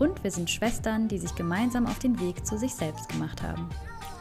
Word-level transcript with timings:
Und 0.00 0.24
wir 0.24 0.30
sind 0.30 0.50
Schwestern, 0.50 1.08
die 1.08 1.18
sich 1.18 1.34
gemeinsam 1.34 1.86
auf 1.86 1.98
den 1.98 2.18
Weg 2.20 2.46
zu 2.46 2.58
sich 2.58 2.74
selbst 2.74 3.10
gemacht 3.10 3.42
haben. 3.42 3.68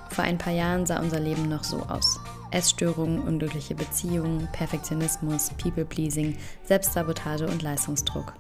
Vor 0.10 0.26
ein 0.26 0.38
paar 0.38 0.52
Jahren 0.52 0.86
sah 0.86 1.00
unser 1.00 1.22
Leben 1.22 1.48
noch 1.48 1.64
so 1.64 1.78
aus. 1.84 2.20
Essstörungen, 2.52 3.22
unglückliche 3.22 3.76
Beziehungen, 3.76 4.50
Perfektionismus, 4.52 5.52
People-Pleasing, 5.52 6.38
Selbstsabotage 6.66 7.48
und 7.48 7.62
Leistungsdruck. 7.62 8.34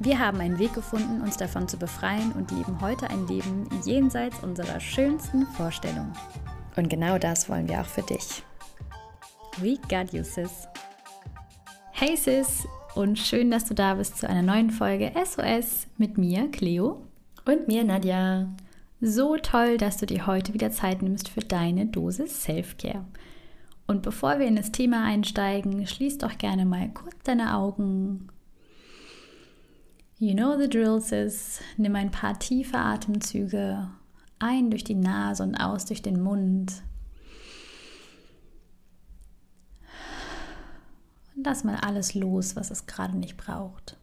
Wir 0.00 0.18
haben 0.18 0.40
einen 0.40 0.58
Weg 0.58 0.74
gefunden, 0.74 1.20
uns 1.22 1.36
davon 1.36 1.68
zu 1.68 1.76
befreien 1.76 2.32
und 2.32 2.50
leben 2.50 2.80
heute 2.80 3.08
ein 3.10 3.28
Leben 3.28 3.68
jenseits 3.84 4.42
unserer 4.42 4.80
schönsten 4.80 5.46
Vorstellungen. 5.46 6.12
Und 6.74 6.88
genau 6.88 7.16
das 7.16 7.48
wollen 7.48 7.68
wir 7.68 7.80
auch 7.80 7.86
für 7.86 8.02
dich. 8.02 8.42
We 9.58 9.76
got 9.88 10.12
you, 10.12 10.24
sis. 10.24 10.66
Hey, 11.92 12.16
sis, 12.16 12.66
und 12.94 13.18
schön, 13.18 13.50
dass 13.50 13.64
du 13.64 13.74
da 13.74 13.94
bist 13.94 14.18
zu 14.18 14.28
einer 14.28 14.42
neuen 14.42 14.70
Folge 14.70 15.12
SOS 15.24 15.86
mit 15.98 16.18
mir, 16.18 16.50
Cleo. 16.50 17.02
Und 17.44 17.68
mir, 17.68 17.84
Nadja. 17.84 18.48
So 19.00 19.36
toll, 19.36 19.78
dass 19.78 19.96
du 19.96 20.06
dir 20.06 20.26
heute 20.26 20.54
wieder 20.54 20.70
Zeit 20.70 21.02
nimmst 21.02 21.28
für 21.28 21.40
deine 21.40 21.86
Dosis 21.86 22.42
Self-Care. 22.44 23.04
Und 23.86 24.02
bevor 24.02 24.38
wir 24.38 24.46
in 24.46 24.56
das 24.56 24.72
Thema 24.72 25.04
einsteigen, 25.04 25.86
schließ 25.86 26.18
doch 26.18 26.38
gerne 26.38 26.64
mal 26.64 26.88
kurz 26.90 27.16
deine 27.24 27.56
Augen. 27.56 28.28
You 30.18 30.34
know 30.34 30.56
the 30.56 30.68
drill, 30.68 31.00
sis. 31.00 31.60
Nimm 31.76 31.96
ein 31.96 32.10
paar 32.10 32.38
tiefe 32.38 32.78
Atemzüge 32.78 33.88
ein 34.42 34.70
durch 34.70 34.84
die 34.84 34.94
Nase 34.94 35.42
und 35.42 35.54
aus 35.54 35.84
durch 35.86 36.02
den 36.02 36.20
Mund. 36.20 36.82
Und 41.34 41.44
lass 41.46 41.64
mal 41.64 41.76
alles 41.76 42.14
los, 42.14 42.56
was 42.56 42.70
es 42.70 42.86
gerade 42.86 43.16
nicht 43.16 43.36
braucht. 43.36 43.96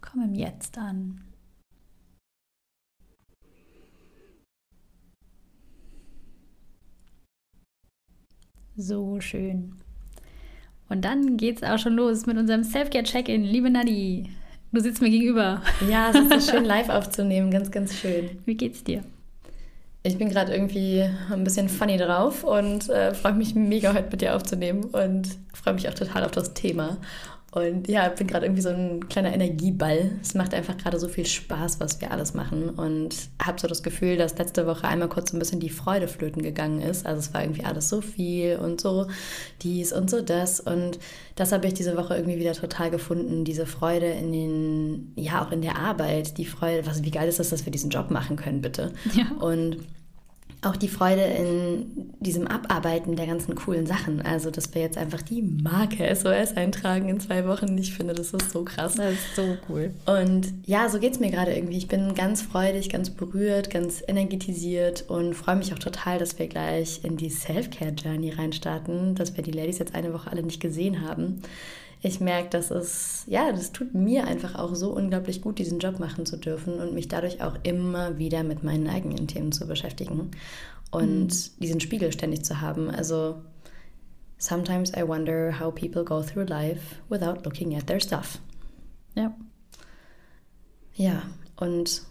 Komm 0.00 0.22
im 0.22 0.34
Jetzt 0.34 0.76
an. 0.78 1.20
So 8.76 9.20
schön. 9.20 9.76
Und 10.88 11.04
dann 11.04 11.36
geht's 11.36 11.62
auch 11.62 11.78
schon 11.78 11.94
los 11.94 12.26
mit 12.26 12.36
unserem 12.36 12.64
Self-Care-Check-In. 12.64 13.44
Liebe 13.44 13.70
Nadi, 13.70 14.30
du 14.72 14.80
sitzt 14.80 15.00
mir 15.00 15.10
gegenüber. 15.10 15.62
Ja, 15.88 16.10
es 16.10 16.16
ist 16.16 16.46
so 16.46 16.52
schön 16.52 16.64
live 16.64 16.88
aufzunehmen. 16.88 17.50
Ganz, 17.50 17.70
ganz 17.70 17.94
schön. 17.94 18.42
Wie 18.44 18.56
geht's 18.56 18.82
dir? 18.84 19.04
Ich 20.04 20.18
bin 20.18 20.30
gerade 20.30 20.52
irgendwie 20.52 21.08
ein 21.30 21.44
bisschen 21.44 21.68
funny 21.68 21.96
drauf 21.96 22.42
und 22.42 22.88
äh, 22.88 23.14
freue 23.14 23.34
mich 23.34 23.54
mega 23.54 23.94
heute 23.94 24.10
mit 24.10 24.20
dir 24.20 24.34
aufzunehmen 24.34 24.84
und 24.84 25.28
freue 25.54 25.74
mich 25.74 25.88
auch 25.88 25.94
total 25.94 26.24
auf 26.24 26.32
das 26.32 26.54
Thema. 26.54 26.96
Und 27.52 27.86
ja, 27.86 28.08
ich 28.08 28.14
bin 28.14 28.26
gerade 28.26 28.46
irgendwie 28.46 28.62
so 28.62 28.70
ein 28.70 29.08
kleiner 29.10 29.34
Energieball. 29.34 30.12
Es 30.22 30.32
macht 30.32 30.54
einfach 30.54 30.78
gerade 30.78 30.98
so 30.98 31.06
viel 31.06 31.26
Spaß, 31.26 31.80
was 31.80 32.00
wir 32.00 32.10
alles 32.10 32.32
machen. 32.32 32.70
Und 32.70 33.14
habe 33.42 33.60
so 33.60 33.68
das 33.68 33.82
Gefühl, 33.82 34.16
dass 34.16 34.38
letzte 34.38 34.66
Woche 34.66 34.88
einmal 34.88 35.10
kurz 35.10 35.30
so 35.30 35.36
ein 35.36 35.38
bisschen 35.38 35.60
die 35.60 35.68
Freude 35.68 36.08
flöten 36.08 36.40
gegangen 36.40 36.80
ist. 36.80 37.04
Also 37.04 37.20
es 37.20 37.34
war 37.34 37.42
irgendwie 37.42 37.64
alles 37.64 37.90
so 37.90 38.00
viel 38.00 38.56
und 38.56 38.80
so 38.80 39.06
dies 39.60 39.92
und 39.92 40.08
so 40.08 40.22
das. 40.22 40.60
Und 40.60 40.98
das 41.34 41.52
habe 41.52 41.66
ich 41.66 41.74
diese 41.74 41.94
Woche 41.98 42.16
irgendwie 42.16 42.38
wieder 42.38 42.54
total 42.54 42.90
gefunden. 42.90 43.44
Diese 43.44 43.66
Freude 43.66 44.06
in 44.06 44.32
den, 44.32 45.12
ja, 45.16 45.44
auch 45.44 45.52
in 45.52 45.60
der 45.60 45.78
Arbeit. 45.78 46.38
Die 46.38 46.46
Freude, 46.46 46.86
was, 46.86 47.04
wie 47.04 47.10
geil 47.10 47.28
ist 47.28 47.38
das, 47.38 47.50
dass 47.50 47.66
wir 47.66 47.70
diesen 47.70 47.90
Job 47.90 48.10
machen 48.10 48.36
können, 48.36 48.62
bitte. 48.62 48.94
Ja. 49.14 49.30
Und 49.44 49.76
auch 50.62 50.76
die 50.76 50.88
Freude 50.88 51.22
in 51.22 52.14
diesem 52.20 52.46
Abarbeiten 52.46 53.16
der 53.16 53.26
ganzen 53.26 53.56
coolen 53.56 53.86
Sachen. 53.86 54.22
Also, 54.22 54.50
dass 54.50 54.72
wir 54.74 54.82
jetzt 54.82 54.96
einfach 54.96 55.20
die 55.20 55.42
Marke 55.42 56.14
SOS 56.14 56.56
eintragen 56.56 57.08
in 57.08 57.18
zwei 57.18 57.46
Wochen. 57.46 57.76
Ich 57.78 57.94
finde, 57.94 58.14
das 58.14 58.32
ist 58.32 58.50
so 58.52 58.62
krass. 58.64 58.94
Das 58.94 59.12
ist 59.12 59.36
so 59.36 59.56
cool. 59.68 59.92
Und 60.06 60.52
ja, 60.64 60.88
so 60.88 61.00
geht 61.00 61.14
es 61.14 61.20
mir 61.20 61.30
gerade 61.30 61.52
irgendwie. 61.52 61.78
Ich 61.78 61.88
bin 61.88 62.14
ganz 62.14 62.42
freudig, 62.42 62.90
ganz 62.90 63.10
berührt, 63.10 63.70
ganz 63.70 64.02
energetisiert 64.06 65.04
und 65.08 65.34
freue 65.34 65.56
mich 65.56 65.72
auch 65.72 65.80
total, 65.80 66.18
dass 66.18 66.38
wir 66.38 66.46
gleich 66.46 67.00
in 67.02 67.16
die 67.16 67.30
Self-Care-Journey 67.30 68.30
reinstarten, 68.30 69.16
dass 69.16 69.36
wir 69.36 69.42
die 69.42 69.50
Ladies 69.50 69.80
jetzt 69.80 69.94
eine 69.96 70.14
Woche 70.14 70.30
alle 70.30 70.44
nicht 70.44 70.60
gesehen 70.60 71.06
haben 71.06 71.42
ich 72.04 72.20
merke, 72.20 72.50
dass 72.50 72.72
es, 72.72 73.24
ja, 73.28 73.52
das 73.52 73.70
tut 73.70 73.94
mir 73.94 74.26
einfach 74.26 74.56
auch 74.56 74.74
so 74.74 74.90
unglaublich 74.90 75.40
gut, 75.40 75.60
diesen 75.60 75.78
Job 75.78 76.00
machen 76.00 76.26
zu 76.26 76.36
dürfen 76.36 76.74
und 76.80 76.94
mich 76.94 77.06
dadurch 77.06 77.42
auch 77.42 77.56
immer 77.62 78.18
wieder 78.18 78.42
mit 78.42 78.64
meinen 78.64 78.88
eigenen 78.88 79.28
Themen 79.28 79.52
zu 79.52 79.68
beschäftigen 79.68 80.32
und 80.90 81.28
mhm. 81.28 81.60
diesen 81.60 81.80
Spiegel 81.80 82.12
ständig 82.12 82.44
zu 82.44 82.60
haben. 82.60 82.90
Also, 82.90 83.36
sometimes 84.36 84.90
I 84.96 85.06
wonder 85.06 85.58
how 85.60 85.72
people 85.72 86.04
go 86.04 86.22
through 86.22 86.48
life 86.48 86.96
without 87.08 87.44
looking 87.44 87.76
at 87.76 87.86
their 87.86 88.00
stuff. 88.00 88.40
Ja. 89.14 89.32
Ja, 90.94 91.22
und 91.56 92.02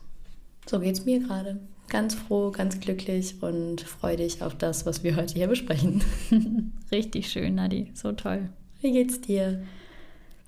so 0.68 0.80
geht 0.80 0.94
es 0.94 1.06
mir 1.06 1.19
gerade. 1.19 1.59
Ganz 1.90 2.16
froh, 2.16 2.51
ganz 2.51 2.80
glücklich 2.80 3.44
und 3.44 3.81
freudig 3.81 4.41
auf 4.41 4.56
das, 4.56 4.85
was 4.85 5.03
wir 5.03 5.18
heute 5.18 5.34
hier 5.34 5.47
besprechen. 5.47 6.01
Richtig 6.94 7.30
schön, 7.30 7.56
Nadi. 7.56 7.91
So 7.94 8.13
toll. 8.13 8.47
Wie 8.80 8.94
geht's 8.94 9.19
dir? 9.19 9.62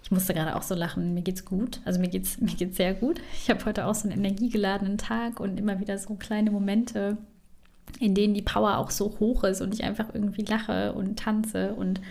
Ich 0.04 0.12
musste 0.12 0.34
gerade 0.34 0.56
auch 0.56 0.62
so 0.62 0.76
lachen. 0.76 1.14
Mir 1.14 1.22
geht's 1.22 1.46
gut. 1.46 1.80
Also 1.86 2.00
mir 2.00 2.10
geht's, 2.10 2.38
mir 2.42 2.54
geht's 2.54 2.78
sehr 2.78 2.94
gut. 2.94 3.20
Ich 3.42 3.50
habe 3.50 3.64
heute 3.66 3.86
auch 3.86 3.96
so 3.96 4.08
einen 4.08 4.20
energiegeladenen 4.20 4.98
Tag 4.98 5.40
und 5.40 5.58
immer 5.58 5.80
wieder 5.80 5.98
so 5.98 6.16
kleine 6.16 6.52
Momente, 6.52 7.18
in 8.00 8.14
denen 8.14 8.34
die 8.34 8.42
Power 8.42 8.78
auch 8.78 8.92
so 8.92 9.18
hoch 9.20 9.44
ist 9.44 9.62
und 9.62 9.74
ich 9.74 9.84
einfach 9.84 10.14
irgendwie 10.14 10.44
lache 10.44 10.94
und 10.94 11.18
tanze. 11.18 11.74
Und 11.74 12.02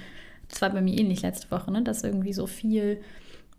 das 0.48 0.62
war 0.62 0.70
bei 0.70 0.80
mir 0.80 0.98
ähnlich 0.98 1.22
letzte 1.22 1.50
Woche, 1.50 1.70
ne? 1.70 1.82
dass 1.82 2.02
irgendwie 2.02 2.32
so 2.32 2.46
viel, 2.46 3.00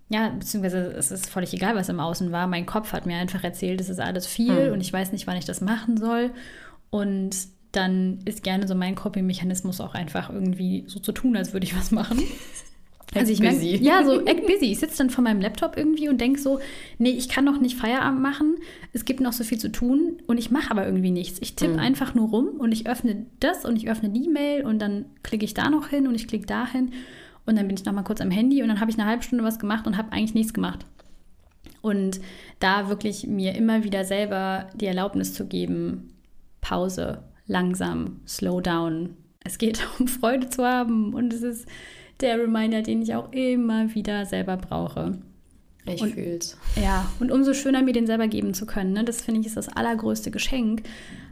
ja, 0.10 0.30
beziehungsweise 0.30 0.92
es 0.94 1.12
ist 1.12 1.30
völlig 1.30 1.54
egal, 1.54 1.76
was 1.76 1.90
im 1.90 2.00
Außen 2.00 2.32
war. 2.32 2.48
Mein 2.48 2.66
Kopf 2.66 2.92
hat 2.92 3.06
mir 3.06 3.18
einfach 3.18 3.44
erzählt, 3.44 3.82
es 3.82 3.90
ist 3.90 4.00
alles 4.00 4.26
viel 4.26 4.68
hm. 4.68 4.74
und 4.74 4.82
ich 4.82 4.92
weiß 4.92 5.12
nicht, 5.12 5.28
wann 5.28 5.38
ich 5.38 5.46
das 5.46 5.62
machen 5.62 5.98
soll. 5.98 6.32
Und 6.90 7.36
dann 7.72 8.20
ist 8.26 8.44
gerne 8.44 8.68
so 8.68 8.76
mein 8.76 8.96
Coping-Mechanismus 8.96 9.82
auch 9.82 9.96
einfach 9.96 10.30
irgendwie 10.30 10.86
so 10.88 11.00
zu 11.00 11.12
tun, 11.12 11.36
als 11.36 11.54
würde 11.54 11.66
ich 11.66 11.76
was 11.78 11.92
machen. 11.92 12.20
Also 13.16 13.32
ich. 13.32 13.40
Merke, 13.40 13.64
ja, 13.64 14.04
so 14.04 14.26
act 14.26 14.46
busy. 14.48 14.72
Ich 14.72 14.80
sitze 14.80 14.98
dann 14.98 15.10
vor 15.10 15.24
meinem 15.24 15.42
Laptop 15.42 15.78
irgendwie 15.78 16.10
und 16.10 16.20
denke 16.20 16.40
so, 16.40 16.60
nee, 16.98 17.12
ich 17.12 17.30
kann 17.30 17.46
noch 17.46 17.60
nicht 17.60 17.78
Feierabend 17.78 18.22
machen. 18.22 18.56
Es 18.92 19.06
gibt 19.06 19.20
noch 19.20 19.34
so 19.34 19.44
viel 19.44 19.58
zu 19.58 19.72
tun 19.72 20.18
und 20.28 20.38
ich 20.38 20.52
mache 20.52 20.72
aber 20.72 20.86
irgendwie 20.86 21.12
nichts. 21.12 21.40
Ich 21.42 21.56
tippe 21.56 21.74
mhm. 21.74 21.80
einfach 21.80 22.16
nur 22.16 22.30
rum 22.30 22.48
und 22.58 22.72
ich 22.72 22.88
öffne 22.88 23.26
das 23.40 23.66
und 23.66 23.78
ich 23.78 23.90
öffne 23.90 24.10
die 24.10 24.28
Mail 24.28 24.66
und 24.66 24.80
dann 24.80 25.06
klicke 25.24 25.46
ich 25.46 25.54
da 25.54 25.70
noch 25.70 25.90
hin 25.90 26.08
und 26.08 26.16
ich 26.16 26.28
klicke 26.28 26.46
da 26.46 26.68
hin 26.68 26.92
und 27.46 27.58
dann 27.58 27.68
bin 27.68 27.78
ich 27.78 27.86
noch 27.86 27.94
mal 27.94 28.04
kurz 28.04 28.22
am 28.22 28.32
Handy 28.32 28.62
und 28.62 28.70
dann 28.70 28.80
habe 28.80 28.92
ich 28.92 28.98
eine 28.98 29.08
halbe 29.08 29.24
Stunde 29.24 29.44
was 29.44 29.60
gemacht 29.60 29.88
und 29.88 29.98
habe 29.98 30.12
eigentlich 30.12 30.34
nichts 30.34 30.54
gemacht. 30.54 30.86
Und 31.82 32.22
da 32.60 32.88
wirklich 32.88 33.28
mir 33.28 33.56
immer 33.56 33.84
wieder 33.84 34.06
selber 34.06 34.70
die 34.74 34.86
Erlaubnis 34.86 35.34
zu 35.34 35.46
geben, 35.46 36.14
Pause, 36.62 37.24
langsam, 37.46 38.22
slow 38.26 38.62
down. 38.62 39.18
Es 39.44 39.58
geht 39.58 39.86
um 40.00 40.08
Freude 40.08 40.50
zu 40.50 40.64
haben 40.64 41.14
und 41.14 41.34
es 41.34 41.42
ist 41.42 41.68
der 42.20 42.40
Reminder, 42.40 42.82
den 42.82 43.02
ich 43.02 43.16
auch 43.16 43.32
immer 43.32 43.94
wieder 43.94 44.26
selber 44.26 44.58
brauche. 44.58 45.18
Ich 45.86 46.02
und, 46.02 46.14
fühl's. 46.14 46.58
Ja, 46.82 47.12
und 47.20 47.32
umso 47.32 47.54
schöner, 47.54 47.82
mir 47.82 47.94
den 47.94 48.08
selber 48.08 48.28
geben 48.28 48.54
zu 48.54 48.66
können. 48.66 48.94
Ne? 48.94 49.04
Das 49.04 49.22
finde 49.22 49.42
ich 49.42 49.48
ist 49.48 49.58
das 49.58 49.70
allergrößte 49.70 50.32
Geschenk. 50.32 50.84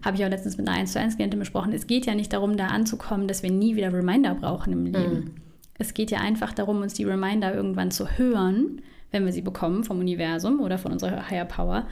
Habe 0.03 0.17
ich 0.17 0.25
auch 0.25 0.29
letztens 0.29 0.57
mit 0.57 0.67
einer 0.67 0.77
1 0.77 0.91
zu 0.91 0.99
1 0.99 1.15
Klientin 1.15 1.39
besprochen. 1.39 1.71
Es 1.71 1.87
geht 1.87 2.05
ja 2.05 2.15
nicht 2.15 2.33
darum, 2.33 2.57
da 2.57 2.67
anzukommen, 2.67 3.27
dass 3.27 3.43
wir 3.43 3.51
nie 3.51 3.75
wieder 3.75 3.93
Reminder 3.93 4.35
brauchen 4.35 4.73
im 4.73 4.85
Leben. 4.85 5.13
Mhm. 5.13 5.31
Es 5.77 5.93
geht 5.93 6.11
ja 6.11 6.19
einfach 6.19 6.53
darum, 6.53 6.81
uns 6.81 6.93
die 6.93 7.05
Reminder 7.05 7.53
irgendwann 7.53 7.91
zu 7.91 8.17
hören, 8.17 8.81
wenn 9.11 9.25
wir 9.25 9.31
sie 9.31 9.41
bekommen 9.41 9.83
vom 9.83 9.99
Universum 9.99 10.59
oder 10.59 10.77
von 10.77 10.91
unserer 10.91 11.29
Higher 11.29 11.45
Power 11.45 11.87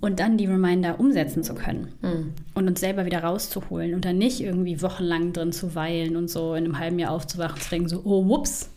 und 0.00 0.20
dann 0.20 0.36
die 0.36 0.46
Reminder 0.46 0.98
umsetzen 0.98 1.42
zu 1.42 1.54
können 1.54 1.88
mhm. 2.02 2.32
und 2.54 2.68
uns 2.68 2.80
selber 2.80 3.04
wieder 3.06 3.22
rauszuholen 3.22 3.94
und 3.94 4.04
dann 4.04 4.18
nicht 4.18 4.40
irgendwie 4.40 4.82
wochenlang 4.82 5.32
drin 5.32 5.52
zu 5.52 5.74
weilen 5.74 6.16
und 6.16 6.28
so 6.28 6.54
in 6.54 6.64
einem 6.64 6.78
halben 6.78 6.98
Jahr 6.98 7.12
aufzuwachen 7.12 7.54
und 7.54 7.62
zu 7.62 7.70
denken, 7.70 7.88
so, 7.88 8.02
oh, 8.04 8.26
whoops, 8.26 8.70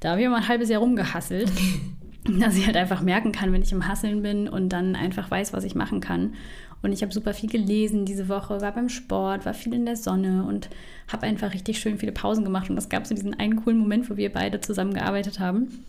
da 0.00 0.10
habe 0.10 0.22
ich 0.22 0.28
mal 0.28 0.36
ein 0.36 0.48
halbes 0.48 0.68
Jahr 0.68 0.80
rumgehasselt. 0.80 1.50
dass 2.24 2.56
ich 2.56 2.66
halt 2.66 2.76
einfach 2.76 3.02
merken 3.02 3.32
kann, 3.32 3.52
wenn 3.52 3.62
ich 3.62 3.72
im 3.72 3.88
Hasseln 3.88 4.22
bin 4.22 4.48
und 4.48 4.68
dann 4.68 4.94
einfach 4.94 5.28
weiß, 5.28 5.52
was 5.52 5.64
ich 5.64 5.74
machen 5.74 6.00
kann. 6.00 6.34
Und 6.82 6.92
ich 6.92 7.02
habe 7.02 7.12
super 7.12 7.32
viel 7.32 7.48
gelesen 7.48 8.04
diese 8.04 8.28
Woche, 8.28 8.60
war 8.60 8.72
beim 8.72 8.88
Sport, 8.88 9.46
war 9.46 9.54
viel 9.54 9.74
in 9.74 9.86
der 9.86 9.96
Sonne 9.96 10.44
und 10.44 10.68
habe 11.08 11.26
einfach 11.26 11.52
richtig 11.54 11.78
schön 11.78 11.98
viele 11.98 12.12
Pausen 12.12 12.44
gemacht. 12.44 12.70
Und 12.70 12.76
es 12.76 12.88
gab 12.88 13.06
so 13.06 13.14
diesen 13.14 13.38
einen 13.38 13.56
coolen 13.56 13.78
Moment, 13.78 14.10
wo 14.10 14.16
wir 14.16 14.32
beide 14.32 14.60
zusammengearbeitet 14.60 15.38
haben. 15.40 15.84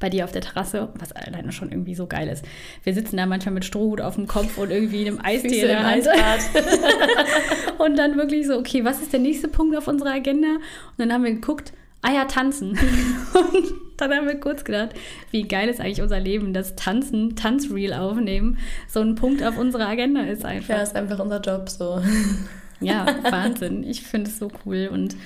Bei 0.00 0.08
dir 0.08 0.24
auf 0.24 0.32
der 0.32 0.42
Terrasse, 0.42 0.88
was 0.94 1.12
alleine 1.12 1.52
schon 1.52 1.70
irgendwie 1.70 1.94
so 1.94 2.06
geil 2.06 2.28
ist. 2.28 2.44
Wir 2.84 2.94
sitzen 2.94 3.16
da 3.16 3.26
manchmal 3.26 3.54
mit 3.54 3.64
Strohhut 3.64 4.00
auf 4.00 4.14
dem 4.14 4.26
Kopf 4.26 4.58
und 4.58 4.70
irgendwie 4.70 5.06
einem 5.06 5.20
Eistee 5.22 5.60
in 5.60 5.66
der 5.68 5.84
Hand. 5.84 6.06
und 7.78 7.96
dann 7.96 8.16
wirklich 8.16 8.46
so, 8.46 8.58
okay, 8.58 8.84
was 8.84 9.00
ist 9.00 9.12
der 9.12 9.20
nächste 9.20 9.48
Punkt 9.48 9.76
auf 9.76 9.88
unserer 9.88 10.12
Agenda? 10.12 10.48
Und 10.56 10.98
dann 10.98 11.12
haben 11.12 11.24
wir 11.24 11.32
geguckt, 11.32 11.72
ah 12.02 12.12
ja, 12.12 12.24
tanzen. 12.26 12.70
und 13.34 13.74
dann 13.96 14.12
haben 14.14 14.26
wir 14.26 14.38
kurz 14.38 14.64
gedacht, 14.64 14.90
wie 15.30 15.42
geil 15.42 15.68
ist 15.68 15.80
eigentlich 15.80 16.02
unser 16.02 16.20
Leben, 16.20 16.52
dass 16.52 16.76
Tanzen, 16.76 17.34
Tanzreel 17.34 17.92
aufnehmen, 17.92 18.58
so 18.86 19.00
ein 19.00 19.14
Punkt 19.16 19.42
auf 19.42 19.58
unserer 19.58 19.88
Agenda 19.88 20.22
ist 20.22 20.44
einfach. 20.44 20.76
Ja, 20.76 20.82
ist 20.82 20.94
einfach 20.94 21.18
unser 21.18 21.40
Job 21.40 21.68
so. 21.68 22.00
Ja, 22.80 23.06
Wahnsinn. 23.30 23.84
Ich 23.84 24.02
finde 24.02 24.30
es 24.30 24.38
so 24.38 24.50
cool. 24.64 24.88
Und 24.92 25.16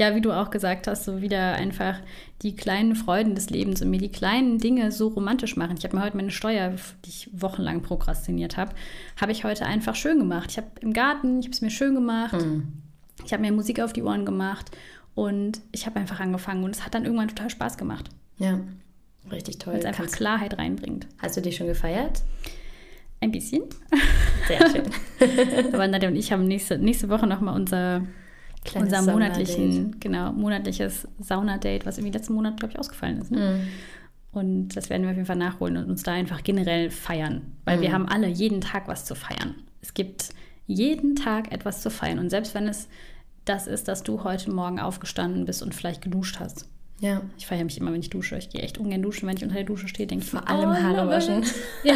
ja, 0.00 0.16
wie 0.16 0.22
du 0.22 0.32
auch 0.32 0.48
gesagt 0.48 0.86
hast, 0.86 1.04
so 1.04 1.20
wieder 1.20 1.52
einfach 1.56 1.98
die 2.40 2.56
kleinen 2.56 2.96
Freuden 2.96 3.34
des 3.34 3.50
Lebens 3.50 3.82
und 3.82 3.90
mir 3.90 4.00
die 4.00 4.10
kleinen 4.10 4.56
Dinge 4.56 4.92
so 4.92 5.08
romantisch 5.08 5.56
machen. 5.56 5.76
Ich 5.76 5.84
habe 5.84 5.94
mir 5.94 6.02
heute 6.02 6.16
meine 6.16 6.30
Steuer, 6.30 6.70
die 7.04 7.10
ich 7.10 7.28
wochenlang 7.34 7.82
prokrastiniert 7.82 8.56
habe, 8.56 8.72
habe 9.20 9.32
ich 9.32 9.44
heute 9.44 9.66
einfach 9.66 9.94
schön 9.94 10.18
gemacht. 10.18 10.52
Ich 10.52 10.56
habe 10.56 10.68
im 10.80 10.94
Garten, 10.94 11.40
ich 11.40 11.44
habe 11.44 11.52
es 11.52 11.60
mir 11.60 11.68
schön 11.68 11.94
gemacht. 11.94 12.32
Mhm. 12.32 12.72
Ich 13.26 13.34
habe 13.34 13.42
mir 13.42 13.52
Musik 13.52 13.78
auf 13.80 13.92
die 13.92 14.02
Ohren 14.02 14.24
gemacht 14.24 14.70
und 15.14 15.60
ich 15.70 15.84
habe 15.84 16.00
einfach 16.00 16.18
angefangen 16.18 16.64
und 16.64 16.74
es 16.74 16.86
hat 16.86 16.94
dann 16.94 17.04
irgendwann 17.04 17.28
total 17.28 17.50
Spaß 17.50 17.76
gemacht. 17.76 18.08
Ja, 18.38 18.58
richtig 19.30 19.58
toll. 19.58 19.74
Weil 19.74 19.80
es 19.80 19.84
einfach 19.84 20.04
Kannst 20.04 20.16
Klarheit 20.16 20.56
reinbringt. 20.56 21.08
Hast 21.18 21.36
du 21.36 21.42
dich 21.42 21.56
schon 21.56 21.66
gefeiert? 21.66 22.22
Ein 23.20 23.32
bisschen. 23.32 23.64
Sehr 24.48 24.66
schön. 24.70 24.84
Aber 25.74 25.86
Nadja 25.88 26.08
und 26.08 26.16
ich 26.16 26.32
haben 26.32 26.46
nächste, 26.46 26.78
nächste 26.78 27.10
Woche 27.10 27.26
nochmal 27.26 27.54
unser, 27.54 28.06
unser 28.74 29.02
monatlichen, 29.02 29.98
genau, 30.00 30.32
monatliches 30.32 31.08
Saunadate, 31.18 31.86
was 31.86 31.98
irgendwie 31.98 32.16
letzten 32.16 32.34
Monat, 32.34 32.58
glaube 32.58 32.72
ich, 32.72 32.78
ausgefallen 32.78 33.18
ist. 33.18 33.30
Ne? 33.30 33.38
Mhm. 33.38 33.68
Und 34.32 34.68
das 34.76 34.90
werden 34.90 35.02
wir 35.02 35.10
auf 35.10 35.16
jeden 35.16 35.26
Fall 35.26 35.36
nachholen 35.36 35.76
und 35.76 35.90
uns 35.90 36.02
da 36.02 36.12
einfach 36.12 36.42
generell 36.44 36.90
feiern. 36.90 37.52
Weil 37.64 37.78
mhm. 37.78 37.82
wir 37.82 37.92
haben 37.92 38.06
alle 38.06 38.28
jeden 38.28 38.60
Tag 38.60 38.86
was 38.86 39.04
zu 39.04 39.14
feiern. 39.14 39.54
Es 39.80 39.94
gibt 39.94 40.30
jeden 40.66 41.16
Tag 41.16 41.52
etwas 41.52 41.82
zu 41.82 41.90
feiern. 41.90 42.18
Und 42.18 42.30
selbst 42.30 42.54
wenn 42.54 42.68
es 42.68 42.88
das 43.44 43.66
ist, 43.66 43.88
dass 43.88 44.02
du 44.02 44.22
heute 44.22 44.50
Morgen 44.50 44.78
aufgestanden 44.78 45.46
bist 45.46 45.62
und 45.62 45.74
vielleicht 45.74 46.02
geduscht 46.02 46.38
hast. 46.38 46.68
Ja. 47.00 47.22
Ich 47.38 47.46
feiere 47.46 47.64
mich 47.64 47.78
immer, 47.78 47.92
wenn 47.92 48.00
ich 48.00 48.10
dusche. 48.10 48.36
Ich 48.36 48.50
gehe 48.50 48.60
echt 48.60 48.76
ungern 48.76 49.00
duschen. 49.00 49.26
Wenn 49.26 49.36
ich 49.36 49.42
unter 49.42 49.54
der 49.54 49.64
Dusche 49.64 49.88
stehe, 49.88 50.06
denke 50.06 50.24
ich 50.24 50.30
vor 50.30 50.46
allem 50.46 50.70
oh, 50.70 50.74
Haare 50.74 51.08
waschen. 51.08 51.44
Ja, 51.82 51.94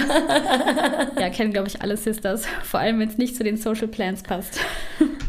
ja 1.20 1.28
kennen, 1.28 1.52
glaube 1.52 1.68
ich, 1.68 1.82
alle 1.82 1.96
Sisters. 1.98 2.46
Vor 2.62 2.80
allem, 2.80 2.98
wenn 2.98 3.10
es 3.10 3.18
nicht 3.18 3.36
zu 3.36 3.44
den 3.44 3.58
Social 3.58 3.86
Plans 3.86 4.22
passt. 4.22 4.58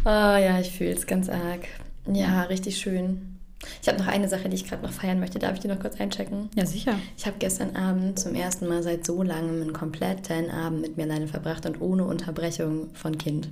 Oh 0.05 0.37
ja, 0.37 0.59
ich 0.59 0.71
fühle 0.71 0.91
es 0.91 1.07
ganz 1.07 1.29
arg. 1.29 1.67
Ja, 2.07 2.43
richtig 2.43 2.77
schön. 2.77 3.39
Ich 3.81 3.87
habe 3.87 3.97
noch 3.97 4.07
eine 4.07 4.29
Sache, 4.29 4.47
die 4.49 4.55
ich 4.55 4.69
gerade 4.69 4.83
noch 4.83 4.91
feiern 4.91 5.19
möchte. 5.19 5.39
Darf 5.39 5.55
ich 5.55 5.61
die 5.61 5.67
noch 5.67 5.79
kurz 5.79 5.99
einchecken? 5.99 6.49
Ja, 6.55 6.67
sicher. 6.67 6.99
Ich 7.17 7.25
habe 7.25 7.37
gestern 7.39 7.75
Abend 7.75 8.19
zum 8.19 8.35
ersten 8.35 8.67
Mal 8.67 8.83
seit 8.83 9.03
so 9.03 9.23
langem 9.23 9.63
einen 9.63 9.73
kompletten 9.73 10.51
Abend 10.51 10.81
mit 10.81 10.95
mir 10.95 11.03
alleine 11.03 11.27
verbracht 11.27 11.65
und 11.65 11.81
ohne 11.81 12.05
Unterbrechung 12.05 12.93
von 12.93 13.17
Kind. 13.17 13.49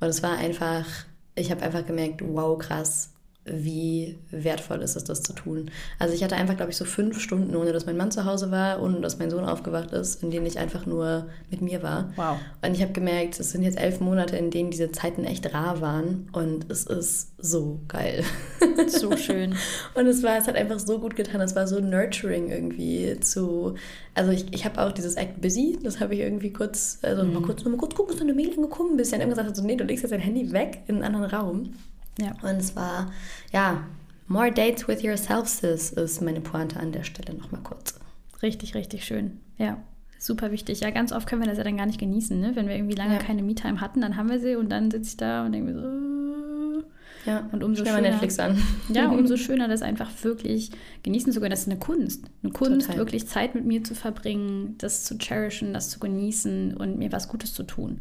Und 0.00 0.08
es 0.08 0.22
war 0.22 0.38
einfach, 0.38 0.86
ich 1.34 1.50
habe 1.50 1.62
einfach 1.62 1.84
gemerkt, 1.84 2.22
wow, 2.24 2.58
krass 2.58 3.10
wie 3.52 4.18
wertvoll 4.30 4.80
ist 4.82 4.96
es, 4.96 5.04
das 5.04 5.22
zu 5.22 5.32
tun. 5.32 5.70
Also 5.98 6.14
ich 6.14 6.22
hatte 6.22 6.36
einfach, 6.36 6.56
glaube 6.56 6.70
ich, 6.70 6.76
so 6.76 6.84
fünf 6.84 7.20
Stunden, 7.20 7.54
ohne 7.56 7.72
dass 7.72 7.86
mein 7.86 7.96
Mann 7.96 8.10
zu 8.10 8.24
Hause 8.24 8.50
war, 8.50 8.82
ohne 8.82 9.00
dass 9.00 9.18
mein 9.18 9.30
Sohn 9.30 9.44
aufgewacht 9.44 9.92
ist, 9.92 10.22
in 10.22 10.30
denen 10.30 10.46
ich 10.46 10.58
einfach 10.58 10.86
nur 10.86 11.26
mit 11.50 11.62
mir 11.62 11.82
war. 11.82 12.12
Wow. 12.16 12.38
Und 12.64 12.74
ich 12.74 12.82
habe 12.82 12.92
gemerkt, 12.92 13.40
es 13.40 13.50
sind 13.50 13.62
jetzt 13.62 13.78
elf 13.78 14.00
Monate, 14.00 14.36
in 14.36 14.50
denen 14.50 14.70
diese 14.70 14.92
Zeiten 14.92 15.24
echt 15.24 15.52
rar 15.52 15.80
waren 15.80 16.28
und 16.32 16.70
es 16.70 16.86
ist 16.86 17.32
so 17.38 17.80
geil. 17.88 18.24
So 18.86 19.16
schön. 19.16 19.54
und 19.94 20.06
es 20.06 20.22
war, 20.22 20.38
es 20.38 20.46
hat 20.46 20.56
einfach 20.56 20.78
so 20.78 20.98
gut 20.98 21.14
getan, 21.14 21.40
es 21.40 21.54
war 21.54 21.66
so 21.66 21.80
nurturing 21.80 22.50
irgendwie 22.50 23.18
zu, 23.20 23.74
also 24.14 24.32
ich, 24.32 24.52
ich 24.52 24.64
habe 24.64 24.80
auch 24.80 24.92
dieses 24.92 25.14
Act 25.14 25.40
Busy, 25.40 25.78
das 25.82 26.00
habe 26.00 26.14
ich 26.14 26.20
irgendwie 26.20 26.52
kurz, 26.52 26.98
also 27.02 27.22
mhm. 27.24 27.34
mal 27.34 27.42
kurz, 27.42 27.64
mal 27.64 27.76
kurz 27.76 27.94
gucken, 27.94 28.14
ist 28.14 28.22
eine 28.22 28.34
Mail 28.34 28.52
angekommen, 28.54 28.96
bis 28.96 29.10
dann 29.10 29.20
irgendwann 29.20 29.44
gesagt 29.44 29.48
hat, 29.48 29.56
so 29.56 29.66
nee, 29.66 29.76
du 29.76 29.84
legst 29.84 30.02
jetzt 30.02 30.12
dein 30.12 30.20
Handy 30.20 30.52
weg 30.52 30.82
in 30.86 30.96
einen 30.96 31.04
anderen 31.04 31.26
Raum. 31.26 31.74
Ja. 32.20 32.32
Und 32.42 32.56
es 32.56 32.76
war, 32.76 33.10
ja, 33.52 33.84
More 34.28 34.52
Dates 34.52 34.86
with 34.86 35.02
Yourself, 35.02 35.48
Sis, 35.48 35.90
ist 35.90 36.22
meine 36.22 36.40
Pointe 36.40 36.78
an 36.78 36.92
der 36.92 37.02
Stelle 37.02 37.36
nochmal 37.36 37.62
kurz. 37.62 37.98
Richtig, 38.42 38.74
richtig 38.74 39.04
schön. 39.04 39.40
Ja, 39.58 39.78
super 40.18 40.52
wichtig. 40.52 40.80
Ja, 40.80 40.90
ganz 40.90 41.12
oft 41.12 41.28
können 41.28 41.42
wir 41.42 41.48
das 41.48 41.58
ja 41.58 41.64
dann 41.64 41.76
gar 41.76 41.86
nicht 41.86 41.98
genießen, 41.98 42.38
ne? 42.38 42.52
Wenn 42.54 42.68
wir 42.68 42.76
irgendwie 42.76 42.94
lange 42.94 43.14
ja. 43.14 43.18
keine 43.20 43.42
Me-Time 43.42 43.80
hatten, 43.80 44.00
dann 44.00 44.16
haben 44.16 44.30
wir 44.30 44.38
sie 44.38 44.54
und 44.54 44.70
dann 44.70 44.90
sitze 44.90 45.10
ich 45.10 45.16
da 45.16 45.44
und 45.44 45.52
denke 45.52 45.72
mir 45.72 45.80
so. 45.80 46.84
Ja, 47.26 47.48
und 47.52 47.62
umso 47.62 47.84
schöner. 47.84 48.00
Netflix 48.00 48.38
an. 48.38 48.56
Ja, 48.88 49.10
umso 49.10 49.36
schöner, 49.38 49.68
das 49.68 49.82
einfach 49.82 50.10
wirklich 50.22 50.70
genießen 51.02 51.32
zu 51.32 51.40
können. 51.40 51.50
Das 51.50 51.62
ist 51.62 51.68
eine 51.68 51.78
Kunst. 51.78 52.24
Eine 52.42 52.52
Kunst, 52.52 52.86
Total. 52.86 52.98
wirklich 52.98 53.26
Zeit 53.26 53.54
mit 53.54 53.64
mir 53.64 53.84
zu 53.84 53.94
verbringen, 53.94 54.76
das 54.78 55.04
zu 55.04 55.18
cherishen, 55.18 55.74
das 55.74 55.90
zu 55.90 56.00
genießen 56.00 56.76
und 56.76 56.98
mir 56.98 57.12
was 57.12 57.28
Gutes 57.28 57.52
zu 57.52 57.64
tun. 57.64 58.00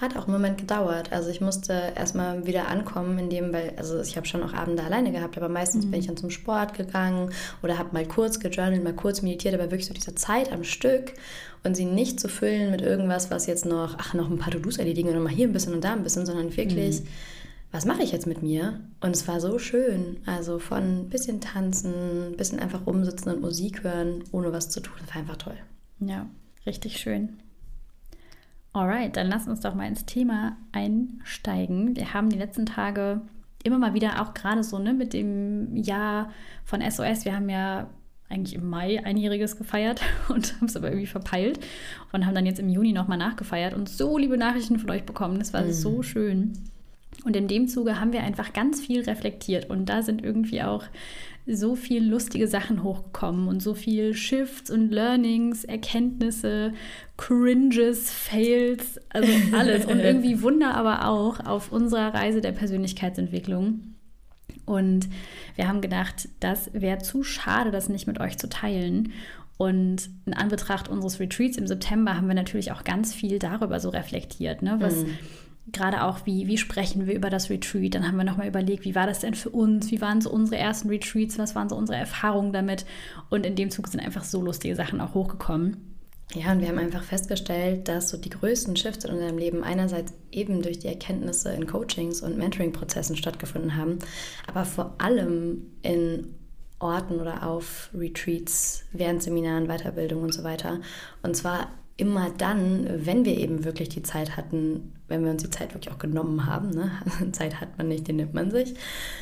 Hat 0.00 0.16
auch 0.16 0.24
einen 0.24 0.32
Moment 0.32 0.58
gedauert. 0.58 1.12
Also 1.12 1.28
ich 1.28 1.40
musste 1.40 1.92
erstmal 1.96 2.46
wieder 2.46 2.68
ankommen, 2.68 3.18
in 3.18 3.30
dem, 3.30 3.52
weil, 3.52 3.72
also 3.76 4.00
ich 4.00 4.16
habe 4.16 4.28
schon 4.28 4.44
auch 4.44 4.54
Abende 4.54 4.84
alleine 4.84 5.10
gehabt, 5.10 5.36
aber 5.36 5.48
meistens 5.48 5.86
mhm. 5.86 5.90
bin 5.90 6.00
ich 6.00 6.06
dann 6.06 6.16
zum 6.16 6.30
Sport 6.30 6.74
gegangen 6.74 7.30
oder 7.62 7.78
habe 7.78 7.92
mal 7.92 8.06
kurz 8.06 8.38
gejournalt, 8.38 8.84
mal 8.84 8.92
kurz 8.92 9.22
meditiert, 9.22 9.54
aber 9.54 9.64
wirklich 9.64 9.86
so 9.86 9.94
diese 9.94 10.14
Zeit 10.14 10.52
am 10.52 10.62
Stück 10.62 11.14
und 11.64 11.76
sie 11.76 11.84
nicht 11.84 12.20
zu 12.20 12.28
füllen 12.28 12.70
mit 12.70 12.80
irgendwas, 12.80 13.32
was 13.32 13.46
jetzt 13.46 13.66
noch, 13.66 13.96
ach, 13.98 14.14
noch 14.14 14.30
ein 14.30 14.38
paar 14.38 14.52
To-Dos 14.52 14.76
erledigen 14.76 15.08
oder 15.08 15.18
mal 15.18 15.32
hier 15.32 15.48
ein 15.48 15.52
bisschen 15.52 15.74
und 15.74 15.82
da 15.82 15.94
ein 15.94 16.04
bisschen, 16.04 16.26
sondern 16.26 16.56
wirklich, 16.56 17.00
mhm. 17.00 17.06
was 17.72 17.84
mache 17.84 18.04
ich 18.04 18.12
jetzt 18.12 18.28
mit 18.28 18.40
mir? 18.40 18.78
Und 19.00 19.16
es 19.16 19.26
war 19.26 19.40
so 19.40 19.58
schön. 19.58 20.18
Also 20.26 20.60
von 20.60 21.00
ein 21.00 21.08
bisschen 21.08 21.40
tanzen, 21.40 22.30
ein 22.30 22.36
bisschen 22.36 22.60
einfach 22.60 22.86
rumsitzen 22.86 23.32
und 23.32 23.40
Musik 23.40 23.82
hören, 23.82 24.22
ohne 24.30 24.52
was 24.52 24.70
zu 24.70 24.78
tun. 24.78 24.94
Das 25.00 25.08
war 25.08 25.22
einfach 25.22 25.38
toll. 25.38 25.56
Ja, 25.98 26.26
richtig 26.66 26.98
schön. 26.98 27.40
Alright, 28.72 29.16
dann 29.16 29.28
lass 29.28 29.48
uns 29.48 29.60
doch 29.60 29.74
mal 29.74 29.88
ins 29.88 30.04
Thema 30.04 30.56
einsteigen. 30.72 31.96
Wir 31.96 32.14
haben 32.14 32.28
die 32.30 32.38
letzten 32.38 32.66
Tage 32.66 33.22
immer 33.64 33.78
mal 33.78 33.94
wieder 33.94 34.22
auch 34.22 34.34
gerade 34.34 34.62
so 34.62 34.78
ne, 34.78 34.92
mit 34.92 35.12
dem 35.12 35.74
Jahr 35.76 36.30
von 36.64 36.80
SOS. 36.80 37.24
Wir 37.24 37.34
haben 37.34 37.48
ja 37.48 37.88
eigentlich 38.28 38.54
im 38.54 38.68
Mai 38.68 39.04
einjähriges 39.04 39.56
gefeiert 39.56 40.00
und 40.28 40.54
haben 40.56 40.66
es 40.66 40.76
aber 40.76 40.88
irgendwie 40.88 41.06
verpeilt 41.06 41.60
und 42.12 42.26
haben 42.26 42.34
dann 42.34 42.46
jetzt 42.46 42.60
im 42.60 42.68
Juni 42.68 42.92
nochmal 42.92 43.18
nachgefeiert 43.18 43.74
und 43.74 43.88
so 43.88 44.18
liebe 44.18 44.36
Nachrichten 44.36 44.78
von 44.78 44.90
euch 44.90 45.04
bekommen. 45.04 45.38
Das 45.38 45.52
war 45.52 45.62
mhm. 45.62 45.72
so 45.72 46.02
schön. 46.02 46.52
Und 47.24 47.34
in 47.36 47.48
dem 47.48 47.68
Zuge 47.68 48.00
haben 48.00 48.12
wir 48.12 48.22
einfach 48.22 48.52
ganz 48.52 48.80
viel 48.80 49.02
reflektiert 49.02 49.70
und 49.70 49.86
da 49.86 50.02
sind 50.02 50.22
irgendwie 50.22 50.62
auch 50.62 50.84
so 51.50 51.74
viel 51.74 52.04
lustige 52.04 52.46
Sachen 52.46 52.82
hochgekommen 52.82 53.48
und 53.48 53.62
so 53.62 53.74
viel 53.74 54.14
Shifts 54.14 54.70
und 54.70 54.90
Learnings, 54.90 55.64
Erkenntnisse, 55.64 56.72
Cringes, 57.16 58.10
Fails, 58.10 59.00
also 59.10 59.32
alles 59.56 59.86
und 59.86 59.98
irgendwie 60.00 60.42
Wunder 60.42 60.74
aber 60.74 61.08
auch 61.08 61.40
auf 61.40 61.72
unserer 61.72 62.14
Reise 62.14 62.40
der 62.40 62.52
Persönlichkeitsentwicklung. 62.52 63.94
Und 64.66 65.08
wir 65.56 65.68
haben 65.68 65.80
gedacht, 65.80 66.28
das 66.40 66.70
wäre 66.74 66.98
zu 66.98 67.22
schade, 67.22 67.70
das 67.70 67.88
nicht 67.88 68.06
mit 68.06 68.20
euch 68.20 68.36
zu 68.36 68.48
teilen. 68.48 69.12
Und 69.56 70.10
in 70.26 70.34
Anbetracht 70.34 70.88
unseres 70.88 71.18
Retreats 71.18 71.56
im 71.56 71.66
September 71.66 72.16
haben 72.16 72.28
wir 72.28 72.34
natürlich 72.34 72.70
auch 72.70 72.84
ganz 72.84 73.14
viel 73.14 73.38
darüber 73.38 73.80
so 73.80 73.88
reflektiert, 73.88 74.62
ne? 74.62 74.76
was 74.78 75.04
mhm 75.04 75.18
gerade 75.72 76.04
auch, 76.04 76.26
wie, 76.26 76.46
wie 76.46 76.58
sprechen 76.58 77.06
wir 77.06 77.14
über 77.14 77.30
das 77.30 77.50
Retreat. 77.50 77.94
Dann 77.94 78.06
haben 78.06 78.16
wir 78.16 78.24
nochmal 78.24 78.48
überlegt, 78.48 78.84
wie 78.84 78.94
war 78.94 79.06
das 79.06 79.20
denn 79.20 79.34
für 79.34 79.50
uns? 79.50 79.90
Wie 79.90 80.00
waren 80.00 80.20
so 80.20 80.30
unsere 80.30 80.60
ersten 80.60 80.88
Retreats? 80.88 81.38
Was 81.38 81.54
waren 81.54 81.68
so 81.68 81.76
unsere 81.76 81.98
Erfahrungen 81.98 82.52
damit? 82.52 82.86
Und 83.30 83.46
in 83.46 83.56
dem 83.56 83.70
Zug 83.70 83.88
sind 83.88 84.00
einfach 84.00 84.24
so 84.24 84.40
lustige 84.40 84.74
Sachen 84.74 85.00
auch 85.00 85.14
hochgekommen. 85.14 85.98
Ja, 86.34 86.52
und 86.52 86.60
wir 86.60 86.68
haben 86.68 86.78
einfach 86.78 87.02
festgestellt, 87.02 87.88
dass 87.88 88.10
so 88.10 88.18
die 88.18 88.28
größten 88.28 88.76
Shifts 88.76 89.06
in 89.06 89.12
unserem 89.12 89.38
Leben 89.38 89.64
einerseits 89.64 90.12
eben 90.30 90.60
durch 90.60 90.78
die 90.78 90.88
Erkenntnisse 90.88 91.52
in 91.52 91.66
Coachings 91.66 92.20
und 92.20 92.36
Mentoring-Prozessen 92.36 93.16
stattgefunden 93.16 93.76
haben, 93.76 93.98
aber 94.46 94.66
vor 94.66 94.94
allem 94.98 95.68
in 95.80 96.34
Orten 96.80 97.18
oder 97.18 97.46
auf 97.46 97.90
Retreats, 97.94 98.84
während 98.92 99.22
Seminaren, 99.22 99.68
Weiterbildung 99.68 100.22
und 100.22 100.34
so 100.34 100.44
weiter. 100.44 100.80
Und 101.22 101.34
zwar 101.34 101.70
immer 101.98 102.30
dann, 102.30 102.88
wenn 103.04 103.24
wir 103.24 103.36
eben 103.36 103.64
wirklich 103.64 103.90
die 103.90 104.02
Zeit 104.02 104.36
hatten, 104.36 104.94
wenn 105.08 105.24
wir 105.24 105.32
uns 105.32 105.42
die 105.42 105.50
Zeit 105.50 105.74
wirklich 105.74 105.92
auch 105.92 105.98
genommen 105.98 106.46
haben, 106.46 106.70
ne? 106.70 106.92
Zeit 107.32 107.60
hat 107.60 107.76
man 107.76 107.88
nicht, 107.88 108.06
die 108.08 108.12
nimmt 108.12 108.32
man 108.32 108.50
sich. 108.50 108.74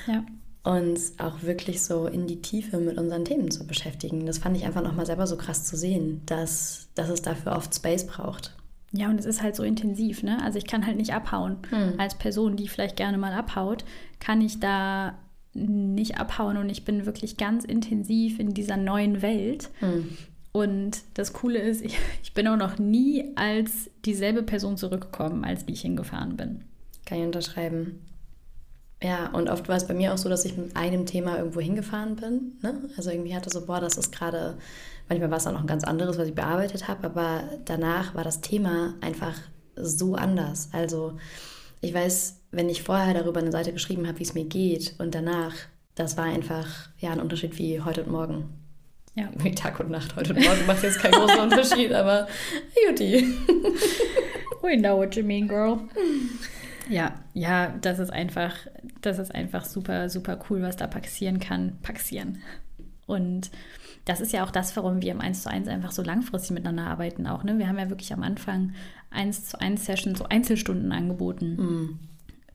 Ja. 0.06 0.24
Uns 0.62 1.18
auch 1.18 1.42
wirklich 1.42 1.82
so 1.82 2.06
in 2.06 2.26
die 2.26 2.42
Tiefe 2.42 2.78
mit 2.78 2.98
unseren 2.98 3.24
Themen 3.24 3.50
zu 3.50 3.66
beschäftigen. 3.66 4.26
Das 4.26 4.38
fand 4.38 4.56
ich 4.56 4.64
einfach 4.64 4.82
nochmal 4.82 5.06
selber 5.06 5.26
so 5.26 5.36
krass 5.36 5.64
zu 5.64 5.76
sehen, 5.76 6.22
dass, 6.26 6.88
dass 6.94 7.08
es 7.08 7.22
dafür 7.22 7.56
oft 7.56 7.74
Space 7.74 8.06
braucht. 8.06 8.54
Ja, 8.92 9.08
und 9.08 9.18
es 9.18 9.26
ist 9.26 9.42
halt 9.42 9.56
so 9.56 9.62
intensiv, 9.62 10.22
ne? 10.22 10.42
Also 10.44 10.58
ich 10.58 10.66
kann 10.66 10.86
halt 10.86 10.96
nicht 10.96 11.14
abhauen. 11.14 11.58
Hm. 11.70 11.94
Als 11.98 12.16
Person, 12.16 12.56
die 12.56 12.68
vielleicht 12.68 12.96
gerne 12.96 13.16
mal 13.16 13.32
abhaut, 13.32 13.84
kann 14.20 14.42
ich 14.42 14.60
da 14.60 15.18
nicht 15.54 16.20
abhauen 16.20 16.58
und 16.58 16.68
ich 16.68 16.84
bin 16.84 17.06
wirklich 17.06 17.38
ganz 17.38 17.64
intensiv 17.64 18.38
in 18.38 18.52
dieser 18.52 18.76
neuen 18.76 19.22
Welt. 19.22 19.70
Hm. 19.78 20.08
Und 20.56 21.02
das 21.12 21.34
Coole 21.34 21.58
ist, 21.58 21.82
ich, 21.82 21.98
ich 22.22 22.32
bin 22.32 22.48
auch 22.48 22.56
noch 22.56 22.78
nie 22.78 23.32
als 23.36 23.90
dieselbe 24.06 24.42
Person 24.42 24.78
zurückgekommen, 24.78 25.44
als 25.44 25.66
die 25.66 25.74
ich 25.74 25.82
hingefahren 25.82 26.38
bin. 26.38 26.64
Kann 27.04 27.18
ich 27.18 27.26
unterschreiben. 27.26 28.00
Ja, 29.02 29.28
und 29.34 29.50
oft 29.50 29.68
war 29.68 29.76
es 29.76 29.86
bei 29.86 29.92
mir 29.92 30.14
auch 30.14 30.16
so, 30.16 30.30
dass 30.30 30.46
ich 30.46 30.56
mit 30.56 30.74
einem 30.74 31.04
Thema 31.04 31.36
irgendwo 31.36 31.60
hingefahren 31.60 32.16
bin. 32.16 32.52
Ne? 32.62 32.88
Also 32.96 33.10
irgendwie 33.10 33.34
hatte 33.34 33.50
so, 33.50 33.66
boah, 33.66 33.82
das 33.82 33.98
ist 33.98 34.12
gerade, 34.12 34.56
manchmal 35.10 35.30
war 35.30 35.36
es 35.36 35.46
auch 35.46 35.52
noch 35.52 35.60
ein 35.60 35.66
ganz 35.66 35.84
anderes, 35.84 36.16
was 36.16 36.28
ich 36.28 36.34
bearbeitet 36.34 36.88
habe, 36.88 37.04
aber 37.04 37.42
danach 37.66 38.14
war 38.14 38.24
das 38.24 38.40
Thema 38.40 38.94
einfach 39.02 39.38
so 39.76 40.14
anders. 40.14 40.70
Also 40.72 41.18
ich 41.82 41.92
weiß, 41.92 42.40
wenn 42.50 42.70
ich 42.70 42.82
vorher 42.82 43.12
darüber 43.12 43.40
eine 43.40 43.52
Seite 43.52 43.74
geschrieben 43.74 44.08
habe, 44.08 44.20
wie 44.20 44.24
es 44.24 44.32
mir 44.32 44.46
geht 44.46 44.94
und 44.96 45.14
danach, 45.14 45.52
das 45.96 46.16
war 46.16 46.24
einfach 46.24 46.88
ja 46.98 47.10
ein 47.10 47.20
Unterschied 47.20 47.58
wie 47.58 47.82
heute 47.82 48.04
und 48.04 48.10
morgen. 48.10 48.65
Ja. 49.16 49.28
Wie 49.38 49.52
Tag 49.52 49.80
und 49.80 49.90
Nacht, 49.90 50.14
heute 50.14 50.34
und 50.34 50.44
morgen 50.44 50.66
macht 50.66 50.82
jetzt 50.82 51.00
keinen 51.00 51.14
großen 51.14 51.40
Unterschied, 51.40 51.92
aber 51.92 52.28
Juti. 52.86 53.26
We 54.62 54.76
know 54.78 54.96
what 54.96 55.16
you 55.16 55.24
mean, 55.24 55.48
girl. 55.48 55.80
Ja, 56.88 57.14
ja, 57.34 57.74
das 57.80 57.98
ist 57.98 58.12
einfach, 58.12 58.54
das 59.00 59.18
ist 59.18 59.34
einfach 59.34 59.64
super, 59.64 60.08
super 60.08 60.38
cool, 60.48 60.62
was 60.62 60.76
da 60.76 60.86
passieren 60.86 61.40
kann. 61.40 61.78
Passieren. 61.82 62.42
Und 63.06 63.50
das 64.04 64.20
ist 64.20 64.32
ja 64.32 64.44
auch 64.44 64.50
das, 64.50 64.76
warum 64.76 65.02
wir 65.02 65.12
im 65.12 65.20
1 65.20 65.42
zu 65.42 65.50
1 65.50 65.68
einfach 65.68 65.92
so 65.92 66.02
langfristig 66.02 66.52
miteinander 66.52 66.86
arbeiten 66.86 67.26
auch. 67.26 67.42
Ne? 67.42 67.58
Wir 67.58 67.68
haben 67.68 67.78
ja 67.78 67.88
wirklich 67.90 68.12
am 68.12 68.22
Anfang 68.22 68.74
1 69.10 69.46
zu 69.46 69.60
1 69.60 69.84
Sessions, 69.84 70.18
so 70.18 70.26
Einzelstunden 70.26 70.92
angeboten. 70.92 71.56
Mm. 71.56 71.98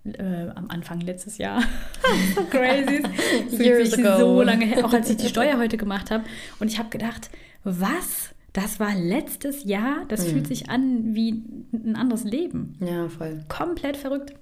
Äh, 0.04 0.50
am 0.56 0.70
Anfang 0.70 1.00
letztes 1.02 1.38
Jahr. 1.38 1.62
so 2.36 2.44
crazy. 2.46 3.04
Years 3.64 3.94
ago. 3.94 4.18
so 4.18 4.42
lange 4.42 4.66
her, 4.66 4.84
auch 4.84 4.94
als 4.94 5.10
ich 5.12 5.18
die 5.18 5.28
Steuer 5.30 5.58
heute 5.58 5.78
gemacht 5.78 6.10
habe. 6.10 6.24
Und 6.60 6.70
ich 6.70 6.80
habe 6.80 6.90
gedacht, 6.90 7.30
was? 7.64 8.34
Das 8.54 8.80
war 8.80 8.96
letztes 8.96 9.64
Jahr. 9.64 10.06
Das 10.08 10.26
mm. 10.26 10.30
fühlt 10.30 10.48
sich 10.48 10.70
an 10.70 11.14
wie 11.16 11.44
ein 11.72 11.96
anderes 11.96 12.24
Leben. 12.24 12.78
Ja, 12.82 13.08
voll. 13.10 13.44
Komplett 13.48 13.96
verrückt. 13.96 14.34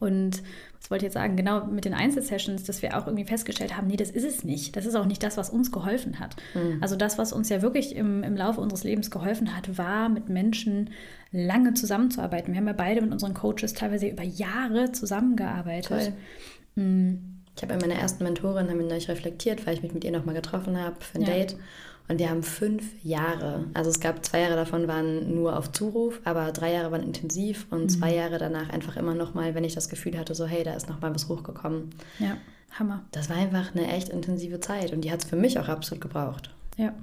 Und 0.00 0.42
was 0.80 0.90
wollte 0.90 1.04
ich 1.04 1.08
jetzt 1.08 1.14
sagen? 1.14 1.36
Genau 1.36 1.66
mit 1.66 1.84
den 1.84 1.94
Einzelsessions, 1.94 2.64
dass 2.64 2.82
wir 2.82 2.96
auch 2.96 3.06
irgendwie 3.06 3.24
festgestellt 3.24 3.76
haben, 3.76 3.88
nee, 3.88 3.96
das 3.96 4.10
ist 4.10 4.24
es 4.24 4.44
nicht. 4.44 4.76
Das 4.76 4.86
ist 4.86 4.94
auch 4.94 5.06
nicht 5.06 5.22
das, 5.22 5.36
was 5.36 5.50
uns 5.50 5.72
geholfen 5.72 6.20
hat. 6.20 6.36
Mhm. 6.54 6.78
Also 6.80 6.96
das, 6.96 7.18
was 7.18 7.32
uns 7.32 7.48
ja 7.48 7.62
wirklich 7.62 7.96
im, 7.96 8.22
im 8.22 8.36
Laufe 8.36 8.60
unseres 8.60 8.84
Lebens 8.84 9.10
geholfen 9.10 9.56
hat, 9.56 9.76
war 9.76 10.08
mit 10.08 10.28
Menschen 10.28 10.90
lange 11.32 11.74
zusammenzuarbeiten. 11.74 12.52
Wir 12.52 12.60
haben 12.60 12.68
ja 12.68 12.72
beide 12.72 13.02
mit 13.02 13.12
unseren 13.12 13.34
Coaches 13.34 13.74
teilweise 13.74 14.06
über 14.06 14.22
Jahre 14.22 14.92
zusammengearbeitet. 14.92 16.12
Mhm. 16.76 17.34
Ich 17.56 17.62
habe 17.62 17.74
in 17.74 17.80
meiner 17.80 18.00
ersten 18.00 18.22
Mentorin, 18.22 18.70
haben 18.70 18.78
wir 18.78 18.86
neulich 18.86 19.08
reflektiert, 19.08 19.66
weil 19.66 19.74
ich 19.74 19.82
mich 19.82 19.92
mit 19.92 20.04
ihr 20.04 20.12
nochmal 20.12 20.36
getroffen 20.36 20.78
habe 20.78 20.96
für 21.00 21.18
ein 21.18 21.22
ja. 21.22 21.28
Date. 21.28 21.56
Und 22.08 22.18
wir 22.18 22.30
haben 22.30 22.42
fünf 22.42 22.84
Jahre, 23.04 23.66
also 23.74 23.90
es 23.90 24.00
gab 24.00 24.24
zwei 24.24 24.40
Jahre 24.40 24.56
davon 24.56 24.88
waren 24.88 25.34
nur 25.34 25.58
auf 25.58 25.72
Zuruf, 25.72 26.20
aber 26.24 26.52
drei 26.52 26.72
Jahre 26.72 26.90
waren 26.90 27.02
intensiv 27.02 27.66
und 27.70 27.82
mhm. 27.82 27.88
zwei 27.90 28.14
Jahre 28.14 28.38
danach 28.38 28.70
einfach 28.70 28.96
immer 28.96 29.14
nochmal, 29.14 29.54
wenn 29.54 29.64
ich 29.64 29.74
das 29.74 29.90
Gefühl 29.90 30.18
hatte, 30.18 30.34
so 30.34 30.46
hey, 30.46 30.64
da 30.64 30.72
ist 30.72 30.88
nochmal 30.88 31.14
was 31.14 31.28
hochgekommen. 31.28 31.90
Ja, 32.18 32.38
Hammer. 32.78 33.04
Das 33.12 33.28
war 33.28 33.36
einfach 33.36 33.74
eine 33.74 33.88
echt 33.88 34.08
intensive 34.08 34.60
Zeit 34.60 34.92
und 34.92 35.02
die 35.02 35.12
hat 35.12 35.22
es 35.22 35.28
für 35.28 35.36
mich 35.36 35.58
auch 35.58 35.68
absolut 35.68 36.00
gebraucht. 36.00 36.50
Ja. 36.76 36.94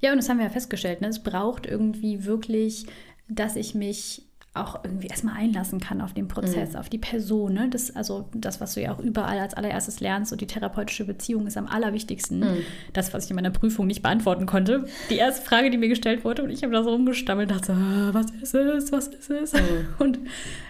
Ja, 0.00 0.12
und 0.12 0.16
das 0.16 0.30
haben 0.30 0.38
wir 0.38 0.46
ja 0.46 0.50
festgestellt, 0.50 1.02
ne? 1.02 1.08
es 1.08 1.22
braucht 1.22 1.66
irgendwie 1.66 2.24
wirklich, 2.24 2.86
dass 3.28 3.54
ich 3.54 3.74
mich 3.74 4.22
auch 4.62 4.84
irgendwie 4.84 5.06
erstmal 5.08 5.36
einlassen 5.36 5.80
kann 5.80 6.00
auf 6.00 6.12
den 6.12 6.28
Prozess, 6.28 6.72
mhm. 6.72 6.78
auf 6.78 6.88
die 6.88 6.98
Person. 6.98 7.54
Ne? 7.54 7.68
Das, 7.70 7.94
also 7.94 8.28
das, 8.34 8.60
was 8.60 8.74
du 8.74 8.82
ja 8.82 8.92
auch 8.92 8.98
überall 8.98 9.38
als 9.38 9.54
allererstes 9.54 10.00
lernst, 10.00 10.30
so 10.30 10.36
die 10.36 10.46
therapeutische 10.46 11.04
Beziehung 11.04 11.46
ist 11.46 11.56
am 11.56 11.66
allerwichtigsten. 11.66 12.40
Mhm. 12.40 12.62
Das, 12.92 13.14
was 13.14 13.24
ich 13.24 13.30
in 13.30 13.36
meiner 13.36 13.50
Prüfung 13.50 13.86
nicht 13.86 14.02
beantworten 14.02 14.46
konnte. 14.46 14.86
Die 15.10 15.16
erste 15.16 15.44
Frage, 15.44 15.70
die 15.70 15.78
mir 15.78 15.88
gestellt 15.88 16.24
wurde, 16.24 16.42
und 16.42 16.50
ich 16.50 16.62
habe 16.62 16.72
da 16.72 16.82
so 16.82 16.90
rumgestammelt, 16.90 17.50
dachte, 17.50 17.72
ah, 17.72 18.10
was 18.12 18.30
ist 18.42 18.54
es, 18.54 18.92
was 18.92 19.08
ist 19.08 19.30
es? 19.30 19.52
Mhm. 19.52 19.58
Und 19.98 20.18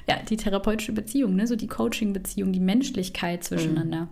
ja, 0.08 0.16
die 0.28 0.36
therapeutische 0.36 0.92
Beziehung, 0.92 1.34
ne? 1.36 1.46
so 1.46 1.56
die 1.56 1.66
Coaching-Beziehung, 1.66 2.52
die 2.52 2.60
Menschlichkeit 2.60 3.44
zwischeneinander. 3.44 4.02
Mhm. 4.02 4.08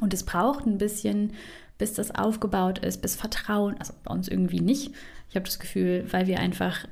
Und 0.00 0.14
es 0.14 0.22
braucht 0.24 0.66
ein 0.66 0.78
bisschen, 0.78 1.32
bis 1.76 1.92
das 1.92 2.14
aufgebaut 2.14 2.78
ist, 2.78 3.02
bis 3.02 3.16
Vertrauen, 3.16 3.76
also 3.78 3.92
bei 4.04 4.12
uns 4.12 4.28
irgendwie 4.28 4.60
nicht. 4.60 4.92
Ich 5.30 5.36
habe 5.36 5.44
das 5.44 5.58
Gefühl, 5.58 6.06
weil 6.10 6.26
wir 6.26 6.40
einfach 6.40 6.86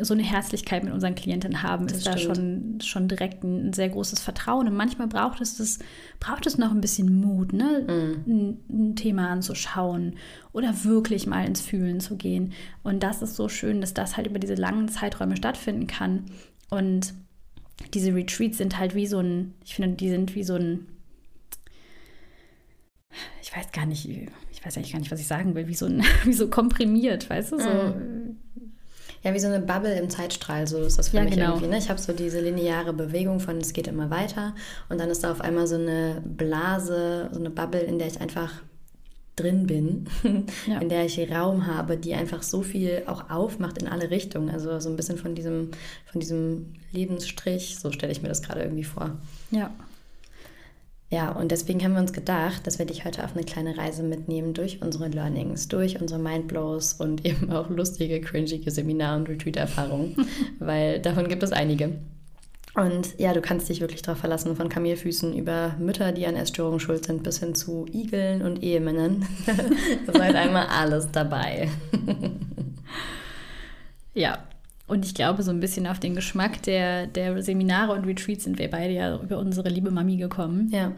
so 0.00 0.14
eine 0.14 0.22
Herzlichkeit 0.22 0.84
mit 0.84 0.92
unseren 0.92 1.14
Klienten 1.14 1.62
haben, 1.62 1.86
das 1.86 1.98
ist 1.98 2.02
stimmt. 2.02 2.16
da 2.16 2.34
schon, 2.34 2.80
schon 2.82 3.08
direkt 3.08 3.42
ein, 3.42 3.72
sehr 3.72 3.88
großes 3.88 4.20
Vertrauen. 4.20 4.68
Und 4.68 4.76
manchmal 4.76 5.08
braucht 5.08 5.40
es 5.40 5.56
das, 5.56 5.78
braucht 6.20 6.46
es 6.46 6.58
noch 6.58 6.70
ein 6.70 6.80
bisschen 6.80 7.20
Mut, 7.20 7.52
ne? 7.52 7.84
Mm. 7.86 8.30
Ein, 8.30 8.58
ein, 8.70 8.96
Thema 8.96 9.30
anzuschauen 9.30 10.16
oder 10.52 10.84
wirklich 10.84 11.26
mal 11.26 11.46
ins 11.46 11.60
Fühlen 11.60 12.00
zu 12.00 12.16
gehen. 12.16 12.52
Und 12.82 13.02
das 13.02 13.22
ist 13.22 13.36
so 13.36 13.48
schön, 13.48 13.80
dass 13.80 13.94
das 13.94 14.16
halt 14.16 14.26
über 14.26 14.38
diese 14.38 14.54
langen 14.54 14.88
Zeiträume 14.88 15.36
stattfinden 15.36 15.86
kann. 15.86 16.26
Und 16.70 17.14
diese 17.94 18.14
Retreats 18.14 18.58
sind 18.58 18.78
halt 18.78 18.94
wie 18.94 19.06
so 19.06 19.20
ein, 19.20 19.54
ich 19.64 19.74
finde, 19.74 19.96
die 19.96 20.10
sind 20.10 20.34
wie 20.34 20.44
so 20.44 20.54
ein, 20.54 20.86
ich 23.42 23.56
weiß 23.56 23.72
gar 23.72 23.86
nicht, 23.86 24.06
ich 24.06 24.64
weiß 24.64 24.76
eigentlich 24.76 24.92
gar 24.92 24.98
nicht, 24.98 25.10
was 25.10 25.20
ich 25.20 25.26
sagen 25.26 25.54
will, 25.54 25.66
wie 25.66 25.74
so 25.74 25.86
ein, 25.86 26.04
wie 26.24 26.34
so 26.34 26.48
komprimiert, 26.48 27.30
weißt 27.30 27.52
du, 27.52 27.58
so. 27.58 27.68
Mm 27.68 28.36
ja, 29.28 29.34
wie 29.34 29.38
so 29.38 29.46
eine 29.46 29.60
Bubble 29.60 29.94
im 29.98 30.08
Zeitstrahl, 30.08 30.66
so 30.66 30.78
ist 30.78 30.98
das 30.98 31.10
für 31.10 31.18
ja, 31.18 31.24
mich 31.24 31.34
genau. 31.34 31.50
irgendwie. 31.50 31.68
Ne? 31.68 31.78
Ich 31.78 31.90
habe 31.90 32.00
so 32.00 32.12
diese 32.12 32.40
lineare 32.40 32.92
Bewegung 32.92 33.40
von 33.40 33.58
es 33.58 33.72
geht 33.72 33.86
immer 33.86 34.10
weiter 34.10 34.54
und 34.88 34.98
dann 34.98 35.10
ist 35.10 35.22
da 35.22 35.30
auf 35.30 35.40
einmal 35.40 35.66
so 35.66 35.76
eine 35.76 36.22
Blase, 36.24 37.28
so 37.32 37.38
eine 37.38 37.50
Bubble, 37.50 37.80
in 37.80 37.98
der 37.98 38.08
ich 38.08 38.20
einfach 38.20 38.62
drin 39.36 39.66
bin, 39.66 40.06
ja. 40.66 40.78
in 40.78 40.88
der 40.88 41.04
ich 41.04 41.30
Raum 41.30 41.66
habe, 41.66 41.96
die 41.96 42.14
einfach 42.14 42.42
so 42.42 42.62
viel 42.62 43.02
auch 43.06 43.30
aufmacht 43.30 43.78
in 43.78 43.86
alle 43.86 44.10
Richtungen. 44.10 44.50
Also 44.50 44.80
so 44.80 44.88
ein 44.88 44.96
bisschen 44.96 45.18
von 45.18 45.34
diesem, 45.34 45.70
von 46.06 46.20
diesem 46.20 46.74
Lebensstrich, 46.92 47.78
so 47.78 47.92
stelle 47.92 48.12
ich 48.12 48.22
mir 48.22 48.28
das 48.28 48.42
gerade 48.42 48.62
irgendwie 48.62 48.84
vor. 48.84 49.16
Ja, 49.50 49.70
ja, 51.10 51.30
und 51.32 51.50
deswegen 51.50 51.82
haben 51.82 51.94
wir 51.94 52.00
uns 52.00 52.12
gedacht, 52.12 52.66
dass 52.66 52.78
wir 52.78 52.84
dich 52.84 53.06
heute 53.06 53.24
auf 53.24 53.34
eine 53.34 53.44
kleine 53.44 53.78
Reise 53.78 54.02
mitnehmen 54.02 54.52
durch 54.52 54.82
unsere 54.82 55.08
Learnings, 55.08 55.68
durch 55.68 56.00
unsere 56.00 56.20
Mindblows 56.20 56.94
und 56.94 57.24
eben 57.24 57.50
auch 57.50 57.70
lustige, 57.70 58.20
cringige 58.20 58.70
Seminar- 58.70 59.16
und 59.16 59.28
Retreat-Erfahrungen, 59.28 60.16
weil 60.58 61.00
davon 61.00 61.28
gibt 61.28 61.42
es 61.42 61.52
einige. 61.52 61.98
Und 62.74 63.18
ja, 63.18 63.32
du 63.32 63.40
kannst 63.40 63.68
dich 63.68 63.80
wirklich 63.80 64.02
darauf 64.02 64.20
verlassen, 64.20 64.54
von 64.54 64.68
Kamelfüßen 64.68 65.36
über 65.36 65.74
Mütter, 65.80 66.12
die 66.12 66.26
an 66.26 66.36
Essstörungen 66.36 66.78
schuld 66.78 67.06
sind, 67.06 67.22
bis 67.24 67.40
hin 67.40 67.54
zu 67.54 67.86
Igeln 67.90 68.42
und 68.42 68.62
Ehemännern. 68.62 69.26
halt 70.06 70.36
einmal 70.36 70.66
alles 70.66 71.10
dabei. 71.10 71.70
ja, 74.14 74.38
und 74.88 75.04
ich 75.04 75.14
glaube, 75.14 75.42
so 75.42 75.50
ein 75.50 75.60
bisschen 75.60 75.86
auf 75.86 76.00
den 76.00 76.14
Geschmack 76.14 76.62
der, 76.62 77.06
der 77.06 77.42
Seminare 77.42 77.92
und 77.92 78.06
Retreats 78.06 78.44
sind 78.44 78.58
wir 78.58 78.70
beide 78.70 78.94
ja 78.94 79.16
über 79.20 79.38
unsere 79.38 79.68
liebe 79.68 79.90
Mami 79.90 80.16
gekommen. 80.16 80.68
Ja. 80.72 80.92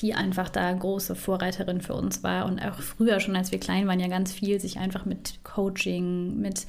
Die 0.00 0.14
einfach 0.14 0.48
da 0.48 0.72
große 0.72 1.14
Vorreiterin 1.14 1.82
für 1.82 1.92
uns 1.92 2.22
war 2.22 2.46
und 2.46 2.58
auch 2.60 2.80
früher 2.80 3.20
schon, 3.20 3.36
als 3.36 3.52
wir 3.52 3.60
klein 3.60 3.86
waren, 3.86 4.00
ja 4.00 4.08
ganz 4.08 4.32
viel 4.32 4.58
sich 4.58 4.78
einfach 4.78 5.04
mit 5.04 5.44
Coaching, 5.44 6.40
mit 6.40 6.66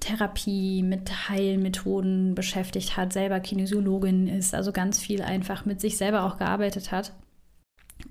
Therapie, 0.00 0.82
mit 0.82 1.28
Heilmethoden 1.28 2.34
beschäftigt 2.34 2.96
hat, 2.96 3.12
selber 3.12 3.38
Kinesiologin 3.38 4.26
ist, 4.26 4.56
also 4.56 4.72
ganz 4.72 4.98
viel 4.98 5.22
einfach 5.22 5.64
mit 5.64 5.80
sich 5.80 5.96
selber 5.96 6.24
auch 6.24 6.38
gearbeitet 6.38 6.90
hat 6.90 7.12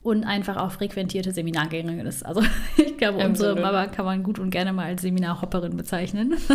und 0.03 0.23
einfach 0.23 0.55
auch 0.55 0.71
frequentierte 0.71 1.33
Seminargängerin 1.33 2.05
ist. 2.05 2.25
Also 2.25 2.41
ich 2.77 2.97
glaube, 2.97 3.25
unsere 3.25 3.59
Mama 3.59 3.87
kann 3.87 4.05
man 4.05 4.23
gut 4.23 4.39
und 4.39 4.51
gerne 4.51 4.71
mal 4.71 4.85
als 4.85 5.01
Seminarhopperin 5.01 5.75
bezeichnen. 5.75 6.35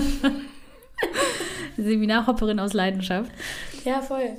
Seminarhopperin 1.77 2.61
aus 2.61 2.73
Leidenschaft. 2.73 3.31
Ja, 3.85 4.01
voll. 4.01 4.31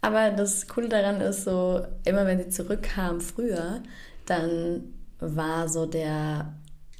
Aber 0.00 0.30
das 0.30 0.68
Coole 0.68 0.88
daran 0.88 1.20
ist 1.20 1.44
so, 1.44 1.82
immer 2.04 2.26
wenn 2.26 2.38
sie 2.38 2.50
zurückkam 2.50 3.20
früher, 3.20 3.82
dann 4.26 4.84
war 5.18 5.68
so 5.68 5.86
der 5.86 6.54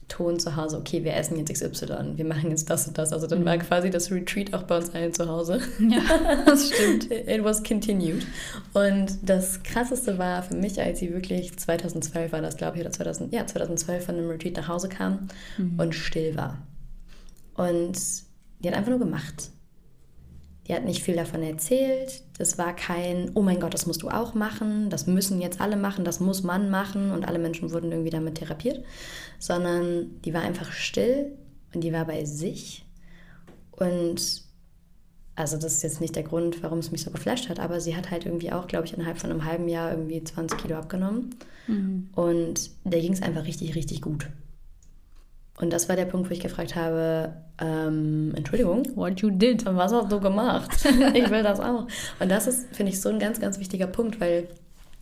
Ton 0.08 0.38
zu 0.38 0.54
Hause, 0.56 0.78
okay, 0.78 1.02
wir 1.02 1.14
essen 1.14 1.38
jetzt 1.38 1.52
XY, 1.52 2.16
wir 2.16 2.24
machen 2.24 2.50
jetzt 2.50 2.68
das 2.68 2.86
und 2.86 2.98
das. 2.98 3.12
Also 3.12 3.26
dann 3.26 3.44
war 3.44 3.56
mhm. 3.56 3.60
quasi 3.60 3.90
das 3.90 4.10
Retreat 4.10 4.52
auch 4.52 4.64
bei 4.64 4.76
uns 4.76 4.94
allen 4.94 5.12
zu 5.12 5.28
Hause. 5.28 5.60
Ja, 5.80 6.02
das 6.46 6.70
stimmt. 6.70 7.10
It 7.10 7.42
was 7.42 7.62
continued. 7.62 8.26
Und 8.74 9.18
das 9.22 9.62
Krasseste 9.62 10.18
war 10.18 10.42
für 10.42 10.56
mich, 10.56 10.80
als 10.80 10.98
sie 10.98 11.12
wirklich 11.12 11.56
2012 11.56 12.32
war 12.32 12.42
das, 12.42 12.56
glaube 12.56 12.76
ich, 12.76 12.82
oder 12.82 12.90
2000, 12.90 13.32
ja, 13.32 13.46
2012 13.46 14.04
von 14.04 14.16
einem 14.16 14.30
Retreat 14.30 14.56
nach 14.56 14.68
Hause 14.68 14.88
kam 14.88 15.28
mhm. 15.56 15.78
und 15.78 15.94
still 15.94 16.36
war. 16.36 16.58
Und 17.54 17.98
die 18.60 18.68
hat 18.68 18.76
einfach 18.76 18.90
nur 18.90 18.98
gemacht. 18.98 19.50
Die 20.66 20.74
hat 20.74 20.84
nicht 20.84 21.02
viel 21.02 21.16
davon 21.16 21.42
erzählt. 21.42 22.22
Das 22.38 22.56
war 22.56 22.74
kein, 22.74 23.30
oh 23.34 23.42
mein 23.42 23.60
Gott, 23.60 23.74
das 23.74 23.86
musst 23.86 24.02
du 24.02 24.08
auch 24.08 24.34
machen, 24.34 24.88
das 24.90 25.06
müssen 25.06 25.40
jetzt 25.40 25.60
alle 25.60 25.76
machen, 25.76 26.04
das 26.04 26.20
muss 26.20 26.42
man 26.42 26.70
machen 26.70 27.10
und 27.12 27.28
alle 27.28 27.38
Menschen 27.38 27.70
wurden 27.72 27.92
irgendwie 27.92 28.10
damit 28.10 28.36
therapiert, 28.36 28.82
sondern 29.38 30.20
die 30.24 30.32
war 30.32 30.42
einfach 30.42 30.72
still 30.72 31.32
und 31.74 31.82
die 31.82 31.92
war 31.92 32.06
bei 32.06 32.24
sich. 32.24 32.86
Und 33.72 34.42
also 35.36 35.56
das 35.56 35.74
ist 35.74 35.82
jetzt 35.82 36.00
nicht 36.00 36.16
der 36.16 36.22
Grund, 36.22 36.62
warum 36.62 36.78
es 36.78 36.92
mich 36.92 37.02
so 37.02 37.10
geflasht 37.10 37.48
hat, 37.48 37.58
aber 37.58 37.80
sie 37.80 37.96
hat 37.96 38.10
halt 38.10 38.24
irgendwie 38.24 38.52
auch, 38.52 38.66
glaube 38.66 38.86
ich, 38.86 38.94
innerhalb 38.94 39.18
von 39.18 39.30
einem 39.30 39.44
halben 39.44 39.68
Jahr 39.68 39.90
irgendwie 39.90 40.22
20 40.22 40.58
Kilo 40.58 40.76
abgenommen. 40.76 41.34
Mhm. 41.66 42.08
Und 42.14 42.70
der 42.84 43.00
ging 43.00 43.12
es 43.12 43.22
einfach 43.22 43.44
richtig, 43.44 43.74
richtig 43.74 44.00
gut. 44.00 44.28
Und 45.60 45.72
das 45.72 45.88
war 45.88 45.96
der 45.96 46.06
Punkt, 46.06 46.28
wo 46.28 46.32
ich 46.32 46.40
gefragt 46.40 46.74
habe, 46.74 47.32
ähm, 47.60 48.32
Entschuldigung, 48.34 48.84
what 48.96 49.20
you 49.20 49.30
did, 49.30 49.64
was 49.66 49.92
hast 49.92 50.10
du 50.10 50.20
gemacht? 50.20 50.70
ich 51.14 51.30
will 51.30 51.42
das 51.42 51.60
auch. 51.60 51.86
Und 52.18 52.28
das 52.28 52.46
ist, 52.46 52.74
finde 52.74 52.90
ich, 52.90 53.00
so 53.00 53.08
ein 53.08 53.20
ganz, 53.20 53.40
ganz 53.40 53.58
wichtiger 53.60 53.86
Punkt, 53.86 54.20
weil 54.20 54.48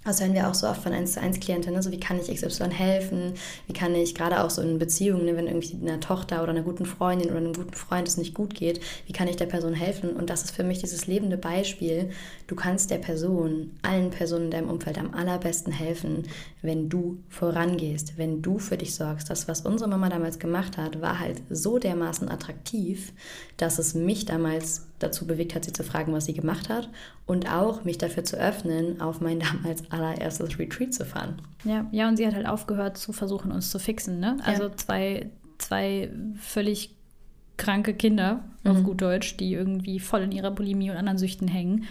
das 0.04 0.20
hören 0.20 0.34
wir 0.34 0.48
auch 0.48 0.54
so 0.54 0.66
oft 0.66 0.82
von 0.82 0.92
1 0.92 1.12
zu 1.12 1.20
1 1.20 1.38
Klienten, 1.38 1.72
ne? 1.72 1.82
so 1.82 1.92
wie 1.92 2.00
kann 2.00 2.18
ich 2.18 2.26
XY 2.34 2.70
helfen, 2.70 3.34
wie 3.68 3.72
kann 3.72 3.94
ich 3.94 4.16
gerade 4.16 4.42
auch 4.42 4.50
so 4.50 4.60
in 4.60 4.78
Beziehungen, 4.78 5.24
ne, 5.24 5.36
wenn 5.36 5.46
irgendwie 5.46 5.76
einer 5.80 6.00
Tochter 6.00 6.42
oder 6.42 6.50
einer 6.50 6.62
guten 6.62 6.86
Freundin 6.86 7.30
oder 7.30 7.38
einem 7.38 7.52
guten 7.52 7.74
Freund 7.74 8.08
es 8.08 8.16
nicht 8.16 8.34
gut 8.34 8.54
geht, 8.54 8.80
wie 9.06 9.12
kann 9.12 9.28
ich 9.28 9.36
der 9.36 9.46
Person 9.46 9.74
helfen? 9.74 10.10
Und 10.10 10.28
das 10.28 10.42
ist 10.42 10.50
für 10.50 10.64
mich 10.64 10.80
dieses 10.80 11.06
lebende 11.06 11.36
Beispiel. 11.36 12.10
Du 12.52 12.56
kannst 12.56 12.90
der 12.90 12.98
Person, 12.98 13.70
allen 13.80 14.10
Personen 14.10 14.44
in 14.44 14.50
deinem 14.50 14.68
Umfeld 14.68 14.98
am 14.98 15.14
allerbesten 15.14 15.72
helfen, 15.72 16.24
wenn 16.60 16.90
du 16.90 17.16
vorangehst, 17.30 18.18
wenn 18.18 18.42
du 18.42 18.58
für 18.58 18.76
dich 18.76 18.94
sorgst. 18.94 19.30
Das, 19.30 19.48
was 19.48 19.62
unsere 19.62 19.88
Mama 19.88 20.10
damals 20.10 20.38
gemacht 20.38 20.76
hat, 20.76 21.00
war 21.00 21.18
halt 21.18 21.40
so 21.48 21.78
dermaßen 21.78 22.28
attraktiv, 22.28 23.14
dass 23.56 23.78
es 23.78 23.94
mich 23.94 24.26
damals 24.26 24.86
dazu 24.98 25.26
bewegt 25.26 25.54
hat, 25.54 25.64
sie 25.64 25.72
zu 25.72 25.82
fragen, 25.82 26.12
was 26.12 26.26
sie 26.26 26.34
gemacht 26.34 26.68
hat 26.68 26.90
und 27.24 27.50
auch 27.50 27.84
mich 27.84 27.96
dafür 27.96 28.24
zu 28.24 28.36
öffnen, 28.36 29.00
auf 29.00 29.22
mein 29.22 29.40
damals 29.62 29.90
allererstes 29.90 30.58
Retreat 30.58 30.92
zu 30.92 31.06
fahren. 31.06 31.40
Ja, 31.64 31.86
ja, 31.90 32.06
und 32.06 32.18
sie 32.18 32.26
hat 32.26 32.34
halt 32.34 32.46
aufgehört 32.46 32.98
zu 32.98 33.14
versuchen, 33.14 33.50
uns 33.50 33.70
zu 33.70 33.78
fixen. 33.78 34.20
Ne? 34.20 34.36
Also 34.44 34.64
ja. 34.64 34.76
zwei, 34.76 35.30
zwei 35.56 36.10
völlig 36.38 36.94
kranke 37.56 37.94
Kinder, 37.94 38.44
mhm. 38.62 38.70
auf 38.70 38.82
gut 38.82 39.00
Deutsch, 39.00 39.36
die 39.36 39.54
irgendwie 39.54 40.00
voll 40.00 40.20
in 40.22 40.32
ihrer 40.32 40.50
Bulimie 40.50 40.90
und 40.90 40.96
anderen 40.96 41.18
Süchten 41.18 41.48
hängen. 41.48 41.84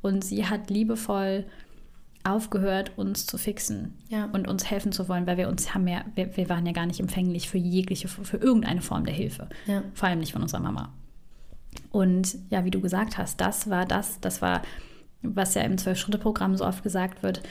Und 0.00 0.24
sie 0.24 0.46
hat 0.46 0.70
liebevoll 0.70 1.44
aufgehört, 2.24 2.92
uns 2.96 3.26
zu 3.26 3.38
fixen 3.38 3.94
ja. 4.08 4.26
und 4.26 4.48
uns 4.48 4.70
helfen 4.70 4.92
zu 4.92 5.08
wollen, 5.08 5.26
weil 5.26 5.36
wir 5.36 5.48
uns 5.48 5.74
haben 5.74 5.86
ja, 5.86 6.04
wir, 6.14 6.36
wir 6.36 6.48
waren 6.48 6.66
ja 6.66 6.72
gar 6.72 6.86
nicht 6.86 7.00
empfänglich 7.00 7.48
für 7.48 7.58
jegliche, 7.58 8.08
für, 8.08 8.24
für 8.24 8.36
irgendeine 8.36 8.82
Form 8.82 9.04
der 9.04 9.14
Hilfe. 9.14 9.48
Ja. 9.66 9.82
Vor 9.94 10.08
allem 10.08 10.20
nicht 10.20 10.32
von 10.32 10.42
unserer 10.42 10.60
Mama. 10.60 10.92
Und 11.90 12.36
ja, 12.50 12.64
wie 12.64 12.70
du 12.70 12.80
gesagt 12.80 13.18
hast, 13.18 13.40
das 13.40 13.70
war 13.70 13.86
das, 13.86 14.20
das 14.20 14.42
war, 14.42 14.62
was 15.22 15.54
ja 15.54 15.62
im 15.62 15.78
Zwölf-Schritte-Programm 15.78 16.56
so 16.56 16.66
oft 16.66 16.82
gesagt 16.82 17.22
wird, 17.22 17.42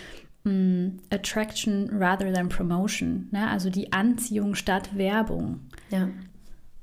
mm, 0.43 0.87
Attraction 1.09 1.89
rather 1.91 2.31
than 2.31 2.49
Promotion. 2.49 3.29
Ne? 3.31 3.49
Also 3.49 3.69
die 3.69 3.93
Anziehung 3.93 4.55
statt 4.55 4.95
Werbung. 4.97 5.61
Ja. 5.89 6.09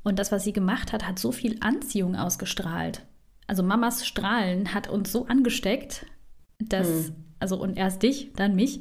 Und 0.03 0.19
das, 0.19 0.33
was 0.33 0.45
sie 0.45 0.53
gemacht 0.53 0.93
hat, 0.93 1.07
hat 1.07 1.19
so 1.19 1.33
viel 1.33 1.57
Anziehung 1.61 2.17
ausgestrahlt. 2.17 3.03
Also 3.47 3.63
Mamas 3.63 4.07
Strahlen 4.07 4.75
hat 4.75 4.89
uns 4.89 5.13
so 5.13 5.27
angesteckt, 5.27 6.07
dass, 6.59 6.87
hm. 6.87 7.15
also 7.41 7.61
und 7.61 7.77
erst 7.77 8.03
dich, 8.03 8.33
dann 8.35 8.55
mich, 8.55 8.81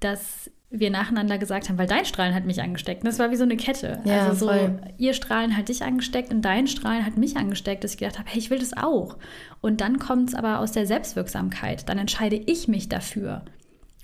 dass 0.00 0.50
wir 0.70 0.90
nacheinander 0.90 1.38
gesagt 1.38 1.68
haben, 1.68 1.78
weil 1.78 1.86
dein 1.86 2.04
Strahlen 2.04 2.34
hat 2.34 2.44
mich 2.44 2.60
angesteckt. 2.60 3.06
Das 3.06 3.18
war 3.18 3.30
wie 3.30 3.36
so 3.36 3.44
eine 3.44 3.56
Kette. 3.56 4.00
Ja, 4.04 4.26
also 4.26 4.46
so, 4.46 4.52
voll. 4.52 4.80
ihr 4.98 5.14
Strahlen 5.14 5.56
hat 5.56 5.70
dich 5.70 5.82
angesteckt 5.82 6.30
und 6.30 6.42
dein 6.42 6.66
Strahlen 6.66 7.06
hat 7.06 7.16
mich 7.16 7.38
angesteckt, 7.38 7.84
dass 7.84 7.92
ich 7.92 7.98
gedacht 7.98 8.18
habe, 8.18 8.28
hey, 8.28 8.38
ich 8.38 8.50
will 8.50 8.58
das 8.58 8.76
auch. 8.76 9.16
Und 9.62 9.80
dann 9.80 9.98
kommt 9.98 10.30
es 10.30 10.34
aber 10.34 10.60
aus 10.60 10.72
der 10.72 10.86
Selbstwirksamkeit. 10.86 11.88
Dann 11.88 11.96
entscheide 11.96 12.36
ich 12.36 12.68
mich 12.68 12.88
dafür. 12.90 13.42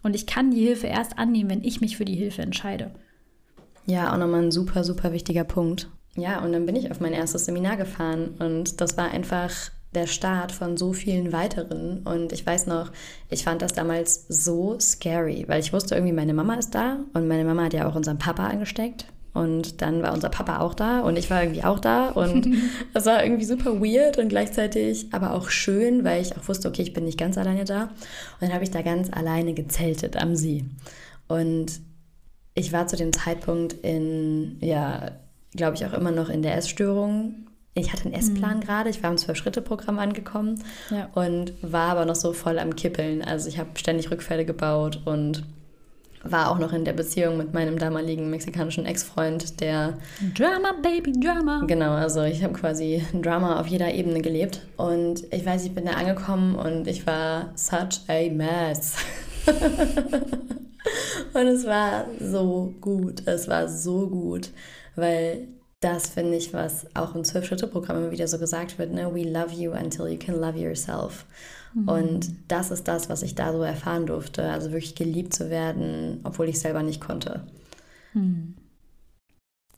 Und 0.02 0.16
ich 0.16 0.26
kann 0.26 0.50
die 0.50 0.64
Hilfe 0.64 0.86
erst 0.86 1.18
annehmen, 1.18 1.50
wenn 1.50 1.64
ich 1.64 1.82
mich 1.82 1.98
für 1.98 2.06
die 2.06 2.16
Hilfe 2.16 2.42
entscheide. 2.42 2.92
Ja, 3.86 4.12
auch 4.12 4.18
nochmal 4.18 4.44
ein 4.44 4.50
super, 4.50 4.84
super 4.84 5.12
wichtiger 5.12 5.44
Punkt. 5.44 5.90
Ja, 6.16 6.42
und 6.42 6.52
dann 6.52 6.64
bin 6.64 6.76
ich 6.76 6.90
auf 6.90 7.00
mein 7.00 7.12
erstes 7.12 7.44
Seminar 7.44 7.76
gefahren 7.76 8.36
und 8.38 8.80
das 8.80 8.96
war 8.96 9.10
einfach 9.10 9.52
der 9.94 10.06
Start 10.06 10.52
von 10.52 10.76
so 10.76 10.92
vielen 10.92 11.32
weiteren. 11.32 12.02
Und 12.04 12.32
ich 12.32 12.44
weiß 12.44 12.66
noch, 12.66 12.92
ich 13.30 13.44
fand 13.44 13.62
das 13.62 13.72
damals 13.72 14.26
so 14.28 14.78
scary, 14.80 15.44
weil 15.46 15.60
ich 15.60 15.72
wusste 15.72 15.94
irgendwie, 15.94 16.12
meine 16.12 16.34
Mama 16.34 16.54
ist 16.54 16.74
da 16.74 16.98
und 17.14 17.28
meine 17.28 17.44
Mama 17.44 17.64
hat 17.64 17.74
ja 17.74 17.88
auch 17.88 17.94
unseren 17.94 18.18
Papa 18.18 18.46
angesteckt. 18.46 19.06
Und 19.34 19.82
dann 19.82 20.00
war 20.00 20.12
unser 20.12 20.28
Papa 20.28 20.60
auch 20.60 20.74
da 20.74 21.00
und 21.00 21.18
ich 21.18 21.28
war 21.28 21.42
irgendwie 21.42 21.64
auch 21.64 21.80
da. 21.80 22.10
Und 22.10 22.46
es 22.94 23.04
war 23.04 23.24
irgendwie 23.24 23.44
super 23.44 23.80
weird 23.80 24.16
und 24.16 24.28
gleichzeitig 24.28 25.08
aber 25.12 25.32
auch 25.32 25.50
schön, 25.50 26.04
weil 26.04 26.22
ich 26.22 26.36
auch 26.36 26.46
wusste, 26.46 26.68
okay, 26.68 26.82
ich 26.82 26.92
bin 26.92 27.04
nicht 27.04 27.18
ganz 27.18 27.36
alleine 27.36 27.64
da. 27.64 27.84
Und 27.84 28.42
dann 28.42 28.52
habe 28.52 28.62
ich 28.62 28.70
da 28.70 28.82
ganz 28.82 29.12
alleine 29.12 29.52
gezeltet 29.52 30.16
am 30.16 30.36
See. 30.36 30.64
Und 31.26 31.80
ich 32.54 32.72
war 32.72 32.86
zu 32.86 32.96
dem 32.96 33.12
Zeitpunkt 33.12 33.72
in, 33.72 34.56
ja, 34.60 35.10
glaube 35.56 35.74
ich, 35.74 35.84
auch 35.84 35.92
immer 35.92 36.12
noch 36.12 36.28
in 36.28 36.42
der 36.42 36.56
Essstörung 36.56 37.34
ich 37.74 37.92
hatte 37.92 38.04
einen 38.04 38.14
Essplan 38.14 38.58
mhm. 38.58 38.60
gerade, 38.60 38.90
ich 38.90 39.02
war 39.02 39.10
im 39.10 39.16
Zwölf-Schritte-Programm 39.16 39.98
angekommen 39.98 40.62
ja. 40.90 41.08
und 41.14 41.52
war 41.60 41.90
aber 41.90 42.04
noch 42.04 42.14
so 42.14 42.32
voll 42.32 42.58
am 42.58 42.76
Kippeln. 42.76 43.22
Also 43.22 43.48
ich 43.48 43.58
habe 43.58 43.70
ständig 43.74 44.10
Rückfälle 44.10 44.44
gebaut 44.44 45.00
und 45.04 45.44
war 46.22 46.50
auch 46.50 46.58
noch 46.58 46.72
in 46.72 46.84
der 46.84 46.94
Beziehung 46.94 47.37
mit 47.37 47.52
meinem 47.52 47.78
damaligen 47.78 48.30
mexikanischen 48.30 48.87
Ex-Freund, 48.87 49.60
der... 49.60 49.98
Drama, 50.34 50.72
Baby, 50.82 51.12
Drama. 51.12 51.64
Genau, 51.66 51.92
also 51.92 52.22
ich 52.22 52.42
habe 52.42 52.54
quasi 52.54 53.04
Drama 53.12 53.60
auf 53.60 53.66
jeder 53.66 53.92
Ebene 53.92 54.22
gelebt. 54.22 54.62
Und 54.76 55.24
ich 55.32 55.44
weiß, 55.44 55.66
ich 55.66 55.74
bin 55.74 55.84
da 55.84 55.92
angekommen 55.92 56.54
und 56.54 56.87
ich 56.87 57.06
war 57.06 57.52
such 57.56 58.08
a 58.08 58.30
mess. 58.30 58.96
und 61.34 61.46
es 61.46 61.66
war 61.66 62.06
so 62.20 62.72
gut, 62.80 63.26
es 63.26 63.48
war 63.48 63.68
so 63.68 64.08
gut, 64.08 64.50
weil 64.96 65.48
das 65.80 66.08
finde 66.08 66.37
ich, 66.37 66.52
was 66.52 66.87
auch 66.94 67.14
im 67.14 67.24
Zwölf-Schritte-Programm 67.24 67.98
immer 67.98 68.10
wieder 68.10 68.28
so 68.28 68.38
gesagt 68.38 68.78
wird, 68.78 68.92
ne? 68.92 69.14
We 69.14 69.24
love 69.24 69.54
you 69.54 69.72
until 69.72 70.08
you 70.08 70.18
can 70.18 70.40
love 70.40 70.58
yourself. 70.58 71.26
Mhm. 71.74 71.88
Und 71.88 72.30
das 72.48 72.70
ist 72.70 72.88
das, 72.88 73.08
was 73.08 73.22
ich 73.22 73.34
da 73.34 73.52
so 73.52 73.62
erfahren 73.62 74.06
durfte. 74.06 74.44
Also 74.50 74.70
wirklich 74.70 74.94
geliebt 74.94 75.34
zu 75.34 75.50
werden, 75.50 76.20
obwohl 76.24 76.48
ich 76.48 76.58
selber 76.58 76.82
nicht 76.82 77.00
konnte. 77.00 77.42
Mhm. 78.14 78.54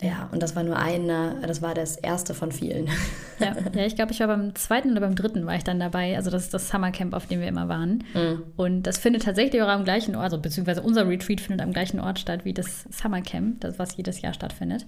Ja, 0.02 0.28
und 0.30 0.42
das 0.42 0.54
war 0.54 0.62
nur 0.62 0.76
einer, 0.76 1.36
das 1.46 1.62
war 1.62 1.72
das 1.72 1.96
erste 1.96 2.34
von 2.34 2.52
vielen. 2.52 2.88
Ja, 3.38 3.54
ja 3.74 3.84
ich 3.84 3.96
glaube, 3.96 4.12
ich 4.12 4.20
war 4.20 4.28
beim 4.28 4.54
zweiten 4.54 4.92
oder 4.92 5.00
beim 5.00 5.14
dritten 5.14 5.44
war 5.44 5.54
ich 5.56 5.62
dann 5.62 5.78
dabei. 5.78 6.16
Also 6.16 6.30
das 6.30 6.44
ist 6.44 6.54
das 6.54 6.70
Summercamp, 6.70 7.12
auf 7.12 7.26
dem 7.26 7.40
wir 7.40 7.48
immer 7.48 7.68
waren. 7.68 8.02
Mhm. 8.14 8.44
Und 8.56 8.84
das 8.84 8.96
findet 8.96 9.24
tatsächlich 9.24 9.60
auch 9.60 9.68
am 9.68 9.84
gleichen 9.84 10.14
Ort, 10.14 10.24
also 10.24 10.38
beziehungsweise 10.38 10.80
unser 10.80 11.06
Retreat 11.06 11.42
findet 11.42 11.60
am 11.60 11.74
gleichen 11.74 12.00
Ort 12.00 12.18
statt 12.18 12.46
wie 12.46 12.54
das 12.54 12.84
Summercamp, 12.90 13.60
das 13.60 13.78
was 13.78 13.94
jedes 13.98 14.22
Jahr 14.22 14.32
stattfindet. 14.32 14.86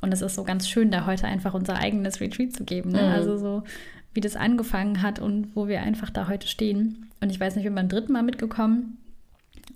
Und 0.00 0.12
es 0.12 0.22
ist 0.22 0.34
so 0.34 0.44
ganz 0.44 0.68
schön, 0.68 0.90
da 0.90 1.06
heute 1.06 1.26
einfach 1.26 1.54
unser 1.54 1.76
eigenes 1.76 2.20
Retreat 2.20 2.52
zu 2.52 2.64
geben. 2.64 2.92
Ne? 2.92 3.02
Mhm. 3.02 3.12
Also 3.12 3.36
so, 3.36 3.62
wie 4.14 4.20
das 4.20 4.36
angefangen 4.36 5.02
hat 5.02 5.18
und 5.18 5.54
wo 5.54 5.68
wir 5.68 5.82
einfach 5.82 6.10
da 6.10 6.28
heute 6.28 6.46
stehen. 6.46 7.10
Und 7.20 7.30
ich 7.30 7.40
weiß 7.40 7.56
nicht, 7.56 7.64
wir 7.64 7.70
sind 7.70 7.76
beim 7.76 7.88
dritten 7.88 8.12
Mal 8.12 8.22
mitgekommen. 8.22 8.98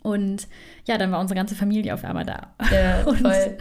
Und 0.02 0.48
ja, 0.84 0.98
dann 0.98 1.12
war 1.12 1.20
unsere 1.20 1.36
ganze 1.36 1.54
Familie 1.54 1.94
auf 1.94 2.04
einmal 2.04 2.24
da. 2.24 2.54
Ja, 2.72 3.02
und 3.06 3.20
voll. 3.20 3.56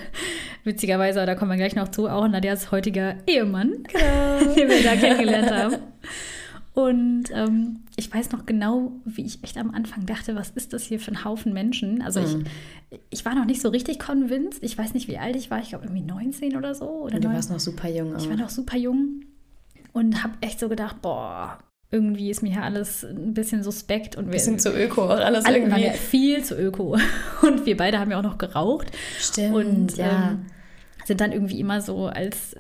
witzigerweise, 0.64 1.26
da 1.26 1.36
kommen 1.36 1.52
wir 1.52 1.58
gleich 1.58 1.76
noch 1.76 1.90
zu, 1.90 2.08
auch 2.08 2.28
Nadias 2.28 2.72
heutiger 2.72 3.16
Ehemann, 3.28 3.84
genau. 3.84 4.54
den 4.56 4.70
wir 4.70 4.84
da 4.84 4.96
kennengelernt 4.96 5.52
haben. 5.52 5.76
Und 6.74 7.26
ähm, 7.34 7.82
ich 7.98 8.14
weiß 8.14 8.32
noch 8.32 8.46
genau, 8.46 8.94
wie 9.04 9.26
ich 9.26 9.44
echt 9.44 9.58
am 9.58 9.72
Anfang 9.72 10.06
dachte, 10.06 10.36
was 10.36 10.52
ist 10.52 10.72
das 10.72 10.84
hier 10.84 11.00
für 11.00 11.12
ein 11.12 11.26
Haufen 11.26 11.52
Menschen? 11.52 12.02
Also 12.02 12.22
mhm. 12.22 12.46
ich, 12.90 13.00
ich 13.10 13.26
war 13.26 13.36
noch 13.36 13.46
nicht 13.46 13.62
so 13.62 13.70
richtig 13.70 14.00
convinced. 14.00 14.64
Ich 14.64 14.78
weiß 14.78 14.94
nicht, 14.94 15.10
wie 15.10 15.18
alt 15.18 15.36
ich 15.36 15.52
war. 15.52 15.60
Ich 15.60 15.70
glaube 15.70 15.86
irgendwie 15.86 16.04
19 16.04 16.56
oder 16.56 16.74
so. 16.74 16.86
Oder 16.86 17.20
du 17.20 17.28
9. 17.28 17.36
warst 17.36 17.50
noch 17.50 17.60
super 17.60 17.90
jung. 17.90 18.16
Ich 18.18 18.30
war 18.30 18.38
noch 18.38 18.50
super 18.50 18.78
jung 18.78 19.22
und 19.92 20.24
habe 20.24 20.36
echt 20.40 20.60
so 20.60 20.70
gedacht, 20.70 21.02
boah, 21.02 21.60
irgendwie 21.92 22.30
ist 22.30 22.42
mir 22.42 22.52
hier 22.52 22.64
alles 22.64 23.04
ein 23.04 23.34
bisschen 23.34 23.64
suspekt. 23.64 24.16
Und 24.16 24.32
wir 24.32 24.40
sind 24.40 24.62
zu 24.62 24.70
öko, 24.74 25.04
auch 25.04 25.20
alles 25.20 25.44
alle 25.44 25.60
irgendwie. 25.60 25.90
Viel 25.90 26.44
zu 26.44 26.56
öko. 26.56 26.98
Und 27.42 27.66
wir 27.66 27.76
beide 27.76 28.00
haben 28.00 28.12
ja 28.12 28.20
auch 28.20 28.24
noch 28.24 28.38
geraucht. 28.38 28.92
Stimmt, 29.20 29.56
und, 29.56 29.98
ja. 29.98 30.32
Ähm, 30.32 30.46
sind 31.06 31.22
dann 31.22 31.32
irgendwie 31.32 31.60
immer 31.60 31.82
so 31.82 32.08
als, 32.08 32.56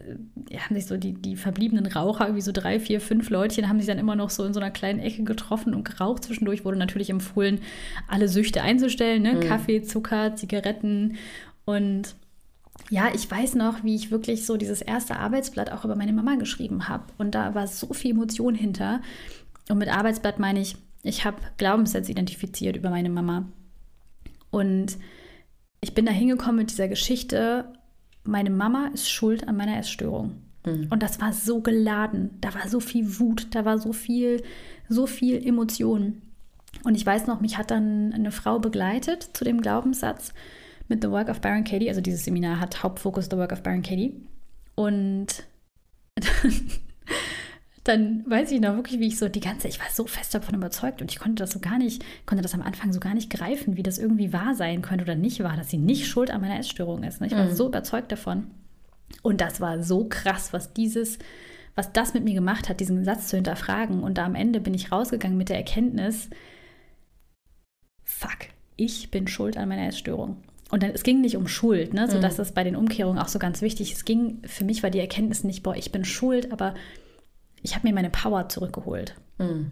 ja, 0.49 0.61
haben 0.61 0.75
sich 0.75 0.85
so 0.85 0.97
die, 0.97 1.13
die 1.13 1.35
verbliebenen 1.35 1.85
Raucher, 1.85 2.25
irgendwie 2.25 2.41
so 2.41 2.51
drei, 2.51 2.79
vier, 2.79 3.01
fünf 3.01 3.29
Leutchen, 3.29 3.69
haben 3.69 3.79
sich 3.79 3.87
dann 3.87 3.99
immer 3.99 4.15
noch 4.15 4.29
so 4.29 4.43
in 4.45 4.53
so 4.53 4.59
einer 4.59 4.71
kleinen 4.71 4.99
Ecke 4.99 5.23
getroffen 5.23 5.73
und 5.73 5.83
geraucht. 5.83 6.25
Zwischendurch 6.25 6.65
wurde 6.65 6.77
natürlich 6.77 7.09
empfohlen, 7.09 7.59
alle 8.07 8.27
Süchte 8.27 8.61
einzustellen, 8.61 9.21
ne? 9.21 9.33
Mhm. 9.33 9.39
Kaffee, 9.41 9.81
Zucker, 9.81 10.35
Zigaretten 10.35 11.17
und 11.65 12.15
ja, 12.89 13.09
ich 13.13 13.29
weiß 13.29 13.55
noch, 13.55 13.83
wie 13.83 13.95
ich 13.95 14.11
wirklich 14.11 14.45
so 14.45 14.57
dieses 14.57 14.81
erste 14.81 15.17
Arbeitsblatt 15.17 15.71
auch 15.71 15.85
über 15.85 15.95
meine 15.95 16.13
Mama 16.13 16.35
geschrieben 16.35 16.87
habe. 16.87 17.05
Und 17.17 17.35
da 17.35 17.53
war 17.53 17.67
so 17.67 17.93
viel 17.93 18.11
Emotion 18.11 18.55
hinter. 18.55 19.01
Und 19.69 19.77
mit 19.77 19.87
Arbeitsblatt 19.87 20.39
meine 20.39 20.59
ich, 20.59 20.75
ich 21.03 21.23
habe 21.23 21.37
Glaubenssätze 21.57 22.11
identifiziert 22.11 22.75
über 22.75 22.89
meine 22.89 23.09
Mama. 23.09 23.45
Und 24.49 24.97
ich 25.79 25.93
bin 25.93 26.05
da 26.05 26.11
hingekommen 26.11 26.57
mit 26.57 26.71
dieser 26.71 26.87
Geschichte 26.87 27.71
meine 28.23 28.49
Mama 28.49 28.89
ist 28.93 29.09
schuld 29.09 29.47
an 29.47 29.57
meiner 29.57 29.77
Essstörung. 29.77 30.35
Mhm. 30.65 30.87
Und 30.89 31.03
das 31.03 31.19
war 31.19 31.33
so 31.33 31.61
geladen. 31.61 32.37
Da 32.41 32.53
war 32.53 32.67
so 32.67 32.79
viel 32.79 33.19
Wut, 33.19 33.47
da 33.51 33.65
war 33.65 33.79
so 33.79 33.93
viel, 33.93 34.43
so 34.89 35.07
viel 35.07 35.45
Emotion. 35.45 36.21
Und 36.83 36.95
ich 36.95 37.05
weiß 37.05 37.27
noch, 37.27 37.41
mich 37.41 37.57
hat 37.57 37.71
dann 37.71 38.13
eine 38.13 38.31
Frau 38.31 38.59
begleitet 38.59 39.29
zu 39.33 39.43
dem 39.43 39.61
Glaubenssatz 39.61 40.33
mit 40.87 41.03
The 41.03 41.09
Work 41.09 41.29
of 41.29 41.41
Baron 41.41 41.63
Katie. 41.63 41.89
Also 41.89 42.01
dieses 42.01 42.25
Seminar 42.25 42.59
hat 42.59 42.83
Hauptfokus 42.83 43.27
The 43.29 43.37
Work 43.37 43.51
of 43.51 43.63
Baron 43.63 43.81
Katie. 43.81 44.15
Und 44.75 45.43
dann 47.83 48.23
weiß 48.29 48.51
ich 48.51 48.61
noch 48.61 48.75
wirklich, 48.75 48.99
wie 48.99 49.07
ich 49.07 49.17
so 49.17 49.27
die 49.27 49.39
ganze, 49.39 49.67
ich 49.67 49.79
war 49.79 49.87
so 49.91 50.05
fest 50.05 50.35
davon 50.35 50.55
überzeugt 50.55 51.01
und 51.01 51.11
ich 51.11 51.17
konnte 51.17 51.41
das 51.41 51.51
so 51.51 51.59
gar 51.59 51.79
nicht, 51.79 52.05
konnte 52.27 52.43
das 52.43 52.53
am 52.53 52.61
Anfang 52.61 52.93
so 52.93 52.99
gar 52.99 53.15
nicht 53.15 53.31
greifen, 53.31 53.75
wie 53.75 53.83
das 53.83 53.97
irgendwie 53.97 54.33
wahr 54.33 54.53
sein 54.53 54.83
könnte 54.83 55.03
oder 55.03 55.15
nicht 55.15 55.43
wahr, 55.43 55.57
dass 55.57 55.69
sie 55.69 55.77
nicht 55.77 56.07
schuld 56.07 56.29
an 56.29 56.41
meiner 56.41 56.59
Essstörung 56.59 57.03
ist. 57.03 57.21
Ne? 57.21 57.27
Ich 57.27 57.33
war 57.33 57.45
mhm. 57.45 57.55
so 57.55 57.67
überzeugt 57.67 58.11
davon. 58.11 58.47
Und 59.23 59.41
das 59.41 59.59
war 59.61 59.81
so 59.81 60.05
krass, 60.05 60.53
was 60.53 60.73
dieses, 60.73 61.17
was 61.75 61.91
das 61.91 62.13
mit 62.13 62.23
mir 62.23 62.35
gemacht 62.35 62.69
hat, 62.69 62.79
diesen 62.79 63.03
Satz 63.03 63.27
zu 63.27 63.35
hinterfragen. 63.35 64.03
Und 64.03 64.17
da 64.17 64.25
am 64.25 64.35
Ende 64.35 64.61
bin 64.61 64.75
ich 64.75 64.91
rausgegangen 64.91 65.37
mit 65.37 65.49
der 65.49 65.57
Erkenntnis, 65.57 66.29
fuck, 68.03 68.37
ich 68.75 69.09
bin 69.09 69.27
schuld 69.27 69.57
an 69.57 69.69
meiner 69.69 69.87
Essstörung. 69.87 70.37
Und 70.69 70.83
dann, 70.83 70.91
es 70.91 71.03
ging 71.03 71.19
nicht 71.19 71.35
um 71.35 71.47
Schuld, 71.47 71.93
ne? 71.93 72.07
so 72.07 72.17
mhm. 72.17 72.21
dass 72.21 72.35
das 72.35 72.53
bei 72.53 72.63
den 72.63 72.75
Umkehrungen 72.75 73.19
auch 73.19 73.27
so 73.27 73.39
ganz 73.39 73.61
wichtig 73.61 73.91
ist. 73.91 73.97
Es 73.97 74.05
ging, 74.05 74.39
für 74.45 74.63
mich 74.65 74.83
war 74.83 74.91
die 74.91 74.99
Erkenntnis 74.99 75.43
nicht, 75.43 75.63
boah, 75.63 75.75
ich 75.75 75.91
bin 75.91 76.05
schuld, 76.05 76.51
aber 76.51 76.75
ich 77.63 77.75
habe 77.75 77.87
mir 77.87 77.93
meine 77.93 78.09
Power 78.09 78.49
zurückgeholt. 78.49 79.15
Mhm. 79.37 79.71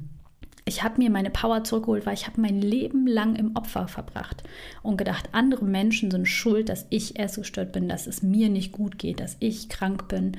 Ich 0.65 0.83
habe 0.83 1.01
mir 1.01 1.09
meine 1.09 1.31
Power 1.31 1.63
zurückgeholt, 1.63 2.05
weil 2.05 2.13
ich 2.13 2.27
habe 2.27 2.39
mein 2.39 2.61
Leben 2.61 3.07
lang 3.07 3.35
im 3.35 3.55
Opfer 3.55 3.87
verbracht 3.87 4.43
und 4.83 4.97
gedacht, 4.97 5.29
andere 5.31 5.65
Menschen 5.65 6.11
sind 6.11 6.27
schuld, 6.27 6.69
dass 6.69 6.85
ich 6.91 7.17
essgestört 7.17 7.71
bin, 7.71 7.89
dass 7.89 8.05
es 8.05 8.21
mir 8.21 8.49
nicht 8.49 8.71
gut 8.71 8.99
geht, 8.99 9.19
dass 9.19 9.37
ich 9.39 9.69
krank 9.69 10.07
bin. 10.07 10.37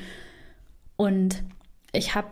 Und 0.96 1.42
ich 1.92 2.14
habe 2.14 2.28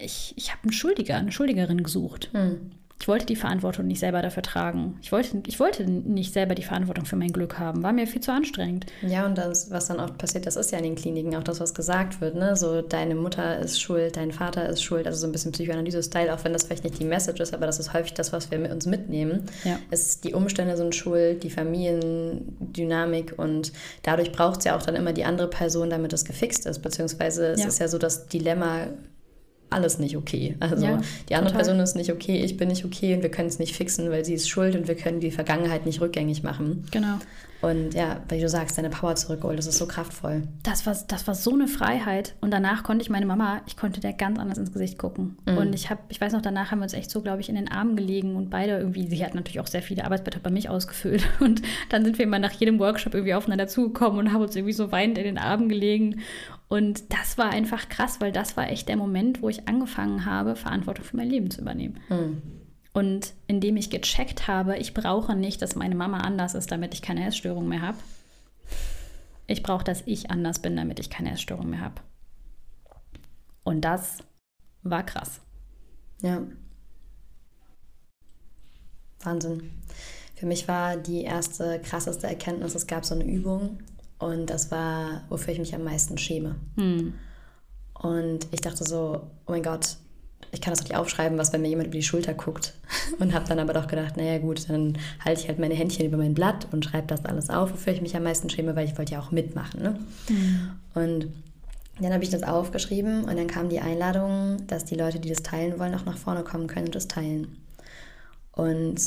ich, 0.00 0.34
ich 0.36 0.52
hab 0.52 0.62
einen 0.64 0.72
Schuldiger, 0.72 1.16
eine 1.16 1.32
Schuldigerin 1.32 1.82
gesucht. 1.82 2.30
Mhm. 2.32 2.72
Ich 3.00 3.06
wollte 3.06 3.26
die 3.26 3.36
Verantwortung 3.36 3.86
nicht 3.86 4.00
selber 4.00 4.22
dafür 4.22 4.42
tragen. 4.42 4.98
Ich 5.02 5.12
wollte, 5.12 5.40
ich 5.46 5.60
wollte 5.60 5.84
nicht 5.84 6.32
selber 6.32 6.54
die 6.54 6.64
Verantwortung 6.64 7.04
für 7.04 7.14
mein 7.16 7.32
Glück 7.32 7.58
haben. 7.58 7.82
War 7.82 7.92
mir 7.92 8.08
viel 8.08 8.20
zu 8.20 8.32
anstrengend. 8.32 8.86
Ja, 9.02 9.24
und 9.24 9.38
das, 9.38 9.70
was 9.70 9.86
dann 9.86 10.00
oft 10.00 10.18
passiert, 10.18 10.46
das 10.46 10.56
ist 10.56 10.72
ja 10.72 10.78
in 10.78 10.84
den 10.84 10.94
Kliniken 10.96 11.36
auch 11.36 11.44
das, 11.44 11.60
was 11.60 11.74
gesagt 11.74 12.20
wird. 12.20 12.34
Ne? 12.34 12.56
So, 12.56 12.82
deine 12.82 13.14
Mutter 13.14 13.60
ist 13.60 13.80
schuld, 13.80 14.16
dein 14.16 14.32
Vater 14.32 14.68
ist 14.68 14.82
schuld. 14.82 15.06
Also 15.06 15.20
so 15.20 15.26
ein 15.26 15.32
bisschen 15.32 15.52
Psychoanalyse-Style, 15.52 16.34
auch 16.34 16.42
wenn 16.44 16.52
das 16.52 16.64
vielleicht 16.64 16.84
nicht 16.84 16.98
die 16.98 17.04
Message 17.04 17.40
ist, 17.40 17.54
aber 17.54 17.66
das 17.66 17.78
ist 17.78 17.92
häufig 17.92 18.14
das, 18.14 18.32
was 18.32 18.50
wir 18.50 18.58
mit 18.58 18.72
uns 18.72 18.86
mitnehmen. 18.86 19.44
Ja. 19.64 19.78
Es, 19.90 20.20
die 20.20 20.34
Umstände 20.34 20.76
sind 20.76 20.94
schuld, 20.94 21.44
die 21.44 21.50
Familiendynamik 21.50 23.34
und 23.38 23.72
dadurch 24.02 24.32
braucht 24.32 24.58
es 24.58 24.64
ja 24.64 24.76
auch 24.76 24.82
dann 24.82 24.96
immer 24.96 25.12
die 25.12 25.24
andere 25.24 25.48
Person, 25.48 25.88
damit 25.88 26.12
es 26.12 26.24
gefixt 26.24 26.66
ist. 26.66 26.80
Beziehungsweise 26.80 27.46
es 27.46 27.60
ja. 27.60 27.68
ist 27.68 27.78
ja 27.78 27.86
so 27.86 27.98
das 27.98 28.26
Dilemma, 28.26 28.88
alles 29.70 29.98
nicht 29.98 30.16
okay. 30.16 30.56
Also 30.60 30.84
ja, 30.84 31.00
die 31.28 31.34
andere 31.34 31.52
total. 31.52 31.64
Person 31.64 31.80
ist 31.80 31.96
nicht 31.96 32.12
okay, 32.12 32.42
ich 32.42 32.56
bin 32.56 32.68
nicht 32.68 32.84
okay 32.84 33.14
und 33.14 33.22
wir 33.22 33.30
können 33.30 33.48
es 33.48 33.58
nicht 33.58 33.76
fixen, 33.76 34.10
weil 34.10 34.24
sie 34.24 34.34
ist 34.34 34.48
schuld 34.48 34.74
und 34.74 34.88
wir 34.88 34.94
können 34.94 35.20
die 35.20 35.30
Vergangenheit 35.30 35.86
nicht 35.86 36.00
rückgängig 36.00 36.42
machen. 36.42 36.86
Genau. 36.90 37.18
Und 37.60 37.94
ja, 37.94 38.20
weil 38.28 38.40
du 38.40 38.48
sagst, 38.48 38.78
deine 38.78 38.88
Power 38.88 39.16
zurückholt, 39.16 39.58
das 39.58 39.66
ist 39.66 39.78
so 39.78 39.86
kraftvoll. 39.86 40.44
Das 40.62 40.86
war, 40.86 40.96
das 41.08 41.26
war 41.26 41.34
so 41.34 41.52
eine 41.52 41.66
Freiheit. 41.66 42.34
Und 42.40 42.52
danach 42.52 42.84
konnte 42.84 43.02
ich 43.02 43.10
meine 43.10 43.26
Mama, 43.26 43.62
ich 43.66 43.76
konnte 43.76 44.00
der 44.00 44.12
ganz 44.12 44.38
anders 44.38 44.58
ins 44.58 44.72
Gesicht 44.72 44.96
gucken. 44.96 45.36
Mhm. 45.44 45.58
Und 45.58 45.74
ich 45.74 45.90
habe, 45.90 46.00
ich 46.08 46.20
weiß 46.20 46.32
noch, 46.34 46.42
danach 46.42 46.70
haben 46.70 46.78
wir 46.78 46.84
uns 46.84 46.92
echt 46.92 47.10
so, 47.10 47.20
glaube 47.20 47.40
ich, 47.40 47.48
in 47.48 47.56
den 47.56 47.68
Armen 47.68 47.96
gelegen 47.96 48.36
und 48.36 48.48
beide 48.48 48.78
irgendwie, 48.78 49.08
sie 49.08 49.24
hat 49.24 49.34
natürlich 49.34 49.58
auch 49.58 49.66
sehr 49.66 49.82
viele 49.82 50.04
Arbeitsblätter 50.04 50.38
bei 50.40 50.50
mich 50.50 50.68
ausgefüllt. 50.68 51.24
Und 51.40 51.62
dann 51.88 52.04
sind 52.04 52.18
wir 52.18 52.24
immer 52.24 52.38
nach 52.38 52.52
jedem 52.52 52.78
Workshop 52.78 53.14
irgendwie 53.14 53.34
aufeinander 53.34 53.68
zugekommen 53.68 54.18
und 54.18 54.32
haben 54.32 54.42
uns 54.42 54.54
irgendwie 54.54 54.72
so 54.72 54.92
weinend 54.92 55.18
in 55.18 55.24
den 55.24 55.38
Armen 55.38 55.68
gelegen. 55.68 56.20
Und 56.68 57.12
das 57.12 57.38
war 57.38 57.50
einfach 57.50 57.88
krass, 57.88 58.20
weil 58.20 58.30
das 58.30 58.56
war 58.56 58.68
echt 58.70 58.88
der 58.88 58.96
Moment, 58.96 59.40
wo 59.40 59.48
ich 59.48 59.66
angefangen 59.68 60.26
habe, 60.26 60.54
Verantwortung 60.54 61.04
für 61.04 61.16
mein 61.16 61.30
Leben 61.30 61.50
zu 61.50 61.62
übernehmen. 61.62 61.98
Mhm. 62.10 62.42
Und 62.92 63.32
indem 63.46 63.76
ich 63.76 63.90
gecheckt 63.90 64.48
habe, 64.48 64.76
ich 64.76 64.92
brauche 64.92 65.34
nicht, 65.34 65.62
dass 65.62 65.76
meine 65.76 65.94
Mama 65.94 66.18
anders 66.18 66.54
ist, 66.54 66.70
damit 66.70 66.94
ich 66.94 67.02
keine 67.02 67.26
Essstörung 67.26 67.68
mehr 67.68 67.80
habe. 67.80 67.98
Ich 69.46 69.62
brauche, 69.62 69.84
dass 69.84 70.02
ich 70.04 70.30
anders 70.30 70.58
bin, 70.58 70.76
damit 70.76 71.00
ich 71.00 71.08
keine 71.08 71.32
Essstörung 71.32 71.70
mehr 71.70 71.80
habe. 71.80 72.02
Und 73.64 73.82
das 73.82 74.18
war 74.82 75.04
krass. 75.04 75.40
Ja. 76.20 76.42
Wahnsinn. 79.20 79.70
Für 80.34 80.46
mich 80.46 80.68
war 80.68 80.96
die 80.96 81.22
erste 81.22 81.80
krasseste 81.80 82.26
Erkenntnis, 82.26 82.74
es 82.74 82.86
gab 82.86 83.04
so 83.04 83.14
eine 83.14 83.24
Übung 83.24 83.78
und 84.18 84.46
das 84.46 84.70
war, 84.70 85.22
wofür 85.28 85.52
ich 85.52 85.58
mich 85.58 85.74
am 85.74 85.84
meisten 85.84 86.18
schäme. 86.18 86.56
Hm. 86.76 87.14
Und 87.94 88.46
ich 88.50 88.60
dachte 88.60 88.84
so, 88.84 89.30
oh 89.46 89.52
mein 89.52 89.62
Gott, 89.62 89.96
ich 90.50 90.60
kann 90.60 90.72
das 90.72 90.82
nicht 90.82 90.96
aufschreiben, 90.96 91.36
was 91.36 91.52
wenn 91.52 91.62
mir 91.62 91.68
jemand 91.68 91.88
über 91.88 91.96
die 91.96 92.02
Schulter 92.02 92.34
guckt. 92.34 92.74
Und 93.18 93.34
habe 93.34 93.46
dann 93.46 93.58
aber 93.58 93.72
doch 93.72 93.86
gedacht, 93.86 94.16
naja 94.16 94.38
gut, 94.38 94.68
dann 94.68 94.96
halte 95.24 95.42
ich 95.42 95.48
halt 95.48 95.58
meine 95.58 95.74
Händchen 95.74 96.06
über 96.06 96.16
mein 96.16 96.34
Blatt 96.34 96.68
und 96.70 96.84
schreibe 96.84 97.06
das 97.06 97.24
alles 97.24 97.50
auf, 97.50 97.72
wofür 97.72 97.92
ich 97.92 98.00
mich 98.00 98.16
am 98.16 98.22
meisten 98.22 98.48
schäme, 98.48 98.76
weil 98.76 98.86
ich 98.86 98.96
wollte 98.96 99.12
ja 99.12 99.20
auch 99.20 99.30
mitmachen. 99.30 99.82
Ne? 99.82 99.98
Mhm. 100.28 100.70
Und 100.94 101.28
dann 102.00 102.12
habe 102.12 102.22
ich 102.22 102.30
das 102.30 102.44
aufgeschrieben 102.44 103.24
und 103.24 103.36
dann 103.36 103.46
kam 103.46 103.68
die 103.68 103.80
Einladung, 103.80 104.58
dass 104.68 104.84
die 104.84 104.94
Leute, 104.94 105.18
die 105.20 105.28
das 105.28 105.42
teilen 105.42 105.78
wollen, 105.78 105.94
auch 105.94 106.04
nach 106.04 106.16
vorne 106.16 106.44
kommen 106.44 106.66
können 106.66 106.86
und 106.86 106.94
das 106.94 107.08
teilen. 107.08 107.56
Und 108.52 109.00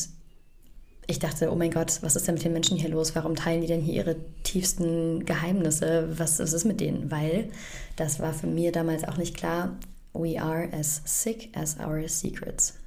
ich 1.08 1.20
dachte, 1.20 1.52
oh 1.52 1.56
mein 1.56 1.72
Gott, 1.72 2.00
was 2.02 2.16
ist 2.16 2.28
denn 2.28 2.36
mit 2.36 2.44
den 2.44 2.54
Menschen 2.54 2.78
hier 2.78 2.90
los? 2.90 3.16
Warum 3.16 3.36
teilen 3.36 3.62
die 3.62 3.68
denn 3.68 3.82
hier 3.82 3.96
ihre 3.96 4.16
tiefsten 4.44 5.26
Geheimnisse? 5.26 6.08
Was, 6.18 6.40
ist 6.40 6.66
mit 6.66 6.80
denen? 6.80 7.12
Weil 7.12 7.50
das 7.96 8.20
war 8.20 8.34
für 8.34 8.48
mir 8.48 8.72
damals 8.72 9.04
auch 9.04 9.18
nicht 9.18 9.36
klar. 9.36 9.78
We 10.14 10.42
are 10.42 10.70
as 10.72 11.02
sick 11.06 11.50
as 11.56 11.78
our 11.80 12.08
secrets. 12.08 12.81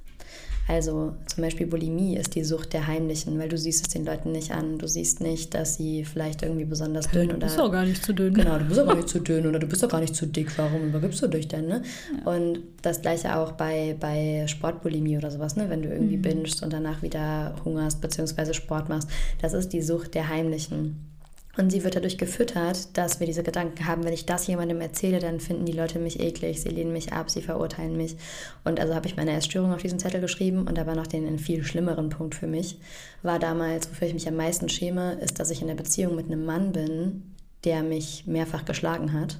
Also 0.67 1.15
zum 1.27 1.43
Beispiel 1.43 1.67
Bulimie 1.67 2.17
ist 2.17 2.33
die 2.33 2.43
Sucht 2.43 2.73
der 2.73 2.87
Heimlichen, 2.87 3.37
weil 3.37 3.49
du 3.49 3.57
siehst 3.57 3.85
es 3.85 3.93
den 3.93 4.03
Leuten 4.03 4.31
nicht 4.31 4.51
an. 4.51 4.79
Du 4.79 4.87
siehst 4.87 5.21
nicht, 5.21 5.53
dass 5.53 5.75
sie 5.75 6.03
vielleicht 6.05 6.41
irgendwie 6.41 6.65
besonders 6.65 7.09
dünn 7.11 7.29
oder... 7.29 7.39
Du 7.39 7.45
bist 7.45 7.59
auch 7.59 7.71
gar 7.71 7.85
nicht 7.85 8.03
zu 8.03 8.13
dünn. 8.13 8.33
Genau, 8.33 8.57
du 8.57 8.65
bist 8.65 8.79
auch 8.79 8.87
gar 8.87 8.95
nicht 8.95 9.09
zu 9.09 9.19
dünn 9.19 9.45
oder 9.45 9.59
du 9.59 9.67
bist 9.67 9.85
auch 9.85 9.89
gar 9.89 10.01
nicht 10.01 10.15
zu 10.15 10.25
dick. 10.25 10.57
Warum 10.57 10.87
übergibst 10.87 11.21
du 11.21 11.27
dich 11.27 11.47
denn? 11.47 11.67
Ne? 11.67 11.83
Ja. 12.25 12.31
Und 12.31 12.59
das 12.81 13.01
gleiche 13.01 13.37
auch 13.37 13.51
bei, 13.51 13.95
bei 13.99 14.45
Sportbulimie 14.47 15.17
oder 15.17 15.29
sowas, 15.29 15.55
ne? 15.55 15.69
wenn 15.69 15.83
du 15.83 15.89
irgendwie 15.89 16.17
mhm. 16.17 16.23
bingst 16.23 16.63
und 16.63 16.73
danach 16.73 17.03
wieder 17.03 17.55
hungerst 17.63 18.01
bzw. 18.01 18.53
Sport 18.53 18.89
machst. 18.89 19.07
Das 19.41 19.53
ist 19.53 19.71
die 19.71 19.81
Sucht 19.81 20.15
der 20.15 20.29
Heimlichen. 20.29 21.14
Und 21.57 21.71
sie 21.71 21.83
wird 21.83 21.95
dadurch 21.95 22.17
gefüttert, 22.17 22.97
dass 22.97 23.19
wir 23.19 23.27
diese 23.27 23.43
Gedanken 23.43 23.85
haben, 23.87 24.03
wenn 24.03 24.13
ich 24.13 24.25
das 24.25 24.45
jemandem 24.47 24.81
erzähle, 24.81 25.19
dann 25.19 25.39
finden 25.39 25.65
die 25.65 25.71
Leute 25.71 25.99
mich 25.99 26.19
eklig, 26.19 26.61
sie 26.61 26.69
lehnen 26.69 26.91
mich 26.91 27.13
ab, 27.13 27.29
sie 27.29 27.41
verurteilen 27.41 27.95
mich. 27.95 28.17
Und 28.65 28.79
also 28.79 28.93
habe 28.93 29.07
ich 29.07 29.15
meine 29.15 29.31
Essstörung 29.31 29.73
auf 29.73 29.81
diesen 29.81 29.99
Zettel 29.99 30.19
geschrieben 30.19 30.67
und 30.67 30.77
aber 30.77 30.95
noch 30.95 31.07
den 31.07 31.39
viel 31.39 31.63
schlimmeren 31.63 32.09
Punkt 32.09 32.35
für 32.35 32.47
mich 32.47 32.77
war 33.23 33.39
damals, 33.39 33.89
wofür 33.89 34.07
ich 34.07 34.13
mich 34.13 34.27
am 34.27 34.35
meisten 34.35 34.67
schäme, 34.67 35.13
ist, 35.13 35.39
dass 35.39 35.49
ich 35.49 35.61
in 35.61 35.67
der 35.67 35.75
Beziehung 35.75 36.15
mit 36.15 36.25
einem 36.25 36.45
Mann 36.45 36.73
bin, 36.73 37.35
der 37.63 37.83
mich 37.83 38.27
mehrfach 38.27 38.65
geschlagen 38.65 39.13
hat 39.13 39.39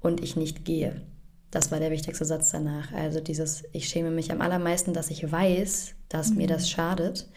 und 0.00 0.22
ich 0.22 0.36
nicht 0.36 0.64
gehe. 0.64 1.02
Das 1.50 1.70
war 1.70 1.78
der 1.78 1.92
wichtigste 1.92 2.24
Satz 2.24 2.50
danach. 2.50 2.92
Also 2.92 3.20
dieses, 3.20 3.62
ich 3.72 3.88
schäme 3.88 4.10
mich 4.10 4.32
am 4.32 4.40
allermeisten, 4.40 4.92
dass 4.92 5.10
ich 5.10 5.30
weiß, 5.30 5.94
dass 6.08 6.30
mhm. 6.30 6.38
mir 6.38 6.46
das 6.48 6.68
schadet 6.68 7.28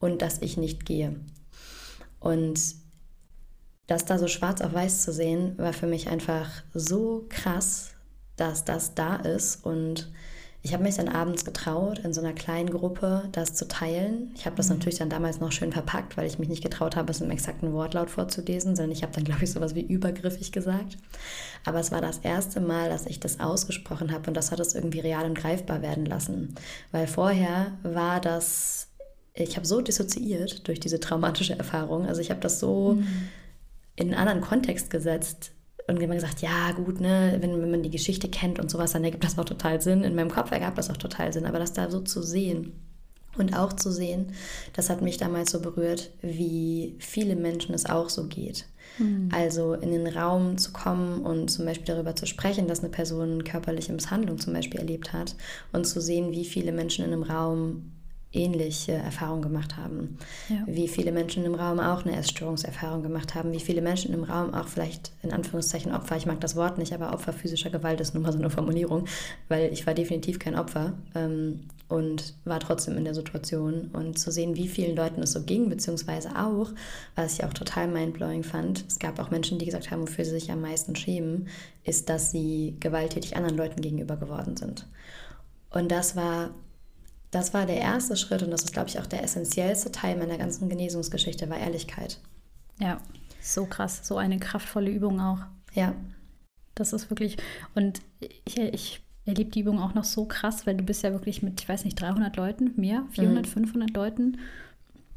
und 0.00 0.22
dass 0.22 0.40
ich 0.40 0.56
nicht 0.56 0.86
gehe. 0.86 1.16
Und 2.20 2.58
das 3.88 4.04
da 4.04 4.18
so 4.18 4.28
schwarz 4.28 4.60
auf 4.60 4.74
weiß 4.74 5.02
zu 5.02 5.12
sehen, 5.12 5.54
war 5.58 5.72
für 5.72 5.86
mich 5.86 6.08
einfach 6.08 6.48
so 6.74 7.26
krass, 7.30 7.90
dass 8.36 8.64
das 8.64 8.94
da 8.94 9.16
ist. 9.16 9.64
Und 9.64 10.12
ich 10.62 10.74
habe 10.74 10.82
mich 10.82 10.96
dann 10.96 11.08
abends 11.08 11.46
getraut, 11.46 12.00
in 12.00 12.12
so 12.12 12.20
einer 12.20 12.34
kleinen 12.34 12.68
Gruppe 12.68 13.30
das 13.32 13.54
zu 13.54 13.66
teilen. 13.66 14.30
Ich 14.36 14.44
habe 14.44 14.56
das 14.56 14.68
mhm. 14.68 14.76
natürlich 14.76 14.98
dann 14.98 15.08
damals 15.08 15.40
noch 15.40 15.52
schön 15.52 15.72
verpackt, 15.72 16.18
weil 16.18 16.26
ich 16.26 16.38
mich 16.38 16.50
nicht 16.50 16.62
getraut 16.62 16.96
habe, 16.96 17.10
es 17.10 17.22
im 17.22 17.30
exakten 17.30 17.72
Wortlaut 17.72 18.10
vorzulesen, 18.10 18.76
sondern 18.76 18.92
ich 18.92 19.02
habe 19.02 19.14
dann, 19.14 19.24
glaube 19.24 19.44
ich, 19.44 19.50
sowas 19.50 19.74
wie 19.74 19.86
übergriffig 19.86 20.52
gesagt. 20.52 20.98
Aber 21.64 21.80
es 21.80 21.90
war 21.90 22.02
das 22.02 22.18
erste 22.18 22.60
Mal, 22.60 22.90
dass 22.90 23.06
ich 23.06 23.20
das 23.20 23.40
ausgesprochen 23.40 24.12
habe 24.12 24.28
und 24.28 24.36
das 24.36 24.52
hat 24.52 24.60
es 24.60 24.74
irgendwie 24.74 25.00
real 25.00 25.24
und 25.24 25.34
greifbar 25.34 25.80
werden 25.80 26.04
lassen. 26.04 26.54
Weil 26.92 27.06
vorher 27.06 27.72
war 27.82 28.20
das, 28.20 28.88
ich 29.32 29.56
habe 29.56 29.66
so 29.66 29.80
dissoziiert 29.80 30.68
durch 30.68 30.78
diese 30.78 31.00
traumatische 31.00 31.56
Erfahrung. 31.56 32.06
Also 32.06 32.20
ich 32.20 32.28
habe 32.28 32.40
das 32.40 32.60
so. 32.60 32.96
Mhm 32.96 33.28
in 33.98 34.08
einen 34.08 34.14
anderen 34.14 34.40
Kontext 34.40 34.90
gesetzt 34.90 35.52
und 35.88 36.00
immer 36.00 36.14
gesagt, 36.14 36.40
ja 36.40 36.72
gut, 36.72 37.00
ne, 37.00 37.38
wenn, 37.40 37.60
wenn 37.60 37.70
man 37.70 37.82
die 37.82 37.90
Geschichte 37.90 38.28
kennt 38.28 38.58
und 38.58 38.70
sowas, 38.70 38.92
dann 38.92 39.04
ergibt 39.04 39.24
das 39.24 39.38
auch 39.38 39.44
total 39.44 39.80
Sinn. 39.80 40.04
In 40.04 40.14
meinem 40.14 40.30
Kopf 40.30 40.50
ergab 40.52 40.76
das 40.76 40.90
auch 40.90 40.96
total 40.96 41.32
Sinn, 41.32 41.46
aber 41.46 41.58
das 41.58 41.72
da 41.72 41.90
so 41.90 42.00
zu 42.00 42.22
sehen 42.22 42.72
und 43.36 43.56
auch 43.56 43.72
zu 43.72 43.90
sehen, 43.90 44.32
das 44.74 44.90
hat 44.90 45.02
mich 45.02 45.16
damals 45.16 45.50
so 45.50 45.60
berührt, 45.60 46.10
wie 46.22 46.96
viele 46.98 47.36
Menschen 47.36 47.74
es 47.74 47.86
auch 47.86 48.08
so 48.08 48.26
geht. 48.26 48.66
Mhm. 48.98 49.30
Also 49.32 49.74
in 49.74 49.90
den 49.90 50.06
Raum 50.06 50.58
zu 50.58 50.72
kommen 50.72 51.22
und 51.22 51.48
zum 51.48 51.64
Beispiel 51.64 51.86
darüber 51.86 52.14
zu 52.16 52.26
sprechen, 52.26 52.68
dass 52.68 52.80
eine 52.80 52.90
Person 52.90 53.44
körperliche 53.44 53.92
Misshandlung 53.92 54.38
zum 54.38 54.52
Beispiel 54.52 54.80
erlebt 54.80 55.12
hat 55.12 55.36
und 55.72 55.86
zu 55.86 56.00
sehen, 56.00 56.32
wie 56.32 56.44
viele 56.44 56.72
Menschen 56.72 57.04
in 57.04 57.12
einem 57.12 57.22
Raum 57.22 57.92
ähnliche 58.32 58.92
Erfahrungen 58.92 59.42
gemacht 59.42 59.76
haben. 59.76 60.18
Ja. 60.48 60.62
Wie 60.66 60.88
viele 60.88 61.12
Menschen 61.12 61.44
im 61.44 61.54
Raum 61.54 61.80
auch 61.80 62.04
eine 62.04 62.16
Essstörungserfahrung 62.16 63.02
gemacht 63.02 63.34
haben. 63.34 63.52
Wie 63.52 63.60
viele 63.60 63.80
Menschen 63.80 64.12
im 64.12 64.24
Raum 64.24 64.52
auch 64.52 64.68
vielleicht 64.68 65.12
in 65.22 65.32
Anführungszeichen 65.32 65.92
Opfer, 65.92 66.16
ich 66.16 66.26
mag 66.26 66.40
das 66.40 66.54
Wort 66.54 66.76
nicht, 66.76 66.92
aber 66.92 67.12
Opfer 67.14 67.32
physischer 67.32 67.70
Gewalt 67.70 68.00
ist 68.00 68.14
nun 68.14 68.22
mal 68.22 68.32
so 68.32 68.38
eine 68.38 68.50
Formulierung, 68.50 69.06
weil 69.48 69.72
ich 69.72 69.86
war 69.86 69.94
definitiv 69.94 70.38
kein 70.38 70.56
Opfer 70.56 70.92
ähm, 71.14 71.60
und 71.88 72.34
war 72.44 72.60
trotzdem 72.60 72.98
in 72.98 73.04
der 73.04 73.14
Situation. 73.14 73.88
Und 73.94 74.18
zu 74.18 74.30
sehen, 74.30 74.56
wie 74.56 74.68
vielen 74.68 74.94
Leuten 74.94 75.22
es 75.22 75.32
so 75.32 75.42
ging, 75.42 75.70
beziehungsweise 75.70 76.36
auch, 76.36 76.70
was 77.14 77.34
ich 77.34 77.44
auch 77.44 77.54
total 77.54 77.88
mindblowing 77.88 78.42
fand, 78.42 78.84
es 78.86 78.98
gab 78.98 79.18
auch 79.18 79.30
Menschen, 79.30 79.58
die 79.58 79.64
gesagt 79.64 79.90
haben, 79.90 80.02
wofür 80.02 80.26
sie 80.26 80.32
sich 80.32 80.52
am 80.52 80.60
meisten 80.60 80.94
schämen, 80.96 81.48
ist, 81.84 82.10
dass 82.10 82.30
sie 82.30 82.76
gewalttätig 82.78 83.36
anderen 83.36 83.56
Leuten 83.56 83.80
gegenüber 83.80 84.16
geworden 84.16 84.58
sind. 84.58 84.86
Und 85.70 85.90
das 85.90 86.14
war 86.14 86.50
das 87.30 87.52
war 87.52 87.66
der 87.66 87.76
erste 87.76 88.16
Schritt 88.16 88.42
und 88.42 88.50
das 88.50 88.64
ist, 88.64 88.72
glaube 88.72 88.88
ich, 88.88 88.98
auch 88.98 89.06
der 89.06 89.22
essentiellste 89.22 89.92
Teil 89.92 90.16
meiner 90.16 90.38
ganzen 90.38 90.68
Genesungsgeschichte, 90.68 91.48
war 91.50 91.58
Ehrlichkeit. 91.58 92.18
Ja, 92.80 93.00
so 93.40 93.66
krass, 93.66 94.00
so 94.02 94.16
eine 94.16 94.38
kraftvolle 94.38 94.90
Übung 94.90 95.20
auch. 95.20 95.40
Ja. 95.74 95.94
Das 96.74 96.92
ist 96.92 97.10
wirklich, 97.10 97.36
und 97.74 98.00
ich, 98.20 98.58
ich 98.58 99.00
erlebe 99.26 99.50
die 99.50 99.60
Übung 99.60 99.80
auch 99.80 99.94
noch 99.94 100.04
so 100.04 100.24
krass, 100.24 100.66
weil 100.66 100.76
du 100.76 100.84
bist 100.84 101.02
ja 101.02 101.12
wirklich 101.12 101.42
mit, 101.42 101.60
ich 101.60 101.68
weiß 101.68 101.84
nicht, 101.84 102.00
300 102.00 102.36
Leuten, 102.36 102.72
mehr, 102.76 103.04
400, 103.10 103.46
mhm. 103.46 103.50
500 103.50 103.90
Leuten, 103.90 104.38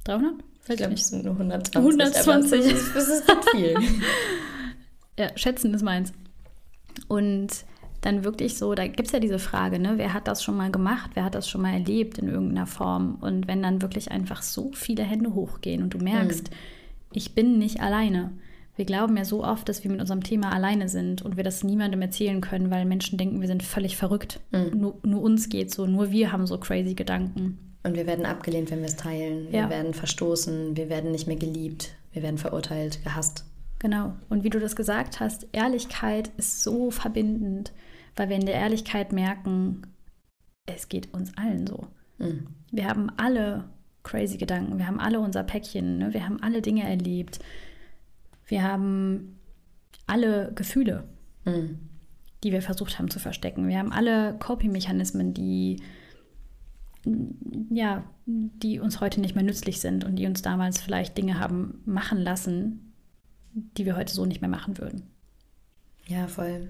300? 0.03 0.33
Ich 0.69 0.77
glaube, 0.77 0.93
es 0.93 1.07
sind 1.07 1.23
nur 1.23 1.33
120. 1.33 1.75
120. 1.75 2.61
Das 2.61 2.71
ist, 2.71 2.95
das 2.95 3.07
ist 3.07 3.49
viel. 3.51 3.75
ja, 5.19 5.37
schätzen 5.37 5.73
ist 5.73 5.81
meins. 5.81 6.13
Und 7.07 7.49
dann 8.01 8.23
wirklich 8.23 8.57
so, 8.57 8.73
da 8.73 8.87
gibt 8.87 9.07
es 9.07 9.11
ja 9.11 9.19
diese 9.19 9.39
Frage, 9.39 9.79
ne, 9.79 9.93
wer 9.97 10.13
hat 10.13 10.27
das 10.27 10.43
schon 10.43 10.57
mal 10.57 10.71
gemacht, 10.71 11.11
wer 11.13 11.23
hat 11.23 11.35
das 11.35 11.47
schon 11.47 11.61
mal 11.61 11.73
erlebt 11.73 12.17
in 12.17 12.27
irgendeiner 12.27 12.65
Form? 12.65 13.17
Und 13.21 13.47
wenn 13.47 13.61
dann 13.61 13.81
wirklich 13.81 14.11
einfach 14.11 14.41
so 14.41 14.71
viele 14.73 15.03
Hände 15.03 15.35
hochgehen 15.35 15.83
und 15.83 15.93
du 15.93 15.99
merkst, 15.99 16.49
mhm. 16.49 16.55
ich 17.13 17.35
bin 17.35 17.59
nicht 17.59 17.79
alleine. 17.79 18.31
Wir 18.75 18.85
glauben 18.85 19.15
ja 19.17 19.25
so 19.25 19.43
oft, 19.43 19.69
dass 19.69 19.83
wir 19.83 19.91
mit 19.91 20.01
unserem 20.01 20.23
Thema 20.23 20.51
alleine 20.51 20.89
sind 20.89 21.21
und 21.21 21.37
wir 21.37 21.43
das 21.43 21.63
niemandem 21.63 22.01
erzählen 22.01 22.41
können, 22.41 22.71
weil 22.71 22.85
Menschen 22.85 23.19
denken, 23.19 23.39
wir 23.39 23.47
sind 23.47 23.61
völlig 23.61 23.97
verrückt. 23.97 24.39
Mhm. 24.51 24.79
Nur, 24.79 24.97
nur, 25.03 25.21
uns 25.21 25.49
geht 25.49 25.71
so, 25.71 25.85
nur 25.85 26.09
wir 26.11 26.31
haben 26.31 26.47
so 26.47 26.57
crazy 26.57 26.95
Gedanken. 26.95 27.59
Und 27.83 27.95
wir 27.95 28.07
werden 28.07 28.25
abgelehnt, 28.25 28.71
wenn 28.71 28.79
wir 28.79 28.87
es 28.87 28.95
teilen. 28.95 29.51
Wir 29.51 29.61
ja. 29.61 29.69
werden 29.69 29.93
verstoßen, 29.93 30.75
wir 30.75 30.89
werden 30.89 31.11
nicht 31.11 31.27
mehr 31.27 31.35
geliebt, 31.35 31.89
wir 32.13 32.23
werden 32.23 32.37
verurteilt, 32.37 33.03
gehasst. 33.03 33.45
Genau. 33.77 34.13
Und 34.29 34.43
wie 34.43 34.49
du 34.49 34.59
das 34.59 34.75
gesagt 34.75 35.19
hast, 35.19 35.47
Ehrlichkeit 35.51 36.31
ist 36.37 36.63
so 36.63 36.89
verbindend 36.91 37.71
weil 38.15 38.29
wir 38.29 38.35
in 38.35 38.45
der 38.45 38.55
Ehrlichkeit 38.55 39.11
merken, 39.11 39.81
es 40.65 40.89
geht 40.89 41.13
uns 41.13 41.35
allen 41.37 41.67
so. 41.67 41.87
Mhm. 42.17 42.47
Wir 42.71 42.87
haben 42.87 43.09
alle 43.17 43.65
crazy 44.03 44.37
Gedanken, 44.37 44.77
wir 44.77 44.87
haben 44.87 44.99
alle 44.99 45.19
unser 45.19 45.43
Päckchen, 45.43 45.97
ne? 45.97 46.13
wir 46.13 46.25
haben 46.25 46.41
alle 46.41 46.61
Dinge 46.61 46.83
erlebt, 46.83 47.39
wir 48.47 48.63
haben 48.63 49.39
alle 50.07 50.51
Gefühle, 50.53 51.07
mhm. 51.45 51.79
die 52.43 52.51
wir 52.51 52.61
versucht 52.61 52.97
haben 52.97 53.09
zu 53.09 53.19
verstecken. 53.19 53.67
Wir 53.67 53.79
haben 53.79 53.91
alle 53.91 54.37
Coping-Mechanismen, 54.39 55.33
die 55.33 55.81
ja, 57.69 58.03
die 58.25 58.79
uns 58.79 58.99
heute 58.99 59.21
nicht 59.21 59.35
mehr 59.35 59.43
nützlich 59.43 59.79
sind 59.79 60.03
und 60.03 60.17
die 60.17 60.27
uns 60.27 60.41
damals 60.41 60.79
vielleicht 60.79 61.17
Dinge 61.17 61.39
haben 61.39 61.81
machen 61.85 62.19
lassen, 62.19 62.93
die 63.53 63.85
wir 63.85 63.95
heute 63.95 64.13
so 64.13 64.25
nicht 64.25 64.41
mehr 64.41 64.49
machen 64.49 64.77
würden. 64.77 65.03
Ja, 66.07 66.27
voll. 66.27 66.69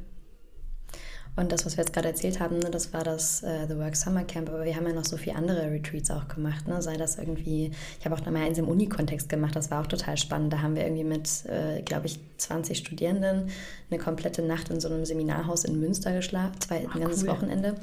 Und 1.38 1.54
das, 1.54 1.65
was 1.65 1.78
wir 1.78 1.84
jetzt 1.84 1.94
gerade 1.94 2.10
erzählt 2.10 2.41
haben, 2.41 2.60
ne, 2.60 2.70
das 2.70 2.91
war 2.94 3.06
das 3.06 3.41
äh, 3.41 3.65
The 3.65 3.78
Work 3.78 3.96
Summer 3.96 4.26
Camp, 4.26 4.50
aber 4.50 4.65
wir 4.65 4.76
haben 4.76 4.86
ja 4.86 4.94
noch 4.94 5.06
so 5.06 5.15
viele 5.15 5.38
andere 5.38 5.72
Retreats 5.72 6.12
auch 6.12 6.28
gemacht. 6.28 6.67
Ne? 6.67 6.82
Sei 6.82 6.98
das 6.98 7.17
irgendwie, 7.17 7.72
ich 8.00 8.06
habe 8.06 8.15
auch 8.15 8.20
noch 8.20 8.34
mal 8.34 8.44
eins 8.44 8.58
im 8.58 8.67
Uni-Kontext 8.67 9.30
gemacht, 9.30 9.56
das 9.56 9.72
war 9.72 9.82
auch 9.82 9.88
total 9.88 10.17
spannend. 10.17 10.52
Da 10.52 10.62
haben 10.62 10.76
wir 10.76 10.84
irgendwie 10.84 11.06
mit, 11.06 11.46
äh, 11.46 11.82
glaube 11.84 12.08
ich, 12.08 12.20
20 12.38 12.78
Studierenden 12.78 13.50
eine 13.89 14.00
komplette 14.00 14.41
Nacht 14.41 14.70
in 14.70 14.82
so 14.82 14.89
einem 14.89 15.06
Seminarhaus 15.06 15.63
in 15.63 15.80
Münster 15.80 16.12
geschlafen, 16.12 16.60
zwei, 16.60 16.88
ein 16.94 17.00
ganzes 17.00 17.24
cool. 17.24 17.30
Wochenende. 17.30 17.76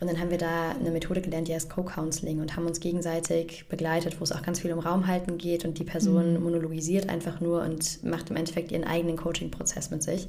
Und 0.00 0.10
dann 0.10 0.18
haben 0.18 0.30
wir 0.30 0.38
da 0.38 0.70
eine 0.70 0.90
Methode 0.90 1.20
gelernt, 1.20 1.46
die 1.46 1.54
heißt 1.54 1.70
Co-Counseling 1.70 2.40
und 2.40 2.56
haben 2.56 2.66
uns 2.66 2.80
gegenseitig 2.80 3.68
begleitet, 3.68 4.18
wo 4.18 4.24
es 4.24 4.32
auch 4.32 4.42
ganz 4.42 4.60
viel 4.60 4.72
um 4.72 4.80
Raumhalten 4.80 5.38
geht 5.38 5.64
und 5.64 5.78
die 5.78 5.84
Person 5.84 6.34
mhm. 6.34 6.42
monologisiert 6.42 7.08
einfach 7.08 7.40
nur 7.40 7.62
und 7.62 8.02
macht 8.02 8.30
im 8.30 8.36
Endeffekt 8.36 8.72
ihren 8.72 8.84
eigenen 8.84 9.16
Coaching-Prozess 9.16 9.90
mit 9.90 10.02
sich. 10.02 10.28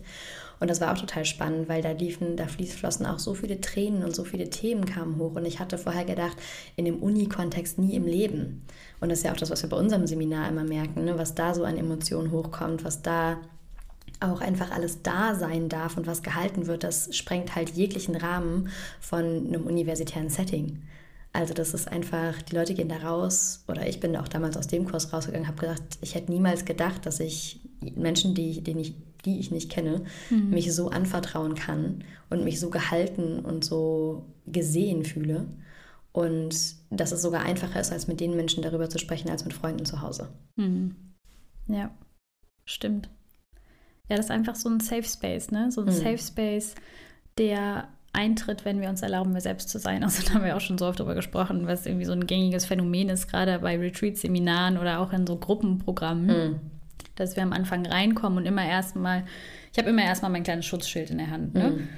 Und 0.60 0.70
das 0.70 0.82
war 0.82 0.92
auch 0.92 0.98
total 0.98 1.26
spannend, 1.26 1.70
weil 1.70 1.82
da 1.82 1.92
liefen, 1.92 2.36
da 2.36 2.48
flossen 2.48 3.06
auch 3.06 3.20
so 3.20 3.34
viele 3.34 3.62
Tränen 3.62 4.04
und 4.04 4.16
so 4.16 4.24
viele 4.24 4.50
Themen 4.50 4.86
kamen 4.86 5.18
hoch. 5.18 5.36
Und 5.36 5.46
ich 5.46 5.60
hatte 5.60 5.78
vorher 5.78 6.06
gedacht, 6.06 6.38
in 6.76 6.86
dem 6.86 7.02
Uni-Kontext 7.02 7.78
nie 7.78 7.96
im 7.96 8.06
Leben. 8.06 8.64
Und 9.00 9.10
das 9.10 9.20
ist 9.20 9.26
ja 9.26 9.32
auch 9.32 9.38
das, 9.38 9.52
was 9.52 9.62
wir 9.62 9.70
bei 9.70 9.78
unserem 9.78 10.08
Seminar 10.08 10.50
immer 10.50 10.64
merken, 10.64 11.06
ne? 11.06 11.18
was 11.18 11.36
da 11.36 11.54
so 11.54 11.64
an 11.64 11.78
Emotionen 11.78 12.32
hochkommt, 12.32 12.84
was 12.84 13.02
da 13.02 13.38
auch 14.20 14.42
einfach 14.42 14.72
alles 14.72 15.04
da 15.04 15.36
sein 15.36 15.70
darf 15.70 15.98
und 15.98 16.08
was 16.08 16.24
gehalten 16.24 16.66
wird, 16.66 16.84
das 16.84 17.16
sprengt 17.16 17.56
halt 17.56 17.70
jeglichen 17.72 18.16
Rahmen 18.16 18.70
von 19.00 19.24
einem 19.24 19.68
universitären 19.68 20.30
Setting. 20.30 20.82
Also 21.34 21.54
das 21.54 21.76
ist 21.76 21.88
einfach, 21.88 22.42
die 22.42 22.56
Leute 22.56 22.74
gehen 22.74 22.90
da 22.90 22.98
raus, 22.98 23.64
oder 23.68 23.88
ich 23.88 24.00
bin 24.00 24.16
auch 24.16 24.28
damals 24.28 24.58
aus 24.58 24.66
dem 24.66 24.86
Kurs 24.86 25.14
rausgegangen, 25.14 25.48
habe 25.48 25.60
gesagt, 25.60 26.00
ich 26.02 26.16
hätte 26.16 26.32
niemals 26.32 26.66
gedacht, 26.66 27.06
dass 27.06 27.20
ich 27.20 27.60
Menschen, 27.96 28.34
die, 28.34 28.64
denen 28.64 28.80
ich 28.80 28.96
die 29.26 29.40
ich 29.40 29.52
nicht 29.52 29.72
kenne, 29.72 30.04
mhm. 30.30 30.50
mich 30.50 30.74
so 30.74 30.90
anvertrauen 30.90 31.56
kann 31.56 32.04
und 32.30 32.44
mich 32.44 32.60
so 32.60 32.70
gehalten 32.70 33.40
und 33.40 33.64
so 33.64 34.26
gesehen 34.46 35.04
fühle. 35.04 35.48
Und 36.12 36.76
dass 36.90 37.12
es 37.12 37.22
sogar 37.22 37.44
einfacher 37.44 37.80
ist, 37.80 37.92
als 37.92 38.08
mit 38.08 38.20
den 38.20 38.36
Menschen 38.36 38.64
darüber 38.64 38.90
zu 38.90 38.98
sprechen, 38.98 39.30
als 39.30 39.46
mit 39.46 39.54
Freunden 39.54 39.86
zu 39.86 40.02
Hause. 40.02 40.30
Mhm. 40.56 40.96
Ja, 41.68 41.92
stimmt. 42.66 43.10
Ja, 44.10 44.16
das 44.16 44.26
ist 44.26 44.32
einfach 44.32 44.56
so 44.56 44.70
ein 44.70 44.80
Safe 44.80 45.04
Space, 45.04 45.52
ne? 45.52 45.72
So 45.72 45.82
ein 45.82 45.88
mhm. 45.88 45.92
Safe 45.92 46.18
Space, 46.18 46.76
der 47.38 47.90
eintritt, 48.14 48.66
wenn 48.66 48.82
wir 48.82 48.90
uns 48.90 49.04
erlauben, 49.04 49.34
wir 49.34 49.42
selbst 49.42 49.70
zu 49.70 49.78
sein. 49.80 50.04
Also 50.04 50.24
da 50.24 50.36
haben 50.36 50.46
wir 50.46 50.56
auch 50.56 50.62
schon 50.62 50.78
so 50.78 50.88
oft 50.88 51.00
darüber 51.00 51.14
gesprochen, 51.14 51.68
was 51.68 51.86
irgendwie 51.86 52.06
so 52.06 52.14
ein 52.14 52.26
gängiges 52.26 52.66
Phänomen 52.66 53.10
ist, 53.10 53.28
gerade 53.28 53.60
bei 53.60 53.78
Retreat-Seminaren 53.78 54.78
oder 54.78 55.00
auch 55.00 55.14
in 55.14 55.28
so 55.28 55.38
Gruppenprogrammen. 55.38 56.52
Mhm 56.52 56.77
dass 57.20 57.36
wir 57.36 57.44
am 57.44 57.54
Anfang 57.54 57.86
reinkommen 57.86 58.40
und 58.40 58.46
immer 58.46 58.66
erstmal, 58.66 59.24
ich 59.72 59.78
habe 59.78 59.90
immer 59.90 60.04
erstmal 60.04 60.32
mein 60.32 60.44
kleines 60.44 60.66
Schutzschild 60.66 61.10
in 61.10 61.18
der 61.18 61.30
Hand, 61.30 61.54
ne? 61.54 61.72
Mhm. 61.72 61.90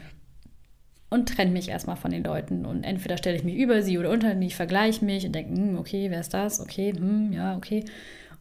Und 1.12 1.29
trenne 1.29 1.51
mich 1.51 1.69
erstmal 1.69 1.95
von 1.95 2.12
den 2.12 2.23
Leuten. 2.23 2.67
Und 2.67 2.84
entweder 2.84 3.17
stelle 3.17 3.36
ich 3.36 3.43
mich 3.43 3.55
über 3.55 3.82
sie 3.82 3.97
oder 3.97 4.12
unter 4.12 4.36
mich, 4.36 4.55
vergleiche 4.55 5.03
mich 5.03 5.25
und 5.25 5.34
denke, 5.34 5.55
hm, 5.55 5.77
okay, 5.79 6.12
wer 6.12 6.19
ist 6.19 6.36
das? 6.36 6.60
Okay, 6.60 6.93
hm, 6.93 7.34
ja, 7.34 7.58
okay. 7.58 7.84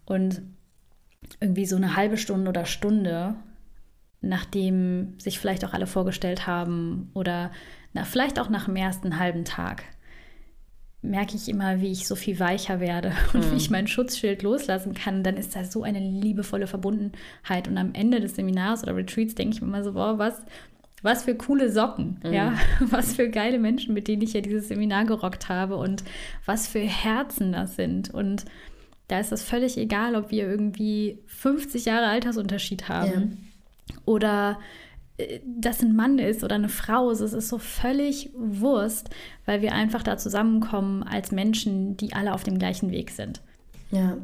Und 0.05 0.43
irgendwie 1.41 1.65
so 1.65 1.77
eine 1.77 1.97
halbe 1.97 2.19
Stunde 2.19 2.51
oder 2.51 2.67
Stunde, 2.67 3.37
nachdem 4.21 5.19
sich 5.19 5.39
vielleicht 5.39 5.65
auch 5.65 5.73
alle 5.73 5.87
vorgestellt 5.87 6.47
haben 6.47 7.11
oder 7.15 7.51
na, 7.95 8.05
vielleicht 8.05 8.39
auch 8.39 8.51
nach 8.51 8.67
dem 8.67 8.77
ersten 8.77 9.19
halben 9.19 9.45
Tag, 9.45 9.85
merke 11.01 11.37
ich 11.37 11.49
immer, 11.49 11.81
wie 11.81 11.93
ich 11.93 12.07
so 12.07 12.17
viel 12.17 12.41
weicher 12.41 12.81
werde 12.81 13.13
und 13.33 13.47
mhm. 13.47 13.53
wie 13.53 13.57
ich 13.57 13.71
mein 13.71 13.87
Schutzschild 13.87 14.43
loslassen 14.43 14.95
kann, 14.95 15.23
dann 15.23 15.37
ist 15.37 15.55
da 15.55 15.65
so 15.65 15.83
eine 15.83 16.01
liebevolle 16.01 16.67
Verbundenheit. 16.67 17.69
Und 17.69 17.79
am 17.79 17.95
Ende 17.95 18.21
des 18.21 18.37
Seminars 18.37 18.83
oder 18.83 18.97
Retreats 18.97 19.35
denke 19.35 19.55
ich 19.55 19.63
mir 19.63 19.69
immer 19.69 19.85
so, 19.85 19.93
boah, 19.93 20.19
was, 20.19 20.43
was 21.03 21.25
für 21.25 21.35
coole 21.35 21.71
Socken, 21.71 22.21
mhm. 22.25 22.33
ja, 22.33 22.55
was 22.81 23.15
für 23.15 23.29
geile 23.29 23.59
Menschen, 23.59 23.95
mit 23.95 24.09
denen 24.09 24.23
ich 24.23 24.33
ja 24.33 24.41
dieses 24.41 24.69
Seminar 24.69 25.05
gerockt 25.05 25.49
habe 25.49 25.77
und 25.77 26.03
was 26.45 26.67
für 26.67 26.81
Herzen 26.81 27.53
das 27.53 27.77
sind. 27.77 28.13
Und 28.13 28.45
da 29.07 29.21
ist 29.21 29.33
das 29.33 29.43
völlig 29.43 29.79
egal, 29.79 30.15
ob 30.17 30.31
wir 30.31 30.49
irgendwie 30.49 31.19
50 31.27 31.87
Jahre 31.87 32.07
Altersunterschied 32.07 32.89
haben 32.89 33.39
ja. 33.91 33.97
oder 34.05 34.59
das 35.45 35.83
ein 35.83 35.97
Mann 35.97 36.19
ist 36.19 36.45
oder 36.45 36.55
eine 36.55 36.69
Frau 36.69 37.11
ist, 37.11 37.21
es 37.21 37.33
ist 37.33 37.49
so 37.49 37.59
völlig 37.59 38.31
Wurst, 38.37 39.11
weil 39.47 39.63
wir 39.63 39.73
einfach 39.73 40.03
da 40.03 40.17
zusammenkommen 40.17 41.03
als 41.03 41.33
Menschen, 41.33 41.97
die 41.97 42.13
alle 42.13 42.35
auf 42.35 42.45
dem 42.45 42.59
gleichen 42.59 42.93
Weg 42.93 43.11
sind. 43.11 43.41
Ja, 43.91 44.17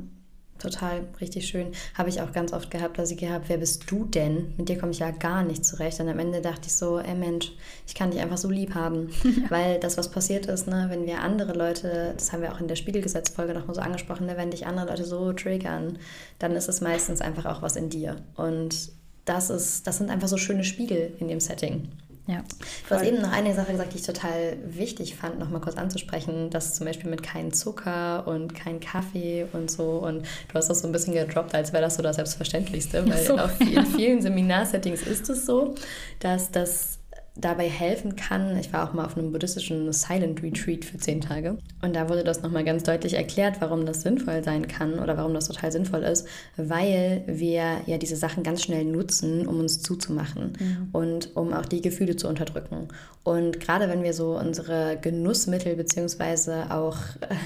total, 0.59 1.09
richtig 1.21 1.49
schön. 1.49 1.73
Habe 1.95 2.11
ich 2.11 2.21
auch 2.21 2.31
ganz 2.31 2.53
oft 2.53 2.71
gehabt, 2.71 2.97
dass 2.97 3.11
ich 3.11 3.19
gehabt, 3.19 3.49
wer 3.49 3.57
bist 3.57 3.91
du 3.91 4.05
denn? 4.05 4.55
Mit 4.57 4.69
dir 4.69 4.79
komme 4.79 4.93
ich 4.93 5.01
ja 5.01 5.11
gar 5.11 5.43
nicht 5.43 5.65
zurecht. 5.65 5.99
Und 5.99 6.09
am 6.09 6.19
Ende 6.21 6.41
dachte 6.41 6.69
ich 6.69 6.75
so, 6.75 7.01
ey 7.01 7.15
Mensch, 7.17 7.53
ich 7.89 7.97
kann 7.97 8.13
dich 8.13 8.21
einfach 8.21 8.39
so 8.39 8.49
lieb 8.49 8.75
haben. 8.75 9.09
Weil 9.49 9.81
das, 9.81 9.99
was 9.99 10.13
passiert 10.13 10.47
ist, 10.47 10.69
ne, 10.69 10.87
wenn 10.91 11.07
wir 11.07 11.23
andere 11.23 11.55
Leute, 11.55 12.15
das 12.17 12.33
haben 12.33 12.43
wir 12.43 12.53
auch 12.53 12.61
in 12.61 12.69
der 12.69 12.77
Spiegelgesetzfolge 12.77 13.53
nochmal 13.53 13.75
so 13.75 13.81
angesprochen, 13.81 14.27
ne, 14.27 14.37
wenn 14.37 14.53
dich 14.53 14.67
andere 14.67 14.87
Leute 14.87 15.05
so 15.05 15.33
triggern, 15.33 15.99
dann 16.39 16.53
ist 16.53 16.69
es 16.69 16.81
meistens 16.81 17.21
einfach 17.21 17.47
auch 17.47 17.63
was 17.63 17.75
in 17.75 17.89
dir. 17.89 18.17
Und 18.37 18.93
das, 19.25 19.51
ist, 19.51 19.87
das 19.87 19.99
sind 19.99 20.11
einfach 20.11 20.29
so 20.29 20.37
schöne 20.37 20.65
Spiegel 20.65 21.13
in 21.19 21.29
dem 21.29 21.41
Setting. 21.41 21.89
Ja, 22.27 22.43
du 22.89 22.95
hast 22.95 23.05
eben 23.05 23.21
noch 23.21 23.33
eine 23.33 23.55
Sache 23.55 23.73
gesagt, 23.73 23.93
die 23.93 23.99
ich 23.99 24.07
total 24.07 24.57
wichtig 24.65 25.15
fand, 25.15 25.39
noch 25.39 25.51
mal 25.51 25.61
kurz 25.61 25.77
anzusprechen, 25.77 26.49
dass 26.49 26.75
zum 26.75 26.87
Beispiel 26.87 27.11
mit 27.11 27.23
keinem 27.23 27.53
Zucker 27.53 28.27
und 28.27 28.55
kein 28.55 28.81
Kaffee 28.81 29.47
und 29.53 29.71
so 29.71 29.99
und 29.99 30.23
du 30.23 30.55
hast 30.55 30.71
das 30.71 30.81
so 30.81 30.87
ein 30.87 30.93
bisschen 30.93 31.13
gedroppt, 31.13 31.55
als 31.55 31.75
wäre 31.75 31.83
das 31.83 31.97
so 31.97 32.03
das 32.03 32.17
Selbstverständlichste, 32.17 33.07
weil 33.07 33.23
so. 33.23 33.37
auf, 33.37 33.61
in 33.61 33.85
vielen 33.97 34.23
Seminarsettings 34.23 35.03
ist 35.03 35.29
es 35.29 35.45
so, 35.45 35.75
dass 36.21 36.51
das 36.51 36.99
dabei 37.37 37.69
helfen 37.69 38.15
kann. 38.15 38.57
Ich 38.59 38.73
war 38.73 38.89
auch 38.89 38.93
mal 38.93 39.05
auf 39.05 39.17
einem 39.17 39.33
buddhistischen 39.33 39.93
Silent 39.93 40.43
Retreat 40.43 40.85
für 40.85 40.99
zehn 40.99 41.21
Tage 41.21 41.59
und 41.83 41.97
da 41.97 42.09
wurde 42.09 42.23
das 42.23 42.43
nochmal 42.43 42.65
ganz 42.65 42.85
deutlich 42.85 43.15
erklärt, 43.15 43.57
warum 43.61 43.87
das 43.87 44.03
sinnvoll 44.03 44.45
sein 44.45 44.69
kann 44.69 45.01
oder 45.01 45.17
warum 45.17 45.35
das 45.35 45.49
total 45.49 45.73
sinnvoll 45.73 46.03
ist, 46.05 46.29
weil 46.57 47.25
wir 47.27 47.81
ja 47.87 47.99
diese 47.99 48.17
Sachen 48.17 48.45
ganz 48.45 48.63
schnell 48.63 48.85
nutzen, 48.85 49.47
um 49.47 49.59
uns 49.59 49.83
zuzumachen 49.83 50.53
mhm. 50.59 50.89
und 50.93 51.37
um 51.37 51.53
auch 51.53 51.67
die 51.67 51.83
Gefühle 51.83 52.15
zu 52.15 52.29
unterdrücken. 52.29 52.89
Und 53.25 53.59
gerade 53.59 53.89
wenn 53.89 54.03
wir 54.03 54.13
so 54.13 54.39
unsere 54.39 54.99
Genussmittel 55.01 55.77
beziehungsweise 55.77 56.71
auch 56.71 56.99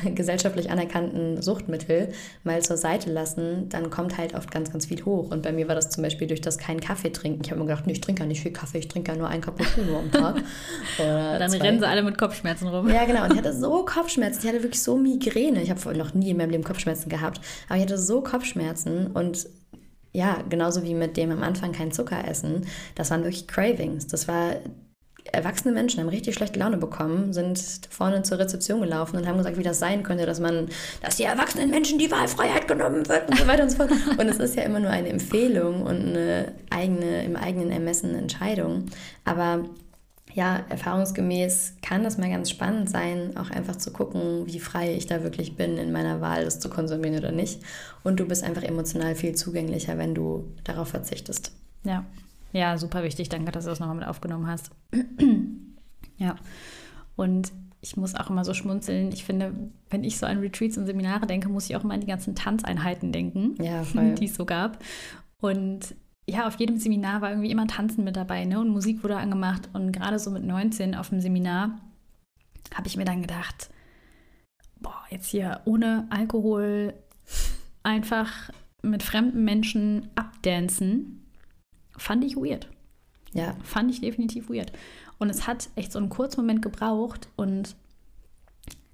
äh, 0.04 0.10
gesellschaftlich 0.10 0.70
anerkannten 0.70 1.40
Suchtmittel 1.40 2.08
mal 2.42 2.60
zur 2.62 2.76
Seite 2.76 3.12
lassen, 3.12 3.68
dann 3.68 3.88
kommt 3.88 4.18
halt 4.18 4.34
oft 4.34 4.50
ganz, 4.50 4.72
ganz 4.72 4.86
viel 4.86 5.04
hoch. 5.04 5.30
Und 5.30 5.42
bei 5.42 5.52
mir 5.52 5.68
war 5.68 5.76
das 5.76 5.90
zum 5.90 6.02
Beispiel 6.02 6.26
durch 6.26 6.40
das 6.40 6.58
keinen 6.58 6.80
Kaffee 6.80 7.10
trinken. 7.10 7.42
Ich 7.44 7.52
habe 7.52 7.60
mir 7.60 7.66
gedacht, 7.66 7.86
nee, 7.86 7.92
ich 7.92 8.00
trinke 8.00 8.22
ja 8.22 8.26
nicht 8.26 8.42
viel 8.42 8.52
Kaffee, 8.52 8.78
ich 8.78 8.88
trinke 8.88 9.12
ja 9.12 9.18
nur 9.18 9.28
einen 9.28 9.40
Cappuccino 9.78 9.98
am 9.98 10.10
Tag. 10.10 10.36
Oder 10.98 11.38
dann 11.38 11.50
zwei. 11.50 11.58
rennen 11.58 11.80
sie 11.80 11.86
alle 11.86 12.02
mit 12.02 12.18
Kopfschmerzen 12.18 12.68
rum. 12.68 12.88
Ja, 12.88 13.04
genau. 13.04 13.24
Und 13.24 13.32
ich 13.32 13.38
hatte 13.38 13.52
so 13.58 13.84
Kopfschmerzen. 13.84 14.40
Ich 14.42 14.48
hatte 14.48 14.62
wirklich 14.62 14.82
so 14.82 14.96
Migräne. 14.96 15.62
Ich 15.62 15.70
habe 15.70 15.96
noch 15.96 16.14
nie 16.14 16.30
in 16.30 16.36
meinem 16.36 16.50
Leben 16.50 16.64
Kopfschmerzen 16.64 17.08
gehabt. 17.08 17.40
Aber 17.68 17.76
ich 17.76 17.82
hatte 17.82 17.98
so 17.98 18.20
Kopfschmerzen 18.20 19.08
und 19.08 19.46
ja, 20.12 20.42
genauso 20.48 20.82
wie 20.82 20.94
mit 20.94 21.16
dem 21.16 21.30
am 21.30 21.42
Anfang 21.42 21.72
kein 21.72 21.92
Zucker 21.92 22.26
essen, 22.26 22.66
das 22.94 23.10
waren 23.10 23.22
wirklich 23.22 23.46
Cravings. 23.46 24.06
Das 24.06 24.26
war 24.26 24.56
erwachsene 25.32 25.72
Menschen 25.72 26.00
haben 26.00 26.08
richtig 26.08 26.34
schlechte 26.34 26.58
Laune 26.58 26.76
bekommen, 26.76 27.32
sind 27.32 27.60
vorne 27.90 28.22
zur 28.22 28.38
Rezeption 28.38 28.80
gelaufen 28.80 29.16
und 29.16 29.26
haben 29.26 29.38
gesagt, 29.38 29.56
wie 29.56 29.62
das 29.62 29.78
sein 29.78 30.02
könnte, 30.02 30.26
dass 30.26 30.40
man, 30.40 30.68
dass 31.02 31.16
die 31.16 31.24
erwachsenen 31.24 31.70
Menschen 31.70 31.98
die 31.98 32.10
Wahlfreiheit 32.10 32.68
genommen 32.68 33.08
wird 33.08 33.28
und 33.30 33.38
so 33.38 33.46
weiter 33.46 33.62
und 33.62 33.70
so 33.70 33.76
fort. 33.76 33.90
Und 34.18 34.28
es 34.28 34.38
ist 34.38 34.56
ja 34.56 34.62
immer 34.62 34.80
nur 34.80 34.90
eine 34.90 35.08
Empfehlung 35.08 35.82
und 35.82 36.08
eine 36.08 36.52
eigene, 36.70 37.24
im 37.24 37.36
eigenen 37.36 37.70
Ermessen 37.70 38.14
Entscheidung. 38.14 38.86
Aber 39.24 39.64
ja, 40.34 40.64
erfahrungsgemäß 40.68 41.74
kann 41.82 42.04
das 42.04 42.18
mal 42.18 42.30
ganz 42.30 42.50
spannend 42.50 42.90
sein, 42.90 43.36
auch 43.36 43.50
einfach 43.50 43.76
zu 43.76 43.92
gucken, 43.92 44.46
wie 44.46 44.60
frei 44.60 44.94
ich 44.94 45.06
da 45.06 45.22
wirklich 45.22 45.56
bin 45.56 45.78
in 45.78 45.92
meiner 45.92 46.20
Wahl, 46.20 46.44
das 46.44 46.60
zu 46.60 46.68
konsumieren 46.68 47.18
oder 47.18 47.32
nicht. 47.32 47.60
Und 48.04 48.20
du 48.20 48.26
bist 48.26 48.44
einfach 48.44 48.62
emotional 48.62 49.14
viel 49.14 49.34
zugänglicher, 49.34 49.98
wenn 49.98 50.14
du 50.14 50.52
darauf 50.64 50.88
verzichtest. 50.88 51.52
Ja, 51.84 52.04
ja, 52.52 52.76
super 52.78 53.02
wichtig. 53.02 53.28
Danke, 53.28 53.52
dass 53.52 53.64
du 53.64 53.70
das 53.70 53.80
nochmal 53.80 53.96
mit 53.96 54.06
aufgenommen 54.06 54.46
hast. 54.46 54.70
ja. 56.16 56.36
Und 57.16 57.52
ich 57.80 57.96
muss 57.96 58.14
auch 58.14 58.30
immer 58.30 58.44
so 58.44 58.54
schmunzeln. 58.54 59.12
Ich 59.12 59.24
finde, 59.24 59.54
wenn 59.90 60.04
ich 60.04 60.18
so 60.18 60.26
an 60.26 60.38
Retreats 60.38 60.78
und 60.78 60.86
Seminare 60.86 61.26
denke, 61.26 61.48
muss 61.48 61.68
ich 61.68 61.76
auch 61.76 61.84
immer 61.84 61.94
an 61.94 62.00
die 62.00 62.06
ganzen 62.06 62.34
Tanzeinheiten 62.34 63.12
denken, 63.12 63.54
ja, 63.62 63.82
die 64.14 64.24
es 64.24 64.34
so 64.34 64.44
gab. 64.44 64.82
Und 65.40 65.94
ja, 66.28 66.46
auf 66.46 66.58
jedem 66.58 66.76
Seminar 66.76 67.22
war 67.22 67.30
irgendwie 67.30 67.50
immer 67.50 67.66
Tanzen 67.66 68.04
mit 68.04 68.16
dabei, 68.16 68.44
ne? 68.44 68.60
Und 68.60 68.68
Musik 68.68 69.02
wurde 69.02 69.16
angemacht. 69.16 69.70
Und 69.72 69.92
gerade 69.92 70.18
so 70.18 70.30
mit 70.30 70.44
19 70.44 70.94
auf 70.94 71.08
dem 71.08 71.20
Seminar 71.20 71.78
habe 72.74 72.86
ich 72.86 72.96
mir 72.96 73.04
dann 73.04 73.22
gedacht, 73.22 73.70
boah, 74.80 75.00
jetzt 75.10 75.28
hier 75.28 75.60
ohne 75.64 76.06
Alkohol 76.10 76.94
einfach 77.82 78.50
mit 78.82 79.02
fremden 79.02 79.44
Menschen 79.44 80.08
abdancen, 80.16 81.24
fand 81.98 82.24
ich 82.24 82.36
weird. 82.36 82.68
Ja. 83.32 83.54
Fand 83.62 83.90
ich 83.90 84.00
definitiv 84.00 84.48
weird. 84.48 84.72
Und 85.18 85.28
es 85.30 85.46
hat 85.46 85.68
echt 85.74 85.92
so 85.92 85.98
einen 85.98 86.08
kurzen 86.08 86.40
Moment 86.40 86.62
gebraucht 86.62 87.28
und 87.36 87.76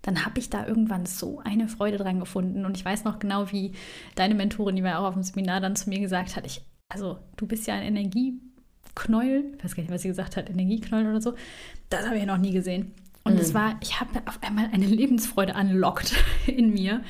dann 0.03 0.27
habe 0.27 0.39
ich 0.39 0.51
da 0.51 0.67
irgendwann 0.67 1.07
so 1.07 1.41
eine 1.45 1.69
Freude 1.69 1.97
dran 1.97 2.21
gefunden. 2.21 2.67
Und 2.67 2.77
ich 2.77 2.85
weiß 2.85 3.05
noch 3.05 3.19
genau, 3.19 3.53
wie 3.53 3.73
deine 4.17 4.35
Mentorin, 4.35 4.77
die 4.77 4.83
war 4.83 4.99
auch 4.99 5.05
auf 5.05 5.15
dem 5.15 5.23
Seminar, 5.23 5.61
dann 5.61 5.77
zu 5.77 5.89
mir 5.89 6.01
gesagt 6.01 6.37
hat, 6.37 6.45
ich 6.45 6.63
also 6.89 7.19
du 7.37 7.47
bist 7.47 7.67
ja 7.67 7.75
ein 7.75 7.83
Energieknäuel, 7.83 9.55
ich 9.57 9.65
weiß 9.65 9.75
gar 9.75 9.83
nicht, 9.83 9.93
was 9.93 10.03
sie 10.03 10.09
gesagt 10.09 10.37
hat, 10.37 10.49
Energieknäuel 10.49 11.09
oder 11.09 11.21
so, 11.21 11.35
das 11.91 12.07
habe 12.07 12.17
ich 12.17 12.23
ja 12.23 12.27
noch 12.27 12.39
nie 12.39 12.53
gesehen. 12.53 12.93
Und 13.25 13.39
es 13.39 13.51
mhm. 13.51 13.55
war, 13.55 13.77
ich 13.81 14.01
habe 14.01 14.21
auf 14.27 14.39
einmal 14.43 14.69
eine 14.73 14.87
Lebensfreude 14.87 15.55
anlockt 15.55 16.15
in 16.47 16.73
mir, 16.73 17.03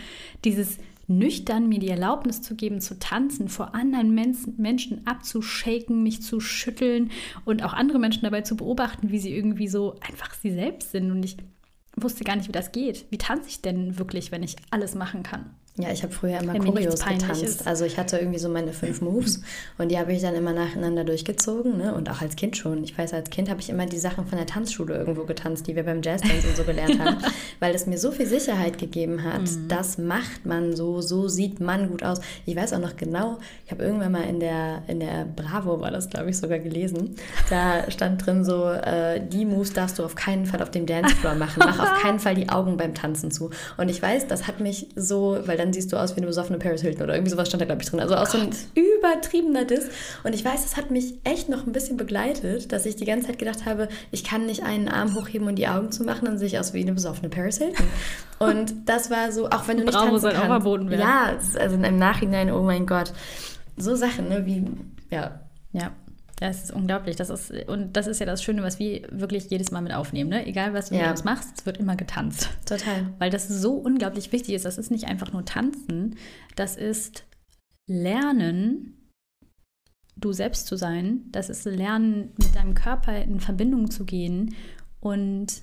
dieses 0.45 0.79
nüchtern 1.07 1.69
mir 1.69 1.79
die 1.79 1.89
Erlaubnis 1.89 2.43
zu 2.43 2.55
geben, 2.55 2.81
zu 2.81 2.99
tanzen, 2.99 3.49
vor 3.49 3.75
anderen 3.75 4.15
Menschen 4.57 5.07
abzuschaken, 5.07 6.03
mich 6.03 6.23
zu 6.23 6.41
schütteln 6.41 7.11
und 7.45 7.63
auch 7.63 7.73
andere 7.73 7.99
Menschen 7.99 8.23
dabei 8.23 8.43
zu 8.43 8.57
beobachten, 8.57 9.11
wie 9.11 9.19
sie 9.19 9.35
irgendwie 9.35 9.69
so 9.69 9.97
einfach 10.01 10.35
sie 10.35 10.53
selbst 10.53 10.93
sind. 10.93 11.11
Und 11.11 11.25
ich 11.25 11.37
wusste 11.97 12.25
gar 12.25 12.37
nicht, 12.37 12.49
wie 12.49 12.53
das 12.53 12.73
geht. 12.73 13.07
Wie 13.11 13.19
tanze 13.19 13.49
ich 13.49 13.63
denn 13.63 13.99
wirklich, 13.99 14.33
wenn 14.33 14.43
ich 14.43 14.57
alles 14.71 14.95
machen 14.95 15.23
kann? 15.23 15.51
Ja, 15.77 15.91
ich 15.91 16.05
habe 16.05 16.13
früher 16.13 16.39
immer 16.39 16.57
Choreos 16.57 17.05
getanzt. 17.05 17.43
Ist. 17.43 17.67
Also 17.67 17.85
ich 17.85 17.99
hatte 17.99 18.17
irgendwie 18.19 18.39
so 18.39 18.49
meine 18.49 18.73
fünf 18.73 19.01
Moves 19.01 19.43
und 19.77 19.91
die 19.91 19.99
habe 19.99 20.13
ich 20.13 20.23
dann 20.23 20.37
immer 20.37 20.53
nacheinander 20.53 21.03
durchgezogen. 21.03 21.77
Ne? 21.77 21.93
Und 21.93 22.09
auch 22.09 22.21
als 22.21 22.37
Kind 22.37 22.57
schon. 22.57 22.85
Ich 22.85 22.97
weiß, 22.97 23.13
als 23.13 23.29
Kind 23.29 23.51
habe 23.51 23.61
ich 23.61 23.71
immer 23.71 23.85
die 23.87 23.99
Sachen 23.99 24.25
von 24.25 24.39
der 24.39 24.47
Tanzschule 24.47 24.97
irgendwo 24.97 25.25
getanzt, 25.25 25.67
die 25.67 25.75
wir 25.75 25.83
beim 25.83 26.01
Jazzdance 26.01 26.47
und 26.47 26.57
so 26.57 26.63
gelernt 26.63 27.01
haben, 27.01 27.17
weil 27.59 27.75
es 27.75 27.87
mir 27.87 27.99
so 27.99 28.13
viel 28.13 28.27
Sicherheit 28.27 28.79
gegeben 28.79 29.25
hat. 29.25 29.41
Mhm. 29.41 29.67
Das 29.67 29.99
macht 29.99 30.47
man 30.47 30.77
so, 30.77 31.01
so 31.01 31.27
sieht 31.27 31.59
man 31.59 31.89
gut 31.89 32.05
aus. 32.05 32.21
Ich 32.47 32.55
weiß 32.55 32.73
auch 32.75 32.79
noch 32.79 32.97
genau, 32.97 33.39
ich 33.67 33.73
habe 33.73 33.83
irgendwann 33.83 34.13
mal 34.13 34.29
in 34.29 34.39
der, 34.39 34.85
in 34.87 35.01
der 35.01 35.25
Bravo, 35.25 35.81
war 35.81 35.91
das 35.91 36.09
glaube 36.09 36.31
ich 36.31 36.39
sogar 36.39 36.61
gelesen, 36.61 37.17
da 37.51 37.91
stand 37.91 38.25
drin 38.25 38.45
so, 38.45 38.71
äh, 38.71 39.21
die 39.27 39.45
Moves 39.45 39.73
darfst 39.73 39.99
du 39.99 40.05
auf 40.05 40.15
keinen 40.15 40.47
Fall 40.47 40.63
auf 40.63 40.71
dem 40.71 40.87
Dancefloor 40.87 41.35
machen. 41.35 41.65
Mach 41.67 41.81
auf 41.81 41.95
keinen 42.03 42.21
Fall 42.21 42.37
die 42.37 42.49
Augen 42.49 42.77
beim 42.77 42.95
Tanzen 42.95 43.33
zu. 43.33 43.51
Und 43.77 43.89
ich 43.89 44.01
weiß, 44.01 44.29
das 44.29 44.47
hat 44.47 44.61
mich 44.61 44.89
so, 44.95 45.39
weil 45.47 45.64
dann 45.65 45.73
siehst 45.73 45.93
du 45.93 45.97
aus 45.97 46.15
wie 46.15 46.19
eine 46.19 46.27
besoffene 46.27 46.59
Paris 46.59 46.83
Hilton 46.83 47.05
oder 47.05 47.15
irgendwie 47.15 47.31
sowas 47.31 47.49
stand 47.49 47.61
da, 47.61 47.65
glaube 47.65 47.83
ich, 47.83 47.89
drin. 47.89 48.01
Also 48.01 48.15
auch 48.17 48.29
oh 48.29 48.33
so 48.33 48.39
ein 48.39 48.51
übertriebener 48.75 49.65
Diss. 49.65 49.89
Und 50.23 50.35
ich 50.35 50.45
weiß, 50.45 50.63
das 50.63 50.77
hat 50.77 50.91
mich 50.91 51.15
echt 51.25 51.49
noch 51.49 51.67
ein 51.67 51.73
bisschen 51.73 51.97
begleitet, 51.97 52.71
dass 52.71 52.87
ich 52.87 52.97
die 52.97 53.07
ganze 53.07 53.29
Zeit 53.29 53.39
gedacht 53.39 53.65
habe, 53.65 53.89
ich 54.11 54.25
kann 54.25 54.47
nicht 54.47 54.63
einen 54.63 54.89
Arm 54.89 55.15
hochheben 55.15 55.49
und 55.49 55.57
die 55.57 55.67
Augen 55.67 55.91
zu 55.91 56.05
machen, 56.05 56.27
dann 56.27 56.39
sehe 56.39 56.49
ich 56.49 56.59
aus 56.59 56.75
wie 56.75 56.83
eine 56.83 56.93
besoffene 56.93 57.29
Paris 57.29 57.59
Hilton. 57.59 57.87
Und 58.41 58.75
das 58.87 59.11
war 59.11 59.31
so, 59.31 59.49
auch 59.49 59.69
wenn 59.69 59.79
du 59.79 59.85
nicht 59.85 59.95
Bravo 59.95 60.11
tanzen 60.11 60.31
kannst. 60.31 60.43
Auch 60.43 60.47
verboten 60.47 60.91
werden. 60.91 61.01
Ja, 61.01 61.39
also 61.61 61.77
im 61.77 61.99
Nachhinein, 61.99 62.51
oh 62.51 62.63
mein 62.63 62.85
Gott. 62.85 63.13
So 63.77 63.95
Sachen, 63.95 64.29
ne, 64.29 64.45
wie, 64.45 64.65
ja. 65.09 65.41
Ja, 65.73 65.93
das 66.37 66.65
ist 66.65 66.73
unglaublich. 66.73 67.17
Das 67.17 67.31
ist, 67.31 67.53
und 67.69 67.97
das 67.97 68.07
ist 68.07 68.19
ja 68.19 68.27
das 68.27 68.43
Schöne, 68.43 68.63
was 68.63 68.79
wir 68.79 69.07
wirklich 69.11 69.51
jedes 69.51 69.71
Mal 69.71 69.83
mit 69.83 69.95
aufnehmen. 69.95 70.31
Ne? 70.31 70.47
Egal, 70.47 70.75
was 70.75 70.89
du 70.89 70.97
ja. 70.97 71.03
mit 71.03 71.11
uns 71.13 71.25
machst, 71.25 71.59
es 71.59 71.67
wird 71.67 71.79
immer 71.79 71.97
getanzt. 71.97 72.51
Total. 72.67 73.13
Weil 73.19 73.31
das 73.31 73.49
so 73.49 73.75
unglaublich 73.75 74.33
wichtig 74.33 74.55
ist. 74.55 74.65
Das 74.65 74.79
ist 74.79 74.91
nicht 74.91 75.05
einfach 75.05 75.33
nur 75.33 75.45
Tanzen, 75.45 76.17
das 76.57 76.77
ist 76.77 77.25
Lernen, 77.87 79.11
du 80.17 80.33
selbst 80.33 80.67
zu 80.67 80.77
sein. 80.77 81.25
Das 81.31 81.51
ist 81.51 81.65
Lernen, 81.65 82.33
mit 82.39 82.55
deinem 82.55 82.75
Körper 82.75 83.17
in 83.23 83.41
Verbindung 83.41 83.91
zu 83.91 84.05
gehen 84.05 84.55
und 85.01 85.63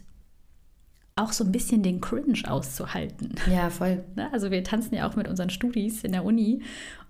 auch 1.16 1.34
so 1.34 1.44
ein 1.44 1.52
bisschen 1.52 1.84
den 1.84 2.00
Cringe 2.00 2.40
auszuhalten. 2.48 3.36
Ja, 3.50 3.70
voll. 3.70 4.04
Ne? 4.16 4.32
Also 4.32 4.52
wir 4.52 4.64
tanzen 4.64 4.96
ja 4.96 5.10
auch 5.10 5.16
mit 5.16 5.28
unseren 5.28 5.50
Studis 5.50 6.04
in 6.04 6.14
der 6.14 6.24
Uni 6.24 6.62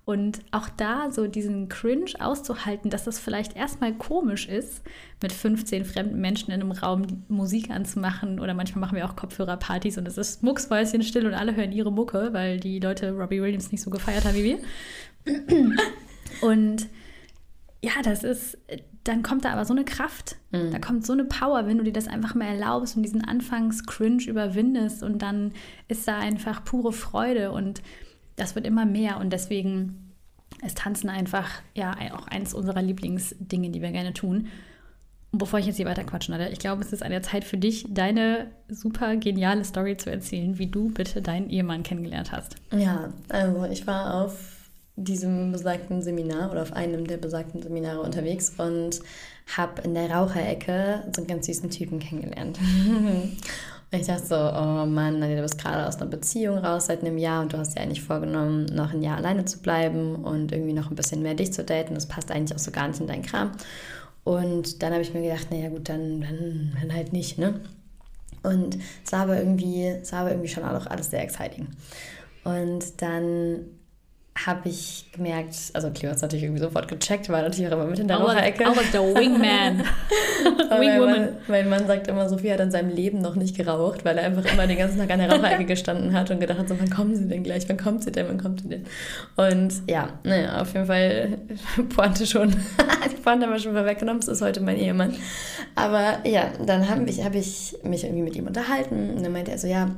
und 0.04 0.40
auch 0.50 0.68
da 0.68 1.12
so 1.12 1.28
diesen 1.28 1.68
Cringe 1.68 2.10
auszuhalten, 2.18 2.90
dass 2.90 3.04
das 3.04 3.20
vielleicht 3.20 3.56
erstmal 3.56 3.94
komisch 3.94 4.48
ist, 4.48 4.82
mit 5.22 5.32
15 5.32 5.84
fremden 5.84 6.20
Menschen 6.20 6.50
in 6.50 6.60
einem 6.60 6.72
Raum 6.72 7.24
Musik 7.28 7.70
anzumachen. 7.70 8.40
Oder 8.40 8.52
manchmal 8.52 8.80
machen 8.80 8.96
wir 8.96 9.06
auch 9.06 9.14
Kopfhörerpartys 9.14 9.98
und 9.98 10.08
es 10.08 10.18
ist 10.18 10.42
mucksmäuschen 10.42 11.02
still 11.02 11.26
und 11.26 11.34
alle 11.34 11.54
hören 11.54 11.70
ihre 11.70 11.92
Mucke, 11.92 12.30
weil 12.32 12.58
die 12.58 12.80
Leute 12.80 13.12
Robbie 13.12 13.40
Williams 13.40 13.70
nicht 13.70 13.82
so 13.82 13.90
gefeiert 13.90 14.24
haben 14.24 14.34
wie 14.34 14.44
wir. 14.44 14.58
Und 16.40 16.88
ja, 17.84 17.92
das 18.02 18.24
ist, 18.24 18.58
dann 19.04 19.22
kommt 19.22 19.44
da 19.44 19.52
aber 19.52 19.64
so 19.64 19.74
eine 19.74 19.84
Kraft, 19.84 20.36
mhm. 20.50 20.70
da 20.70 20.78
kommt 20.78 21.04
so 21.04 21.12
eine 21.12 21.24
Power, 21.24 21.66
wenn 21.66 21.78
du 21.78 21.84
dir 21.84 21.92
das 21.92 22.08
einfach 22.08 22.34
mal 22.34 22.46
erlaubst 22.46 22.96
und 22.96 23.02
diesen 23.02 23.24
Anfangs-Cringe 23.24 24.24
überwindest 24.24 25.02
und 25.02 25.20
dann 25.20 25.52
ist 25.88 26.08
da 26.08 26.18
einfach 26.18 26.64
pure 26.64 26.92
Freude 26.92 27.52
und 27.52 27.82
das 28.36 28.54
wird 28.54 28.66
immer 28.66 28.84
mehr 28.84 29.18
und 29.18 29.32
deswegen 29.32 30.12
ist 30.64 30.78
Tanzen 30.78 31.08
einfach 31.08 31.48
ja 31.74 31.94
auch 32.14 32.26
eins 32.28 32.54
unserer 32.54 32.82
Lieblingsdinge, 32.82 33.70
die 33.70 33.82
wir 33.82 33.90
gerne 33.90 34.12
tun. 34.12 34.48
Und 35.32 35.38
bevor 35.38 35.58
ich 35.58 35.66
jetzt 35.66 35.76
hier 35.76 35.86
weiter 35.86 36.04
quatschen, 36.04 36.38
ich 36.52 36.58
glaube, 36.58 36.82
es 36.82 36.92
ist 36.92 37.02
an 37.02 37.10
der 37.10 37.22
Zeit 37.22 37.44
für 37.44 37.56
dich, 37.56 37.86
deine 37.88 38.50
super 38.68 39.16
geniale 39.16 39.64
Story 39.64 39.96
zu 39.96 40.10
erzählen, 40.10 40.58
wie 40.58 40.66
du 40.66 40.90
bitte 40.90 41.22
deinen 41.22 41.48
Ehemann 41.48 41.82
kennengelernt 41.82 42.32
hast. 42.32 42.56
Ja, 42.70 43.12
also 43.30 43.64
ich 43.64 43.86
war 43.86 44.22
auf 44.22 44.62
diesem 44.96 45.52
besagten 45.52 46.02
Seminar 46.02 46.50
oder 46.50 46.62
auf 46.62 46.74
einem 46.74 47.06
der 47.06 47.16
besagten 47.16 47.62
Seminare 47.62 48.02
unterwegs 48.02 48.52
und 48.58 49.00
habe 49.56 49.82
in 49.82 49.94
der 49.94 50.10
Raucherecke 50.10 51.04
so 51.14 51.22
einen 51.22 51.28
ganz 51.28 51.46
süßen 51.46 51.70
Typen 51.70 51.98
kennengelernt. 51.98 52.58
Ich 53.94 54.06
dachte 54.06 54.24
so, 54.24 54.36
oh 54.36 54.86
Mann, 54.86 55.20
du 55.20 55.42
bist 55.42 55.58
gerade 55.58 55.86
aus 55.86 55.96
einer 55.96 56.06
Beziehung 56.06 56.56
raus 56.56 56.86
seit 56.86 57.02
einem 57.02 57.18
Jahr 57.18 57.42
und 57.42 57.52
du 57.52 57.58
hast 57.58 57.76
dir 57.76 57.82
eigentlich 57.82 58.02
vorgenommen, 58.02 58.64
noch 58.72 58.94
ein 58.94 59.02
Jahr 59.02 59.18
alleine 59.18 59.44
zu 59.44 59.58
bleiben 59.58 60.16
und 60.16 60.50
irgendwie 60.50 60.72
noch 60.72 60.90
ein 60.90 60.96
bisschen 60.96 61.20
mehr 61.20 61.34
dich 61.34 61.52
zu 61.52 61.62
daten. 61.62 61.94
Das 61.94 62.06
passt 62.06 62.30
eigentlich 62.30 62.56
auch 62.56 62.62
so 62.62 62.70
gar 62.70 62.88
nicht 62.88 63.00
in 63.00 63.06
deinen 63.06 63.22
Kram. 63.22 63.52
Und 64.24 64.82
dann 64.82 64.92
habe 64.92 65.02
ich 65.02 65.12
mir 65.12 65.20
gedacht, 65.20 65.50
naja 65.50 65.68
gut, 65.68 65.90
dann, 65.90 66.22
dann, 66.22 66.72
dann 66.80 66.94
halt 66.94 67.12
nicht, 67.12 67.36
ne? 67.36 67.60
Und 68.42 68.78
es 69.04 69.12
war 69.12 69.20
aber 69.20 69.36
irgendwie, 69.36 69.84
es 69.84 70.10
war 70.12 70.20
aber 70.20 70.30
irgendwie 70.30 70.48
schon 70.48 70.64
auch 70.64 70.86
alles 70.86 71.10
sehr 71.10 71.22
exciting. 71.22 71.68
Und 72.44 73.02
dann 73.02 73.66
habe 74.34 74.70
ich 74.70 75.10
gemerkt, 75.12 75.54
also 75.74 75.90
Cleo 75.90 76.08
hat 76.08 76.16
es 76.16 76.22
natürlich 76.22 76.44
irgendwie 76.44 76.62
sofort 76.62 76.88
gecheckt, 76.88 77.28
war 77.28 77.42
natürlich 77.42 77.68
auch 77.68 77.76
immer 77.76 77.84
mit 77.84 77.98
in 77.98 78.08
der 78.08 78.16
Raucherecke. 78.16 78.64
Was 78.64 78.90
the 78.90 78.98
wingman. 78.98 79.84
Wingwoman. 80.80 81.28
Mein 81.48 81.68
Mann 81.68 81.86
sagt 81.86 82.08
immer, 82.08 82.28
Sophie 82.28 82.50
hat 82.50 82.60
in 82.60 82.70
seinem 82.70 82.90
Leben 82.90 83.20
noch 83.20 83.36
nicht 83.36 83.56
geraucht, 83.56 84.06
weil 84.06 84.16
er 84.16 84.24
einfach 84.24 84.44
immer 84.50 84.66
den 84.66 84.78
ganzen 84.78 84.98
Tag 84.98 85.10
an 85.10 85.18
der 85.18 85.30
Raucherecke 85.30 85.64
gestanden 85.66 86.14
hat 86.14 86.30
und 86.30 86.40
gedacht 86.40 86.58
hat, 86.58 86.68
so, 86.68 86.80
wann 86.80 86.88
kommen 86.88 87.14
sie 87.14 87.28
denn 87.28 87.42
gleich, 87.42 87.68
wann 87.68 87.76
kommt 87.76 88.04
sie 88.04 88.10
denn, 88.10 88.26
wann 88.26 88.40
kommt 88.40 88.62
sie 88.62 88.68
denn? 88.68 88.84
Und 89.36 89.82
ja, 89.86 90.08
naja, 90.24 90.62
auf 90.62 90.72
jeden 90.72 90.86
Fall 90.86 91.38
Pointe 91.94 92.26
schon, 92.26 92.50
die 92.50 93.16
Pointe 93.16 93.46
haben 93.46 93.52
wir 93.52 93.60
schon 93.60 93.74
vorweggenommen, 93.74 94.20
es 94.20 94.28
ist 94.28 94.40
heute 94.40 94.60
mein 94.60 94.78
Ehemann. 94.78 95.14
Aber 95.74 96.26
ja, 96.26 96.50
dann 96.64 96.88
habe 96.88 97.04
ich, 97.08 97.22
hab 97.22 97.34
ich 97.34 97.76
mich 97.82 98.04
irgendwie 98.04 98.22
mit 98.22 98.34
ihm 98.34 98.46
unterhalten 98.46 99.10
und 99.10 99.22
dann 99.22 99.32
meinte 99.32 99.50
er 99.50 99.58
so, 99.58 99.66
ja, 99.66 99.90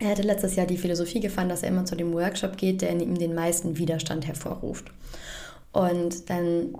er 0.00 0.08
hatte 0.08 0.22
letztes 0.22 0.56
Jahr 0.56 0.66
die 0.66 0.78
Philosophie 0.78 1.20
gefahren, 1.20 1.48
dass 1.48 1.62
er 1.62 1.68
immer 1.68 1.84
zu 1.84 1.94
dem 1.94 2.12
Workshop 2.12 2.56
geht, 2.56 2.80
der 2.80 2.90
in 2.90 3.00
ihm 3.00 3.18
den 3.18 3.34
meisten 3.34 3.76
Widerstand 3.76 4.26
hervorruft. 4.26 4.90
Und 5.72 6.28
dann 6.30 6.74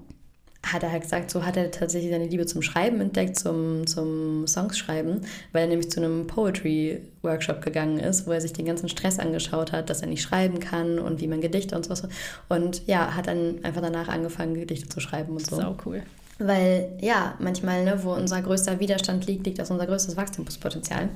hat 0.67 0.83
er 0.83 0.93
halt 0.93 1.03
gesagt, 1.03 1.31
so 1.31 1.45
hat 1.45 1.57
er 1.57 1.71
tatsächlich 1.71 2.11
seine 2.11 2.27
Liebe 2.27 2.45
zum 2.47 2.61
Schreiben 2.61 3.01
entdeckt, 3.01 3.39
zum, 3.39 3.87
zum 3.87 4.47
Songschreiben, 4.47 5.23
weil 5.53 5.63
er 5.63 5.69
nämlich 5.69 5.91
zu 5.91 6.01
einem 6.01 6.27
Poetry-Workshop 6.27 7.63
gegangen 7.63 7.99
ist, 7.99 8.27
wo 8.27 8.33
er 8.33 8.41
sich 8.41 8.53
den 8.53 8.67
ganzen 8.67 8.89
Stress 8.89 9.19
angeschaut 9.19 9.73
hat, 9.73 9.89
dass 9.89 10.03
er 10.03 10.09
nicht 10.09 10.23
schreiben 10.23 10.61
kann 10.61 10.99
und 10.99 11.21
wie 11.21 11.29
man 11.29 11.41
Gedichte 11.41 11.77
und 11.77 11.85
sowas. 11.85 12.03
Und 12.49 12.87
ja, 12.87 13.15
hat 13.17 13.27
dann 13.27 13.65
einfach 13.65 13.81
danach 13.81 14.09
angefangen, 14.09 14.55
Gedichte 14.55 14.89
zu 14.89 15.01
schreiben 15.01 15.33
und 15.33 15.47
so. 15.47 15.57
Sau 15.57 15.77
cool. 15.87 16.03
Weil 16.43 16.89
ja, 17.01 17.35
manchmal, 17.39 17.85
ne, 17.85 18.03
wo 18.03 18.15
unser 18.15 18.41
größter 18.41 18.81
Widerstand 18.81 19.27
liegt, 19.27 19.47
liegt 19.47 19.61
auch 19.61 19.69
unser 19.69 19.87
größtes 19.87 20.17
Wachstumspotenzial. 20.17 21.11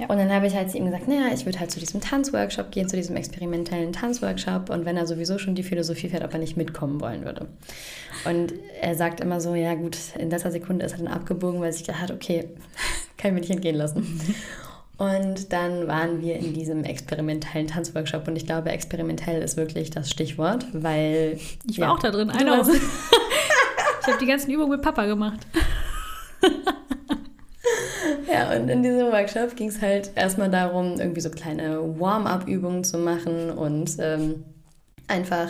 Ja. 0.00 0.08
Und 0.08 0.18
dann 0.18 0.32
habe 0.32 0.48
ich 0.48 0.54
halt 0.54 0.70
zu 0.70 0.78
ihm 0.78 0.86
gesagt, 0.86 1.06
naja, 1.06 1.32
ich 1.32 1.46
würde 1.46 1.60
halt 1.60 1.70
zu 1.70 1.78
diesem 1.78 2.00
Tanzworkshop 2.00 2.72
gehen, 2.72 2.88
zu 2.88 2.96
diesem 2.96 3.14
experimentellen 3.14 3.92
Tanzworkshop. 3.92 4.70
Und 4.70 4.84
wenn 4.84 4.96
er 4.96 5.06
sowieso 5.06 5.38
schon 5.38 5.54
die 5.54 5.62
Philosophie 5.62 6.08
fährt, 6.08 6.24
ob 6.24 6.32
er 6.32 6.40
nicht 6.40 6.56
mitkommen 6.56 7.00
wollen 7.00 7.24
würde. 7.24 7.46
Und 8.24 8.52
er 8.80 8.96
sagt 8.96 9.20
immer 9.20 9.40
so, 9.40 9.54
ja 9.54 9.74
gut, 9.74 9.96
in 10.18 10.30
letzter 10.30 10.50
Sekunde 10.50 10.84
ist 10.84 10.92
er 10.92 10.98
dann 10.98 11.08
abgebogen, 11.08 11.60
weil 11.60 11.68
er 11.68 11.72
sich 11.72 11.86
gedacht 11.86 12.02
hat, 12.02 12.10
okay, 12.10 12.48
kann 13.16 13.30
ich 13.30 13.34
mir 13.34 13.40
nicht 13.40 13.50
entgehen 13.50 13.76
lassen. 13.76 14.20
Und 14.96 15.52
dann 15.52 15.88
waren 15.88 16.22
wir 16.22 16.36
in 16.36 16.54
diesem 16.54 16.84
experimentellen 16.84 17.66
Tanzworkshop 17.66 18.28
und 18.28 18.36
ich 18.36 18.46
glaube, 18.46 18.70
experimentell 18.70 19.42
ist 19.42 19.56
wirklich 19.56 19.90
das 19.90 20.08
Stichwort, 20.08 20.66
weil. 20.72 21.38
Ich 21.68 21.80
war 21.80 21.88
ja, 21.88 21.94
auch 21.94 21.98
da 21.98 22.12
drin, 22.12 22.30
I 22.30 22.44
Ich 24.04 24.12
habe 24.12 24.20
die 24.20 24.26
ganzen 24.26 24.50
Übungen 24.50 24.70
mit 24.70 24.82
Papa 24.82 25.06
gemacht. 25.06 25.46
ja, 28.30 28.54
und 28.54 28.68
in 28.68 28.82
diesem 28.82 29.06
Workshop 29.06 29.56
ging 29.56 29.68
es 29.68 29.80
halt 29.80 30.10
erstmal 30.14 30.50
darum, 30.50 31.00
irgendwie 31.00 31.22
so 31.22 31.30
kleine 31.30 31.98
Warm-up-Übungen 31.98 32.84
zu 32.84 32.98
machen 32.98 33.50
und 33.50 33.96
ähm, 34.00 34.44
einfach, 35.08 35.48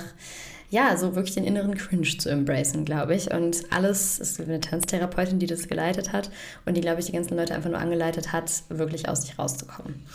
ja, 0.70 0.96
so 0.96 1.16
wirklich 1.16 1.34
den 1.34 1.42
inneren 1.42 1.74
Cringe 1.74 2.06
zu 2.16 2.28
embracen, 2.30 2.84
glaube 2.84 3.16
ich. 3.16 3.32
Und 3.32 3.72
alles, 3.72 4.20
es 4.20 4.38
ist 4.38 4.40
eine 4.42 4.60
Tanztherapeutin, 4.60 5.40
die 5.40 5.46
das 5.46 5.66
geleitet 5.66 6.12
hat 6.12 6.30
und 6.64 6.76
die, 6.76 6.80
glaube 6.80 7.00
ich, 7.00 7.06
die 7.06 7.12
ganzen 7.12 7.36
Leute 7.36 7.56
einfach 7.56 7.70
nur 7.70 7.80
angeleitet 7.80 8.32
hat, 8.32 8.52
wirklich 8.68 9.08
aus 9.08 9.22
sich 9.22 9.36
rauszukommen. 9.36 10.06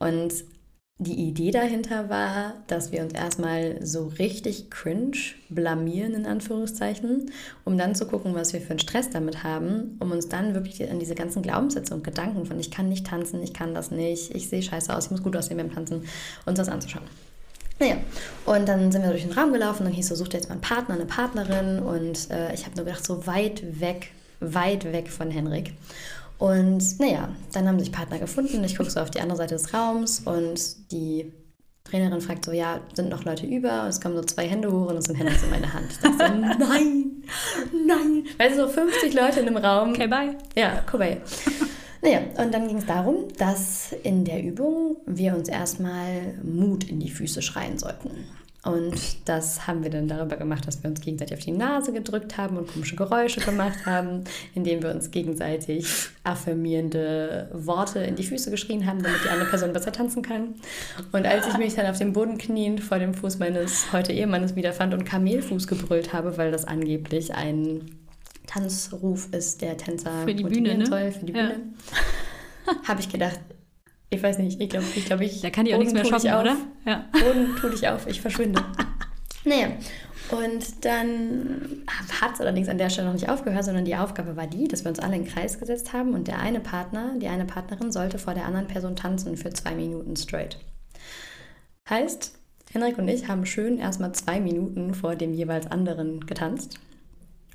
Und 0.00 0.32
die 0.98 1.14
Idee 1.14 1.50
dahinter 1.50 2.08
war, 2.08 2.54
dass 2.68 2.92
wir 2.92 3.02
uns 3.02 3.12
erstmal 3.12 3.84
so 3.84 4.06
richtig 4.18 4.70
cringe 4.70 5.16
blamieren, 5.48 6.14
in 6.14 6.24
Anführungszeichen, 6.24 7.32
um 7.64 7.76
dann 7.76 7.96
zu 7.96 8.06
gucken, 8.06 8.34
was 8.34 8.52
wir 8.52 8.60
für 8.60 8.70
einen 8.70 8.78
Stress 8.78 9.10
damit 9.10 9.42
haben, 9.42 9.96
um 9.98 10.12
uns 10.12 10.28
dann 10.28 10.54
wirklich 10.54 10.88
an 10.88 11.00
diese 11.00 11.16
ganzen 11.16 11.42
Glaubenssätze 11.42 11.94
und 11.94 12.04
Gedanken 12.04 12.46
von 12.46 12.60
ich 12.60 12.70
kann 12.70 12.88
nicht 12.88 13.06
tanzen, 13.08 13.42
ich 13.42 13.52
kann 13.52 13.74
das 13.74 13.90
nicht, 13.90 14.34
ich 14.36 14.48
sehe 14.48 14.62
scheiße 14.62 14.94
aus, 14.94 15.06
ich 15.06 15.10
muss 15.10 15.22
gut 15.22 15.36
aussehen 15.36 15.56
beim 15.56 15.74
Tanzen, 15.74 16.04
uns 16.46 16.58
das 16.58 16.68
anzuschauen. 16.68 17.04
Naja, 17.80 17.96
und 18.46 18.68
dann 18.68 18.92
sind 18.92 19.02
wir 19.02 19.10
durch 19.10 19.24
den 19.24 19.32
Raum 19.32 19.52
gelaufen, 19.52 19.82
dann 19.82 19.92
hieß 19.92 20.06
so, 20.06 20.14
such 20.14 20.28
dir 20.28 20.36
jetzt 20.36 20.48
mal 20.48 20.52
einen 20.52 20.60
Partner, 20.60 20.94
eine 20.94 21.06
Partnerin 21.06 21.80
und 21.80 22.30
äh, 22.30 22.54
ich 22.54 22.66
habe 22.66 22.76
nur 22.76 22.84
gedacht, 22.84 23.04
so 23.04 23.26
weit 23.26 23.80
weg, 23.80 24.12
weit 24.38 24.92
weg 24.92 25.10
von 25.10 25.32
Henrik. 25.32 25.72
Und 26.44 27.00
naja, 27.00 27.30
dann 27.54 27.66
haben 27.66 27.78
sich 27.78 27.90
Partner 27.90 28.18
gefunden. 28.18 28.62
Ich 28.64 28.76
gucke 28.76 28.90
so 28.90 29.00
auf 29.00 29.10
die 29.10 29.22
andere 29.22 29.38
Seite 29.38 29.54
des 29.54 29.72
Raums 29.72 30.20
und 30.26 30.92
die 30.92 31.32
Trainerin 31.84 32.20
fragt 32.20 32.44
so, 32.44 32.52
ja, 32.52 32.80
sind 32.92 33.08
noch 33.08 33.24
Leute 33.24 33.46
über? 33.46 33.86
Es 33.88 33.98
kommen 33.98 34.14
so 34.14 34.20
zwei 34.20 34.46
Hände 34.46 34.70
hoch 34.70 34.90
und 34.90 34.98
es 34.98 35.06
sind 35.06 35.16
Hände 35.16 35.32
in 35.42 35.48
meine 35.48 35.72
Hand. 35.72 35.86
Ich 35.90 35.98
dachte 36.00 36.18
so, 36.18 36.34
nein, 36.68 37.22
nein. 37.86 38.26
Weil 38.36 38.54
so 38.54 38.68
50 38.68 39.14
Leute 39.14 39.40
in 39.40 39.46
einem 39.46 39.56
Raum. 39.56 39.92
Okay, 39.92 40.06
bye. 40.06 40.36
Ja, 40.54 40.82
okay. 40.92 41.22
Naja, 42.02 42.20
und 42.36 42.52
dann 42.52 42.68
ging 42.68 42.76
es 42.76 42.84
darum, 42.84 43.26
dass 43.38 43.94
in 44.02 44.26
der 44.26 44.42
Übung 44.42 44.98
wir 45.06 45.34
uns 45.34 45.48
erstmal 45.48 46.34
Mut 46.42 46.84
in 46.84 47.00
die 47.00 47.10
Füße 47.10 47.40
schreien 47.40 47.78
sollten. 47.78 48.10
Und 48.64 48.94
das 49.26 49.66
haben 49.66 49.82
wir 49.82 49.90
dann 49.90 50.08
darüber 50.08 50.36
gemacht, 50.36 50.66
dass 50.66 50.82
wir 50.82 50.88
uns 50.88 51.00
gegenseitig 51.00 51.36
auf 51.36 51.44
die 51.44 51.52
Nase 51.52 51.92
gedrückt 51.92 52.38
haben 52.38 52.56
und 52.56 52.72
komische 52.72 52.96
Geräusche 52.96 53.40
gemacht 53.40 53.78
haben, 53.86 54.24
indem 54.54 54.82
wir 54.82 54.90
uns 54.90 55.10
gegenseitig 55.10 55.86
affirmierende 56.24 57.50
Worte 57.52 57.98
in 58.00 58.16
die 58.16 58.22
Füße 58.22 58.50
geschrien 58.50 58.86
haben, 58.86 59.02
damit 59.02 59.22
die 59.22 59.28
andere 59.28 59.50
Person 59.50 59.72
besser 59.74 59.92
tanzen 59.92 60.22
kann. 60.22 60.54
Und 61.12 61.26
als 61.26 61.46
ich 61.46 61.58
mich 61.58 61.74
dann 61.74 61.86
auf 61.86 61.98
dem 61.98 62.14
Boden 62.14 62.38
kniend 62.38 62.80
vor 62.80 62.98
dem 62.98 63.12
Fuß 63.12 63.38
meines 63.38 63.92
heute 63.92 64.12
Ehemannes 64.12 64.56
wiederfand 64.56 64.94
und 64.94 65.04
Kamelfuß 65.04 65.66
gebrüllt 65.66 66.14
habe, 66.14 66.38
weil 66.38 66.50
das 66.50 66.64
angeblich 66.64 67.34
ein 67.34 67.82
Tanzruf 68.46 69.28
ist, 69.32 69.60
der 69.60 69.76
Tänzer 69.76 70.10
für 70.24 70.34
die 70.34 70.44
Bühne, 70.44 70.76
ne? 70.76 70.86
soll, 70.86 71.12
für 71.12 71.26
die 71.26 71.32
Bühne, 71.32 71.60
ja. 72.66 72.74
habe 72.88 73.00
ich 73.00 73.10
gedacht, 73.10 73.40
ich 74.14 74.22
weiß 74.22 74.38
nicht, 74.38 74.60
ich 74.60 74.68
glaube, 74.68 74.86
ich, 74.94 75.04
glaub, 75.04 75.20
ich. 75.20 75.40
Da 75.40 75.50
kann 75.50 75.64
die 75.64 75.74
auch 75.74 75.78
nichts 75.78 75.94
mehr 75.94 76.04
shoppen, 76.04 76.28
oder? 76.28 76.56
Ja. 76.86 77.04
Boden 77.12 77.56
tu 77.60 77.68
dich 77.68 77.86
auf, 77.88 78.06
ich 78.06 78.20
verschwinde. 78.20 78.62
naja, 79.44 79.68
und 80.30 80.84
dann 80.84 81.84
hat 82.20 82.34
es 82.34 82.40
allerdings 82.40 82.68
an 82.68 82.78
der 82.78 82.90
Stelle 82.90 83.08
noch 83.08 83.14
nicht 83.14 83.28
aufgehört, 83.28 83.64
sondern 83.64 83.84
die 83.84 83.96
Aufgabe 83.96 84.36
war 84.36 84.46
die, 84.46 84.68
dass 84.68 84.84
wir 84.84 84.88
uns 84.88 84.98
alle 84.98 85.16
in 85.16 85.24
den 85.24 85.32
Kreis 85.32 85.58
gesetzt 85.58 85.92
haben 85.92 86.14
und 86.14 86.28
der 86.28 86.38
eine 86.38 86.60
Partner, 86.60 87.12
die 87.18 87.28
eine 87.28 87.44
Partnerin 87.44 87.92
sollte 87.92 88.18
vor 88.18 88.34
der 88.34 88.46
anderen 88.46 88.66
Person 88.66 88.96
tanzen 88.96 89.36
für 89.36 89.50
zwei 89.50 89.74
Minuten 89.74 90.16
straight. 90.16 90.58
Heißt, 91.88 92.38
Henrik 92.72 92.98
und 92.98 93.08
ich 93.08 93.28
haben 93.28 93.44
schön 93.44 93.78
erstmal 93.78 94.12
zwei 94.12 94.40
Minuten 94.40 94.94
vor 94.94 95.14
dem 95.14 95.34
jeweils 95.34 95.66
anderen 95.70 96.24
getanzt 96.26 96.80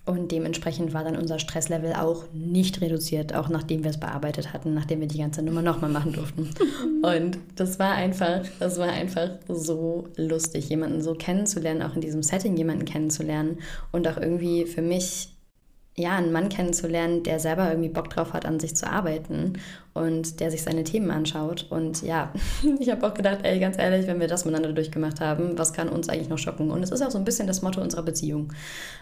und 0.10 0.32
dementsprechend 0.32 0.92
war 0.94 1.04
dann 1.04 1.16
unser 1.16 1.38
Stresslevel 1.38 1.94
auch 1.94 2.24
nicht 2.34 2.82
reduziert, 2.82 3.36
auch 3.36 3.48
nachdem 3.48 3.84
wir 3.84 3.92
es 3.92 4.00
bearbeitet 4.00 4.54
hatten, 4.54 4.74
nachdem 4.74 5.02
wir 5.02 5.08
die 5.08 5.20
ganze 5.20 5.44
Nummer 5.44 5.62
nochmal 5.62 5.92
machen 5.92 6.14
durften. 6.14 6.50
Und 7.04 7.38
das 7.56 7.78
war 7.78 7.92
einfach, 7.92 8.42
das 8.60 8.80
war 8.80 8.90
einfach 8.90 9.30
so 9.48 10.08
lustig, 10.16 10.70
jemanden 10.70 11.04
so 11.04 11.14
kennenzulernen, 11.14 11.84
auch 11.84 11.94
in 11.94 12.02
diesem 12.02 12.24
Setting 12.24 12.58
jemanden 12.58 12.86
kennenzulernen 12.86 13.60
und 13.92 14.08
auch 14.08 14.18
irgendwie 14.18 14.66
für 14.66 14.82
mich 14.82 15.30
ja, 15.96 16.16
einen 16.16 16.32
Mann 16.32 16.50
kennenzulernen, 16.50 17.24
der 17.24 17.40
selber 17.40 17.70
irgendwie 17.70 17.90
Bock 17.90 18.10
drauf 18.10 18.34
hat, 18.34 18.46
an 18.46 18.60
sich 18.60 18.76
zu 18.76 18.90
arbeiten 18.90 19.54
und 20.00 20.40
der 20.40 20.52
sich 20.52 20.64
seine 20.64 20.84
Themen 20.84 21.12
anschaut. 21.12 21.68
Und 21.70 22.02
ja, 22.02 22.32
ich 22.80 22.90
habe 22.90 23.06
auch 23.06 23.14
gedacht, 23.14 23.40
ey, 23.44 23.60
ganz 23.60 23.78
ehrlich, 23.78 24.08
wenn 24.08 24.20
wir 24.20 24.28
das 24.28 24.46
miteinander 24.46 24.74
durchgemacht 24.74 25.20
haben, 25.20 25.58
was 25.58 25.74
kann 25.74 25.90
uns 25.90 26.10
eigentlich 26.10 26.30
noch 26.30 26.38
schocken? 26.38 26.72
Und 26.72 26.84
es 26.84 26.92
ist 26.92 27.02
auch 27.02 27.12
so 27.12 27.18
ein 27.18 27.26
bisschen 27.26 27.48
das 27.48 27.62
Motto 27.62 27.82
unserer 27.82 28.04
Beziehung. 28.04 28.54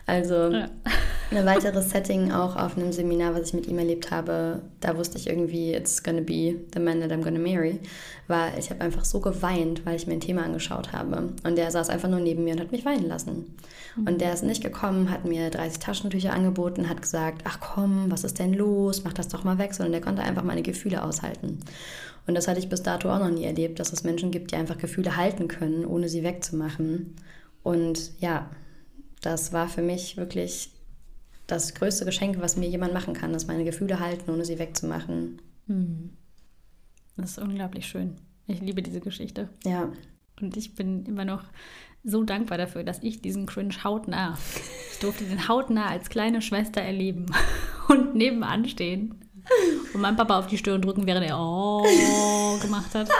Also 0.06 0.52
ja. 0.52 0.70
ein 1.32 1.46
weiteres 1.46 1.90
Setting 1.90 2.32
auch 2.32 2.56
auf 2.56 2.78
einem 2.78 2.92
Seminar, 2.92 3.36
was 3.36 3.48
ich 3.48 3.54
mit 3.54 3.68
ihm 3.68 3.78
erlebt 3.78 4.12
habe, 4.12 4.62
da 4.80 4.98
wusste 4.98 5.18
ich 5.18 5.28
irgendwie, 5.28 5.74
it's 5.74 6.04
gonna 6.04 6.22
be 6.22 6.56
the 6.74 6.80
man 6.80 7.02
that 7.02 7.12
I'm 7.12 7.24
gonna 7.24 7.40
marry, 7.40 7.80
war, 8.28 8.58
ich 8.58 8.70
habe 8.70 8.82
einfach 8.82 9.06
so 9.06 9.20
geweint, 9.20 9.86
weil 9.86 9.96
ich 9.96 10.08
mir 10.08 10.14
ein 10.14 10.20
Thema 10.20 10.44
angeschaut 10.44 10.94
habe. 10.94 11.30
Und 11.44 11.58
der 11.58 11.72
saß 11.72 11.90
einfach 11.90 12.10
nur 12.10 12.20
neben 12.20 12.44
mir 12.44 12.54
und 12.54 12.60
hat 12.60 12.72
mich 12.72 12.86
weinen 12.86 13.08
lassen. 13.08 13.56
Mhm. 13.96 14.08
Und 14.08 14.22
der 14.22 14.34
ist 14.34 14.44
nicht 14.44 14.64
gekommen, 14.64 15.12
hat 15.12 15.26
mir 15.26 15.50
30 15.50 15.80
Taschentücher 15.80 16.34
angeboten, 16.34 16.90
hat 16.90 17.02
gesagt, 17.02 17.42
ach 17.46 17.60
komm, 17.60 18.06
was 18.10 18.24
ist 18.24 18.40
denn 18.40 18.54
los, 18.54 19.04
mach 19.04 19.14
das 19.14 19.28
doch 19.28 19.44
mal 19.44 19.58
weg, 19.58 19.74
sondern 19.74 19.94
der 19.94 20.02
konnte 20.02 20.24
einfach 20.24 20.44
meine 20.44 20.62
Gefühle 20.62 20.87
aushalten. 20.96 21.60
Und 22.28 22.36
das 22.36 22.48
hatte 22.48 22.60
ich 22.60 22.70
bis 22.70 22.84
dato 22.84 23.10
auch 23.10 23.20
noch 23.20 23.30
nie 23.30 23.46
erlebt, 23.46 23.80
dass 23.80 23.94
es 23.94 24.04
Menschen 24.04 24.32
gibt, 24.32 24.52
die 24.52 24.56
einfach 24.56 24.78
Gefühle 24.78 25.16
halten 25.16 25.48
können, 25.48 25.86
ohne 25.86 26.10
sie 26.10 26.24
wegzumachen. 26.24 27.16
Und 27.64 28.12
ja, 28.20 28.50
das 29.22 29.54
war 29.54 29.70
für 29.70 29.82
mich 29.82 30.18
wirklich 30.18 30.72
das 31.48 31.74
größte 31.74 32.06
Geschenk, 32.06 32.40
was 32.40 32.58
mir 32.58 32.68
jemand 32.68 32.94
machen 32.94 33.14
kann, 33.14 33.32
dass 33.32 33.48
meine 33.48 33.64
Gefühle 33.64 34.00
halten, 34.00 34.30
ohne 34.30 34.44
sie 34.44 34.60
wegzumachen. 34.60 35.42
Mhm. 35.68 36.12
Das 37.16 37.32
ist 37.32 37.40
unglaublich 37.40 37.88
schön. 37.88 38.16
Ich 38.46 38.62
liebe 38.62 38.84
diese 38.84 39.00
Geschichte. 39.00 39.50
Ja. 39.66 39.92
Und 40.40 40.56
ich 40.56 40.76
bin 40.76 41.06
immer 41.06 41.26
noch 41.26 41.44
so 42.04 42.24
dankbar 42.24 42.58
dafür, 42.58 42.84
dass 42.84 43.02
ich 43.02 43.22
diesen 43.22 43.46
Cringe 43.46 43.84
hautnah, 43.84 44.38
ich 44.92 45.00
durfte 45.00 45.26
den 45.26 45.48
hautnah 45.48 45.88
als 45.88 46.10
kleine 46.10 46.42
Schwester 46.42 46.82
erleben 46.82 47.26
und 47.90 48.16
nebenan 48.16 48.68
stehen 48.68 49.16
und 49.94 50.02
meinem 50.02 50.16
Papa 50.16 50.40
auf 50.40 50.48
die 50.48 50.58
Stirn 50.58 50.82
drücken, 50.82 51.06
während 51.08 51.26
er 51.28 51.38
oh 51.40 52.58
gemacht 52.62 52.94
hat. 52.94 53.10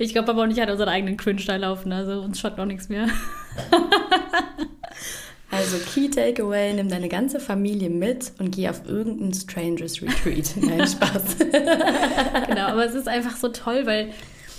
Ich 0.00 0.12
glaube, 0.12 0.26
Papa 0.26 0.44
und 0.44 0.52
ich 0.52 0.60
hatten 0.60 0.70
unseren 0.70 0.90
eigenen 0.90 1.16
Cringe 1.16 1.42
da 1.44 1.56
laufen, 1.56 1.90
also 1.90 2.20
uns 2.20 2.38
schaut 2.38 2.56
noch 2.56 2.66
nichts 2.66 2.88
mehr. 2.88 3.08
Also 5.50 5.78
Key 5.78 6.10
Takeaway, 6.10 6.74
nimm 6.74 6.90
deine 6.90 7.08
ganze 7.08 7.40
Familie 7.40 7.88
mit 7.88 8.32
und 8.38 8.54
geh 8.54 8.68
auf 8.68 8.86
irgendein 8.86 9.32
Strangers 9.32 10.02
Retreat. 10.02 10.52
Nein, 10.60 10.86
Spaß. 10.86 11.38
genau, 11.38 12.66
aber 12.66 12.84
es 12.84 12.94
ist 12.94 13.08
einfach 13.08 13.34
so 13.34 13.48
toll, 13.48 13.86
weil 13.86 14.12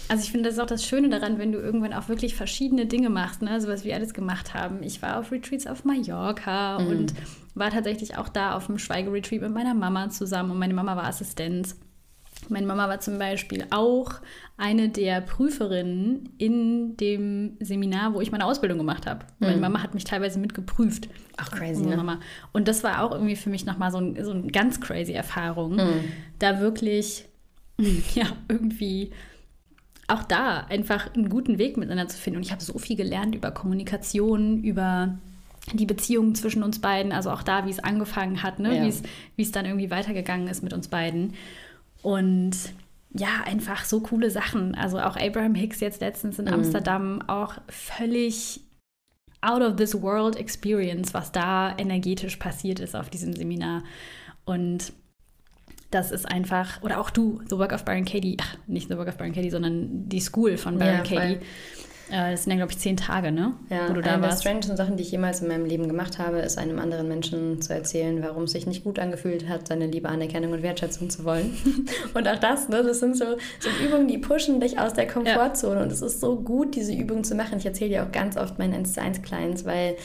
also 0.10 0.24
ich 0.24 0.32
finde, 0.32 0.50
das 0.50 0.56
ist 0.56 0.60
auch 0.60 0.66
das 0.66 0.84
Schöne 0.84 1.10
daran, 1.10 1.38
wenn 1.38 1.52
du 1.52 1.60
irgendwann 1.60 1.94
auch 1.94 2.10
wirklich 2.10 2.34
verschiedene 2.34 2.88
Dinge 2.88 3.12
machst, 3.12 3.44
ne? 3.44 3.62
so 3.62 3.68
was 3.68 3.84
wir 3.84 3.94
alles 3.94 4.16
gemacht 4.16 4.56
haben. 4.56 4.82
Ich 4.82 5.04
war 5.04 5.20
auf 5.20 5.32
Retreats 5.32 5.68
auf 5.68 5.86
Mallorca 5.86 6.80
mhm. 6.80 6.88
und 6.88 7.14
war 7.56 7.72
tatsächlich 7.72 8.18
auch 8.18 8.30
da 8.30 8.56
auf 8.56 8.68
dem 8.68 8.78
Schweigeretreat 8.78 9.42
mit 9.42 9.54
meiner 9.54 9.74
Mama 9.74 10.10
zusammen 10.10 10.52
und 10.52 10.60
meine 10.60 10.74
Mama 10.74 10.96
war 10.96 11.06
Assistenz. 11.06 11.78
Meine 12.48 12.66
Mama 12.66 12.88
war 12.88 13.00
zum 13.02 13.20
Beispiel 13.20 13.66
auch 13.70 14.14
eine 14.58 14.90
der 14.90 15.22
Prüferinnen 15.22 16.30
in 16.38 16.96
dem 16.96 17.58
Seminar, 17.60 18.14
wo 18.14 18.22
ich 18.22 18.32
meine 18.32 18.46
Ausbildung 18.46 18.78
gemacht 18.78 19.08
habe. 19.08 19.26
Mhm. 19.40 19.48
Meine 19.48 19.62
Mama 19.62 19.84
hat 19.84 19.94
mich 19.94 20.06
teilweise 20.06 20.40
mitgeprüft. 20.40 21.10
Ach, 21.38 21.52
crazy, 21.52 21.86
ne? 21.86 21.98
Mama. 21.98 22.20
Und 22.54 22.68
das 22.68 22.84
war 22.84 23.04
auch 23.04 23.12
irgendwie 23.12 23.36
für 23.36 23.50
mich 23.50 23.66
nochmal 23.66 23.92
so, 23.92 23.98
ein, 23.98 24.24
so 24.24 24.32
eine 24.32 24.48
ganz 24.48 24.80
crazy 24.80 25.12
Erfahrung, 25.12 25.76
mhm. 25.76 26.04
da 26.40 26.60
wirklich, 26.62 27.26
ja, 28.16 28.26
irgendwie 28.48 29.12
auch 30.08 30.24
da 30.24 30.66
einfach 30.70 31.14
einen 31.14 31.30
guten 31.30 31.58
Weg 31.58 31.78
miteinander 31.78 32.08
zu 32.08 32.18
finden. 32.18 32.38
Und 32.38 32.46
ich 32.46 32.52
habe 32.52 32.64
so 32.64 32.78
viel 32.80 32.96
gelernt 32.96 33.36
über 33.36 33.52
Kommunikation, 33.52 34.64
über 34.64 35.20
die 35.74 35.86
Beziehung 35.86 36.36
zwischen 36.36 36.64
uns 36.64 36.80
beiden, 36.80 37.12
also 37.12 37.32
auch 37.32 37.44
da, 37.44 37.66
wie 37.66 37.70
es 37.72 37.80
angefangen 37.80 38.44
hat, 38.44 38.60
ne? 38.60 38.76
Ja. 38.78 38.84
wie 39.38 39.42
es- 39.42 39.52
dann 39.52 39.66
irgendwie 39.66 39.92
weitergegangen 39.92 40.48
ist 40.48 40.64
mit 40.64 40.74
uns 40.74 40.88
beiden. 40.88 41.34
Und 42.02 42.52
ja, 43.14 43.42
einfach 43.46 43.84
so 43.86 44.02
coole 44.02 44.30
Sachen. 44.30 44.76
Also 44.76 45.00
auch 45.00 45.16
Abraham 45.18 45.56
Hicks 45.56 45.80
jetzt 45.80 46.02
letztens 46.02 46.38
in 46.40 46.46
Mhm. 46.46 46.54
Amsterdam, 46.54 47.22
auch 47.28 47.56
völlig 47.68 48.62
out 49.42 49.62
of 49.62 49.76
this 49.78 50.00
world 50.02 50.36
experience, 50.36 51.14
was 51.14 51.32
da 51.32 51.76
energetisch 51.78 52.36
passiert 52.38 52.80
ist 52.80 52.96
auf 52.96 53.10
diesem 53.10 53.34
Seminar. 53.34 53.84
Und 54.46 54.92
das 55.92 56.12
ist 56.12 56.30
einfach, 56.30 56.84
oder 56.84 57.00
auch 57.00 57.10
du, 57.10 57.42
The 57.50 57.58
Work 57.58 57.74
of 57.74 57.84
Byron 57.86 58.06
Katie, 58.06 58.38
ach, 58.40 58.58
nicht 58.68 58.90
The 58.90 58.98
Work 58.98 59.08
of 59.08 59.18
Byron 59.18 59.34
Katie, 59.34 59.50
sondern 59.50 60.08
die 60.10 60.20
School 60.20 60.58
von 60.58 60.78
Byron 60.78 60.98
Ja, 60.98 61.06
voll. 61.06 61.18
Katie. 61.18 61.34
Äh, 61.36 61.40
Das 62.12 62.44
sind 62.44 62.52
ja, 62.52 62.58
glaube 62.58 62.72
ich, 62.72 62.80
zehn 62.80 62.98
Tage, 62.98 63.32
ne? 63.32 63.54
Ja, 63.70 63.90
Wo 63.90 63.94
du 63.94 64.02
da 64.02 64.12
eine 64.12 64.22
der 64.22 64.30
warst. 64.30 64.42
strangsten 64.44 64.76
Sachen, 64.76 64.98
die 64.98 65.04
ich 65.04 65.12
jemals 65.12 65.42
in 65.42 65.48
meinem 65.48 65.66
Leben 65.66 65.88
gemacht 65.88 66.18
habe, 66.18 66.40
ist 66.40 66.58
einem 66.58 66.80
anderen 66.80 67.08
Menschen 67.08 67.62
zu 67.62 67.74
erzählen, 67.74 68.22
warum 68.24 68.44
es 68.44 68.52
sich 68.52 68.66
nicht 68.66 68.84
gut 68.84 69.00
angefühlt 69.00 69.48
hat, 69.48 69.68
seine 69.68 69.88
liebe 69.88 70.10
Anerkennung 70.10 70.54
und 70.54 70.64
Wertschätzung 70.64 71.10
zu 71.10 71.24
wollen. 71.24 71.58
und 72.14 72.28
auch 72.28 72.40
das, 72.40 72.70
ne, 72.70 72.84
das 72.84 73.00
sind 73.00 73.18
so, 73.18 73.26
so 73.60 73.70
Übungen, 73.86 74.08
die 74.08 74.18
pushen 74.18 74.60
dich 74.60 74.80
aus 74.80 74.94
der 74.94 75.08
Komfortzone. 75.08 75.84
Und 75.84 75.92
es 75.92 76.02
ist 76.02 76.20
so 76.20 76.36
gut, 76.38 76.76
diese 76.76 76.94
Übungen 76.94 77.24
zu 77.24 77.36
machen. 77.36 77.60
Ich 77.60 77.66
erzähle 77.66 77.90
dir 77.90 78.04
auch 78.04 78.12
ganz 78.12 78.38
oft 78.38 78.58
meinen 78.58 78.74
1 78.74 78.94
zu 78.94 79.02
1 79.02 79.22
Clients, 79.22 79.66
weil 79.66 79.96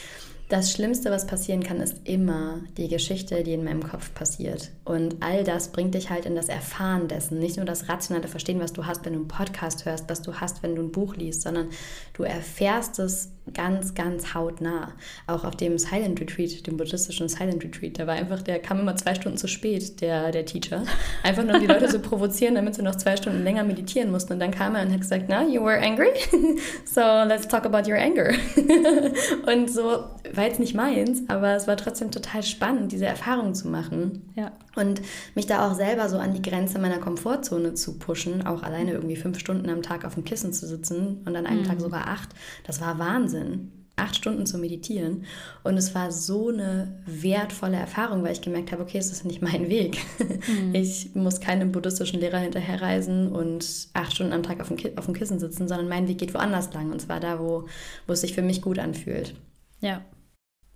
das 0.48 0.72
Schlimmste, 0.72 1.10
was 1.10 1.26
passieren 1.26 1.62
kann, 1.62 1.80
ist 1.80 1.96
immer 2.04 2.60
die 2.76 2.88
Geschichte, 2.88 3.42
die 3.42 3.54
in 3.54 3.64
meinem 3.64 3.82
Kopf 3.82 4.12
passiert. 4.14 4.70
Und 4.84 5.16
all 5.20 5.42
das 5.42 5.68
bringt 5.68 5.94
dich 5.94 6.10
halt 6.10 6.26
in 6.26 6.36
das 6.36 6.48
Erfahren 6.48 7.08
dessen. 7.08 7.38
Nicht 7.38 7.56
nur 7.56 7.64
das 7.64 7.88
rationale 7.88 8.28
Verstehen, 8.28 8.60
was 8.60 8.72
du 8.72 8.86
hast, 8.86 9.04
wenn 9.04 9.14
du 9.14 9.20
einen 9.20 9.28
Podcast 9.28 9.86
hörst, 9.86 10.08
was 10.10 10.20
du 10.20 10.34
hast, 10.34 10.62
wenn 10.62 10.76
du 10.76 10.82
ein 10.82 10.92
Buch 10.92 11.16
liest, 11.16 11.42
sondern 11.42 11.68
du 12.12 12.24
erfährst 12.24 12.98
es 12.98 13.30
ganz, 13.52 13.94
ganz 13.94 14.34
hautnah. 14.34 14.92
Auch 15.26 15.44
auf 15.44 15.56
dem 15.56 15.78
Silent 15.78 16.20
Retreat, 16.20 16.66
dem 16.66 16.76
buddhistischen 16.76 17.28
Silent 17.28 17.62
Retreat, 17.62 17.98
da 17.98 18.06
war 18.06 18.14
einfach, 18.14 18.42
der 18.42 18.58
kam 18.58 18.80
immer 18.80 18.96
zwei 18.96 19.14
Stunden 19.14 19.36
zu 19.36 19.48
spät, 19.48 20.00
der, 20.00 20.30
der 20.30 20.46
Teacher. 20.46 20.84
Einfach 21.22 21.44
nur 21.44 21.54
um 21.56 21.60
die 21.60 21.66
Leute 21.66 21.88
zu 21.88 21.98
provozieren, 21.98 22.54
damit 22.54 22.74
sie 22.74 22.82
noch 22.82 22.94
zwei 22.94 23.16
Stunden 23.16 23.44
länger 23.44 23.64
meditieren 23.64 24.10
mussten. 24.10 24.34
Und 24.34 24.40
dann 24.40 24.50
kam 24.50 24.74
er 24.74 24.82
und 24.82 24.92
hat 24.92 25.00
gesagt, 25.00 25.24
na, 25.28 25.46
you 25.46 25.62
were 25.62 25.80
angry? 25.80 26.10
so 26.84 27.00
let's 27.00 27.46
talk 27.46 27.66
about 27.66 27.88
your 27.90 27.98
anger. 27.98 28.32
und 29.46 29.70
so 29.70 30.04
war 30.36 30.44
jetzt 30.44 30.60
nicht 30.60 30.74
meins, 30.74 31.22
aber 31.28 31.54
es 31.54 31.66
war 31.66 31.76
trotzdem 31.76 32.10
total 32.10 32.42
spannend, 32.42 32.92
diese 32.92 33.06
Erfahrung 33.06 33.54
zu 33.54 33.68
machen. 33.68 34.22
Ja. 34.34 34.52
Und 34.76 35.02
mich 35.34 35.46
da 35.46 35.68
auch 35.68 35.74
selber 35.74 36.08
so 36.08 36.18
an 36.18 36.34
die 36.34 36.42
Grenze 36.42 36.78
meiner 36.78 36.98
Komfortzone 36.98 37.74
zu 37.74 37.98
pushen, 37.98 38.46
auch 38.46 38.62
alleine 38.62 38.92
irgendwie 38.92 39.16
fünf 39.16 39.38
Stunden 39.38 39.68
am 39.70 39.82
Tag 39.82 40.04
auf 40.04 40.14
dem 40.14 40.24
Kissen 40.24 40.52
zu 40.52 40.66
sitzen 40.66 41.22
und 41.24 41.36
an 41.36 41.46
einem 41.46 41.64
Tag 41.64 41.80
sogar 41.80 42.08
acht, 42.08 42.30
das 42.66 42.80
war 42.80 42.98
Wahnsinn. 42.98 43.70
Acht 43.96 44.16
Stunden 44.16 44.44
zu 44.44 44.58
meditieren. 44.58 45.24
Und 45.62 45.76
es 45.76 45.94
war 45.94 46.10
so 46.10 46.48
eine 46.48 47.00
wertvolle 47.06 47.76
Erfahrung, 47.76 48.24
weil 48.24 48.32
ich 48.32 48.40
gemerkt 48.40 48.72
habe, 48.72 48.82
okay, 48.82 48.98
es 48.98 49.12
ist 49.12 49.24
nicht 49.24 49.40
mein 49.40 49.68
Weg. 49.68 49.98
Ich 50.72 51.14
muss 51.14 51.40
keinem 51.40 51.70
buddhistischen 51.70 52.18
Lehrer 52.18 52.38
hinterherreisen 52.38 53.30
und 53.30 53.64
acht 53.94 54.12
Stunden 54.12 54.32
am 54.32 54.42
Tag 54.42 54.60
auf 54.60 54.68
dem, 54.68 54.78
auf 54.98 55.04
dem 55.04 55.14
Kissen 55.14 55.38
sitzen, 55.38 55.68
sondern 55.68 55.88
mein 55.88 56.08
Weg 56.08 56.18
geht 56.18 56.34
woanders 56.34 56.72
lang. 56.74 56.90
Und 56.90 57.00
zwar 57.00 57.20
da, 57.20 57.38
wo, 57.38 57.66
wo 58.08 58.12
es 58.12 58.22
sich 58.22 58.34
für 58.34 58.42
mich 58.42 58.62
gut 58.62 58.80
anfühlt. 58.80 59.34
Ja, 59.80 60.02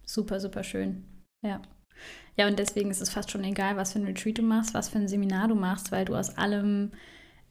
super, 0.09 0.41
super 0.41 0.65
schön. 0.65 1.05
Ja. 1.43 1.61
Ja, 2.37 2.47
und 2.47 2.59
deswegen 2.59 2.91
ist 2.91 3.03
es 3.03 3.11
fast 3.11 3.31
schon 3.31 3.45
egal, 3.45 3.77
was 3.77 3.93
für 3.93 3.99
ein 3.99 4.07
Retreat 4.07 4.39
du 4.39 4.43
machst, 4.43 4.73
was 4.73 4.89
für 4.89 4.99
ein 4.99 5.09
Seminar 5.09 5.49
du 5.49 5.55
machst, 5.55 5.93
weil 5.93 6.05
du 6.05 6.15
aus 6.15 6.37
allem 6.39 6.93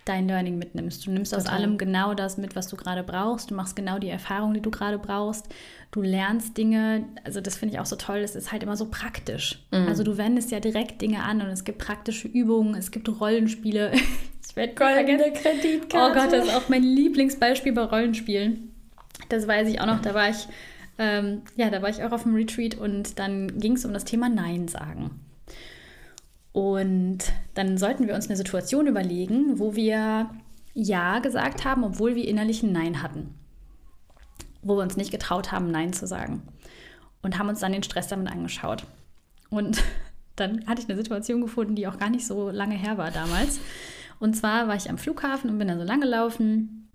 dein 0.05 0.28
Learning 0.28 0.58
mitnimmst. 0.58 1.05
Du 1.05 1.12
nimmst 1.12 1.36
aus 1.36 1.43
Total. 1.43 1.60
allem 1.60 1.78
genau 1.78 2.14
das 2.14 2.38
mit, 2.38 2.55
was 2.55 2.68
du 2.70 2.78
gerade 2.78 3.03
brauchst. 3.03 3.51
Du 3.51 3.55
machst 3.55 3.76
genau 3.76 3.99
die 3.99 4.10
Erfahrung, 4.10 4.53
die 4.53 4.62
du 4.62 4.72
gerade 4.72 4.97
brauchst. 4.97 5.53
Du 5.91 6.01
lernst 6.01 6.58
Dinge, 6.58 7.05
also 7.26 7.41
das 7.41 7.58
finde 7.58 7.76
ich 7.76 7.82
auch 7.82 7.86
so 7.86 7.97
toll, 7.97 8.20
es 8.20 8.36
ist 8.36 8.53
halt 8.53 8.64
immer 8.64 8.78
so 8.78 8.88
praktisch. 8.89 9.68
Also 9.72 10.03
du 10.03 10.18
wendest 10.18 10.51
ja 10.51 10.62
direkt 10.62 11.01
Dinge 11.01 11.24
an 11.24 11.41
und 11.41 11.47
es 11.47 11.66
gibt 11.66 11.80
praktische 11.80 12.30
Übungen, 12.30 12.76
es 12.76 12.91
gibt 12.91 13.10
Rollenspiele. 13.10 13.91
ich 14.49 14.55
werde 14.55 14.74
Goldene 14.74 15.34
Kreditkarte. 15.34 16.12
Oh 16.12 16.14
Gott, 16.14 16.32
das 16.32 16.47
ist 16.47 16.55
auch 16.55 16.70
mein 16.70 16.84
Lieblingsbeispiel 16.84 17.74
bei 17.74 17.84
Rollenspielen. 17.84 18.72
Das 19.28 19.47
weiß 19.47 19.68
ich 19.68 19.82
auch 19.82 19.86
noch. 19.86 20.01
Da 20.01 20.14
war 20.14 20.30
ich, 20.30 20.47
ähm, 20.98 21.43
ja, 21.56 21.70
da 21.70 21.82
war 21.82 21.89
ich 21.89 22.04
auch 22.04 22.12
auf 22.12 22.24
dem 22.24 22.36
Retreat 22.36 22.76
und 22.76 23.20
dann 23.20 23.60
ging 23.60 23.74
es 23.74 23.86
um 23.86 23.93
das 23.93 24.06
Thema 24.06 24.30
Nein 24.30 24.68
sagen. 24.68 25.20
Und 26.54 27.20
dann 27.54 27.78
sollten 27.78 28.08
wir 28.08 28.16
uns 28.16 28.28
eine 28.28 28.38
Situation 28.38 28.88
überlegen, 28.88 29.60
wo 29.60 29.76
wir 29.76 30.30
Ja 30.74 31.20
gesagt 31.20 31.66
haben, 31.66 31.84
obwohl 31.84 32.16
wir 32.16 32.28
innerlich 32.28 32.64
ein 32.64 32.72
Nein 32.72 33.04
hatten. 33.04 33.36
Wo 34.64 34.76
wir 34.76 34.82
uns 34.82 34.98
nicht 34.98 35.12
getraut 35.12 35.52
haben, 35.52 35.70
Nein 35.70 35.93
zu 35.93 36.08
sagen. 36.08 36.41
Und 37.22 37.38
haben 37.38 37.50
uns 37.50 37.60
dann 37.60 37.74
den 37.74 37.84
Stress 37.84 38.08
damit 38.08 38.32
angeschaut. 38.32 38.86
Und 39.52 39.84
dann 40.36 40.66
hatte 40.66 40.82
ich 40.82 40.89
eine 40.89 40.98
Situation 40.98 41.41
gefunden, 41.41 41.76
die 41.76 41.88
auch 41.88 42.00
gar 42.00 42.10
nicht 42.10 42.26
so 42.26 42.50
lange 42.50 42.76
her 42.76 42.98
war 42.98 43.12
damals. 43.12 43.60
Und 44.20 44.36
zwar 44.36 44.68
war 44.68 44.76
ich 44.76 44.89
am 44.89 44.98
Flughafen 44.98 45.52
und 45.52 45.60
bin 45.60 45.68
da 45.68 45.78
so 45.78 45.84
lang 45.84 46.02
gelaufen 46.02 46.87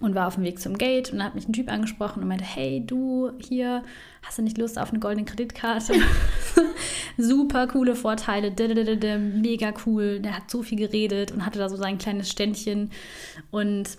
und 0.00 0.14
war 0.14 0.26
auf 0.26 0.34
dem 0.34 0.44
Weg 0.44 0.60
zum 0.60 0.76
Gate 0.76 1.12
und 1.12 1.18
da 1.18 1.24
hat 1.24 1.34
mich 1.34 1.48
ein 1.48 1.52
Typ 1.52 1.70
angesprochen 1.70 2.22
und 2.22 2.28
meinte, 2.28 2.44
hey 2.44 2.84
du, 2.84 3.30
hier, 3.38 3.82
hast 4.22 4.38
du 4.38 4.42
nicht 4.42 4.58
Lust 4.58 4.78
auf 4.78 4.90
eine 4.90 4.98
goldene 4.98 5.24
Kreditkarte? 5.24 5.94
Super 7.18 7.66
coole 7.66 7.94
Vorteile, 7.94 8.50
mega 9.18 9.72
cool. 9.86 10.20
Der 10.20 10.36
hat 10.36 10.50
so 10.50 10.62
viel 10.62 10.78
geredet 10.78 11.32
und 11.32 11.46
hatte 11.46 11.58
da 11.58 11.68
so 11.68 11.76
sein 11.76 11.98
kleines 11.98 12.30
Ständchen 12.30 12.90
und 13.50 13.98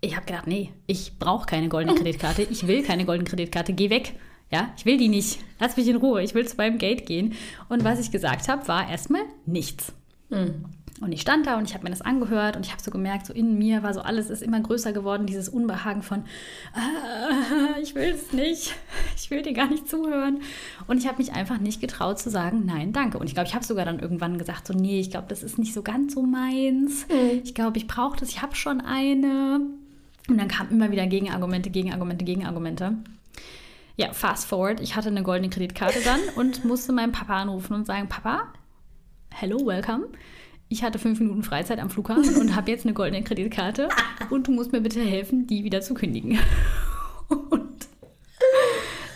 ich 0.00 0.14
habe 0.14 0.26
gedacht, 0.26 0.46
nee, 0.46 0.72
ich 0.86 1.18
brauche 1.18 1.46
keine 1.46 1.68
goldene 1.68 1.96
Kreditkarte, 1.96 2.42
ich 2.42 2.66
will 2.66 2.82
keine 2.82 3.04
goldene 3.04 3.28
Kreditkarte, 3.28 3.72
geh 3.72 3.90
weg. 3.90 4.14
Ja, 4.52 4.72
ich 4.76 4.86
will 4.86 4.96
die 4.96 5.08
nicht. 5.08 5.40
Lass 5.58 5.76
mich 5.76 5.88
in 5.88 5.96
Ruhe, 5.96 6.22
ich 6.22 6.34
will 6.34 6.46
zu 6.46 6.56
meinem 6.56 6.78
Gate 6.78 7.06
gehen. 7.06 7.34
Und 7.68 7.82
was 7.82 7.98
ich 7.98 8.12
gesagt 8.12 8.48
habe, 8.48 8.68
war 8.68 8.88
erstmal 8.88 9.22
nichts. 9.44 9.92
Und 11.00 11.12
ich 11.12 11.20
stand 11.20 11.46
da 11.46 11.58
und 11.58 11.68
ich 11.68 11.74
habe 11.74 11.84
mir 11.84 11.90
das 11.90 12.00
angehört 12.00 12.56
und 12.56 12.64
ich 12.64 12.72
habe 12.72 12.82
so 12.82 12.90
gemerkt, 12.90 13.26
so 13.26 13.34
in 13.34 13.58
mir 13.58 13.82
war 13.82 13.92
so 13.92 14.00
alles 14.00 14.30
ist 14.30 14.42
immer 14.42 14.60
größer 14.60 14.94
geworden, 14.94 15.26
dieses 15.26 15.50
Unbehagen 15.50 16.02
von, 16.02 16.24
ah, 16.72 17.78
ich 17.82 17.94
will 17.94 18.14
es 18.14 18.32
nicht, 18.32 18.74
ich 19.14 19.30
will 19.30 19.42
dir 19.42 19.52
gar 19.52 19.68
nicht 19.68 19.90
zuhören. 19.90 20.40
Und 20.86 20.96
ich 20.96 21.06
habe 21.06 21.18
mich 21.18 21.34
einfach 21.34 21.58
nicht 21.58 21.82
getraut 21.82 22.18
zu 22.18 22.30
sagen, 22.30 22.62
nein, 22.64 22.94
danke. 22.94 23.18
Und 23.18 23.26
ich 23.26 23.34
glaube, 23.34 23.46
ich 23.46 23.54
habe 23.54 23.64
sogar 23.64 23.84
dann 23.84 23.98
irgendwann 23.98 24.38
gesagt, 24.38 24.66
so, 24.66 24.72
nee, 24.72 24.98
ich 24.98 25.10
glaube, 25.10 25.26
das 25.28 25.42
ist 25.42 25.58
nicht 25.58 25.74
so 25.74 25.82
ganz 25.82 26.14
so 26.14 26.22
meins. 26.22 27.06
Ich 27.44 27.54
glaube, 27.54 27.76
ich 27.76 27.86
brauche 27.86 28.18
das, 28.18 28.30
ich 28.30 28.40
habe 28.40 28.54
schon 28.54 28.80
eine. 28.80 29.60
Und 30.28 30.38
dann 30.38 30.48
kamen 30.48 30.70
immer 30.70 30.90
wieder 30.90 31.06
Gegenargumente, 31.06 31.68
Gegenargumente, 31.68 32.24
Gegenargumente. 32.24 32.94
Ja, 33.96 34.12
fast 34.12 34.48
forward, 34.48 34.80
ich 34.80 34.96
hatte 34.96 35.08
eine 35.08 35.22
goldene 35.22 35.50
Kreditkarte 35.50 36.00
dann 36.04 36.20
und 36.36 36.64
musste 36.64 36.92
meinen 36.92 37.12
Papa 37.12 37.36
anrufen 37.36 37.74
und 37.74 37.86
sagen, 37.86 38.08
Papa, 38.08 38.52
hello, 39.30 39.58
welcome. 39.66 40.06
Ich 40.68 40.82
hatte 40.82 40.98
fünf 40.98 41.20
Minuten 41.20 41.42
Freizeit 41.42 41.78
am 41.78 41.90
Flughafen 41.90 42.36
und 42.36 42.56
habe 42.56 42.70
jetzt 42.70 42.84
eine 42.84 42.94
goldene 42.94 43.22
Kreditkarte 43.22 43.88
und 44.30 44.48
du 44.48 44.52
musst 44.52 44.72
mir 44.72 44.80
bitte 44.80 45.00
helfen, 45.00 45.46
die 45.46 45.64
wieder 45.64 45.80
zu 45.80 45.94
kündigen. 45.94 46.38
Und 47.28 47.88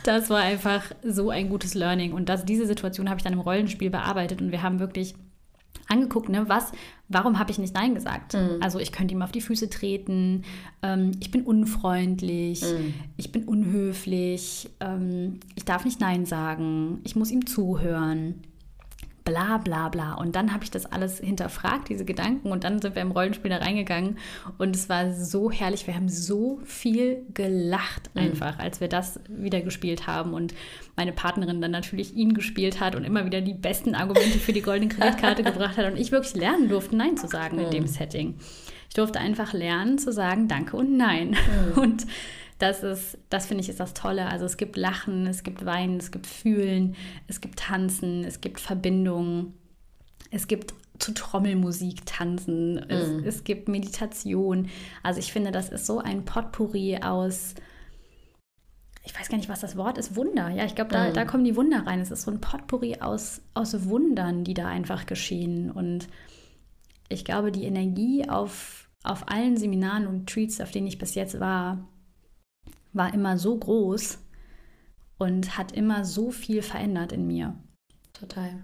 das 0.04 0.30
war 0.30 0.40
einfach 0.40 0.84
so 1.04 1.30
ein 1.30 1.48
gutes 1.48 1.74
Learning. 1.74 2.12
Und 2.12 2.28
das, 2.28 2.44
diese 2.44 2.66
Situation 2.66 3.08
habe 3.08 3.18
ich 3.18 3.24
dann 3.24 3.34
im 3.34 3.40
Rollenspiel 3.40 3.90
bearbeitet 3.90 4.40
und 4.40 4.50
wir 4.50 4.62
haben 4.62 4.80
wirklich 4.80 5.14
angeguckt, 5.86 6.28
ne, 6.28 6.48
was, 6.48 6.72
warum 7.08 7.38
habe 7.38 7.50
ich 7.50 7.58
nicht 7.58 7.74
Nein 7.74 7.94
gesagt? 7.94 8.36
Also 8.60 8.78
ich 8.78 8.92
könnte 8.92 9.14
ihm 9.14 9.22
auf 9.22 9.32
die 9.32 9.40
Füße 9.40 9.70
treten, 9.70 10.44
ähm, 10.82 11.12
ich 11.20 11.30
bin 11.30 11.42
unfreundlich, 11.42 12.64
ich 13.16 13.32
bin 13.32 13.44
unhöflich, 13.44 14.70
ähm, 14.80 15.40
ich 15.54 15.64
darf 15.64 15.84
nicht 15.84 16.00
Nein 16.00 16.26
sagen, 16.26 17.00
ich 17.04 17.16
muss 17.16 17.30
ihm 17.30 17.46
zuhören 17.46 18.42
bla 19.30 19.58
bla 19.58 19.88
bla. 19.88 20.14
Und 20.14 20.34
dann 20.34 20.52
habe 20.52 20.64
ich 20.64 20.70
das 20.70 20.86
alles 20.86 21.18
hinterfragt, 21.18 21.88
diese 21.88 22.04
Gedanken, 22.04 22.50
und 22.50 22.64
dann 22.64 22.80
sind 22.80 22.96
wir 22.96 23.02
im 23.02 23.12
Rollenspiel 23.12 23.50
da 23.50 23.58
reingegangen 23.58 24.18
und 24.58 24.74
es 24.74 24.88
war 24.88 25.12
so 25.12 25.50
herrlich. 25.50 25.86
Wir 25.86 25.94
haben 25.94 26.08
so 26.08 26.58
viel 26.64 27.24
gelacht 27.32 28.10
einfach, 28.14 28.58
als 28.58 28.80
wir 28.80 28.88
das 28.88 29.20
wieder 29.28 29.60
gespielt 29.60 30.06
haben 30.06 30.34
und 30.34 30.54
meine 30.96 31.12
Partnerin 31.12 31.60
dann 31.60 31.70
natürlich 31.70 32.16
ihn 32.16 32.34
gespielt 32.34 32.80
hat 32.80 32.96
und 32.96 33.04
immer 33.04 33.24
wieder 33.24 33.40
die 33.40 33.54
besten 33.54 33.94
Argumente 33.94 34.38
für 34.38 34.52
die 34.52 34.62
goldene 34.62 34.92
Kreditkarte 34.92 35.42
gebracht 35.44 35.76
hat 35.76 35.90
und 35.90 35.98
ich 35.98 36.10
wirklich 36.10 36.34
lernen 36.34 36.68
durfte, 36.68 36.96
Nein 36.96 37.16
zu 37.16 37.28
sagen 37.28 37.58
in 37.58 37.70
dem 37.70 37.86
Setting. 37.86 38.34
Ich 38.88 38.94
durfte 38.94 39.20
einfach 39.20 39.52
lernen 39.52 39.98
zu 39.98 40.12
sagen 40.12 40.48
Danke 40.48 40.76
und 40.76 40.96
Nein. 40.96 41.36
Und 41.76 42.04
das 42.60 42.82
ist, 42.82 43.18
das 43.30 43.46
finde 43.46 43.62
ich 43.62 43.70
ist 43.70 43.80
das 43.80 43.94
Tolle. 43.94 44.26
Also 44.26 44.44
es 44.44 44.56
gibt 44.56 44.76
Lachen, 44.76 45.26
es 45.26 45.42
gibt 45.42 45.64
Weinen, 45.64 45.96
es 45.96 46.10
gibt 46.10 46.26
Fühlen, 46.26 46.94
es 47.26 47.40
gibt 47.40 47.58
Tanzen, 47.58 48.22
es 48.24 48.40
gibt 48.40 48.60
Verbindungen, 48.60 49.54
es 50.30 50.46
gibt 50.46 50.74
zu 50.98 51.14
Trommelmusik 51.14 52.04
tanzen, 52.04 52.78
es, 52.90 53.08
es 53.24 53.44
gibt 53.44 53.68
Meditation. 53.68 54.68
Also 55.02 55.18
ich 55.18 55.32
finde, 55.32 55.50
das 55.50 55.70
ist 55.70 55.86
so 55.86 55.98
ein 55.98 56.26
Potpourri 56.26 56.98
aus, 57.02 57.54
ich 59.02 59.18
weiß 59.18 59.30
gar 59.30 59.38
nicht, 59.38 59.48
was 59.48 59.60
das 59.60 59.78
Wort 59.78 59.96
ist, 59.96 60.14
Wunder. 60.14 60.50
Ja, 60.50 60.66
ich 60.66 60.74
glaube, 60.74 60.90
da, 60.90 61.10
da 61.10 61.24
kommen 61.24 61.44
die 61.44 61.56
Wunder 61.56 61.86
rein. 61.86 62.00
Es 62.00 62.10
ist 62.10 62.22
so 62.22 62.30
ein 62.30 62.42
Potpourri 62.42 62.96
aus, 63.00 63.40
aus 63.54 63.86
Wundern, 63.86 64.44
die 64.44 64.52
da 64.52 64.68
einfach 64.68 65.06
geschehen. 65.06 65.70
Und 65.70 66.08
ich 67.08 67.24
glaube, 67.24 67.50
die 67.50 67.64
Energie 67.64 68.28
auf, 68.28 68.90
auf 69.02 69.30
allen 69.30 69.56
Seminaren 69.56 70.06
und 70.06 70.28
Treats, 70.28 70.60
auf 70.60 70.70
denen 70.70 70.86
ich 70.86 70.98
bis 70.98 71.14
jetzt 71.14 71.40
war, 71.40 71.88
war 72.92 73.12
immer 73.14 73.38
so 73.38 73.56
groß. 73.56 74.18
und 75.20 75.58
hat 75.58 75.72
immer 75.72 76.06
so 76.06 76.30
viel 76.30 76.62
verändert 76.62 77.12
in 77.12 77.26
mir. 77.26 77.54
Total. 78.14 78.62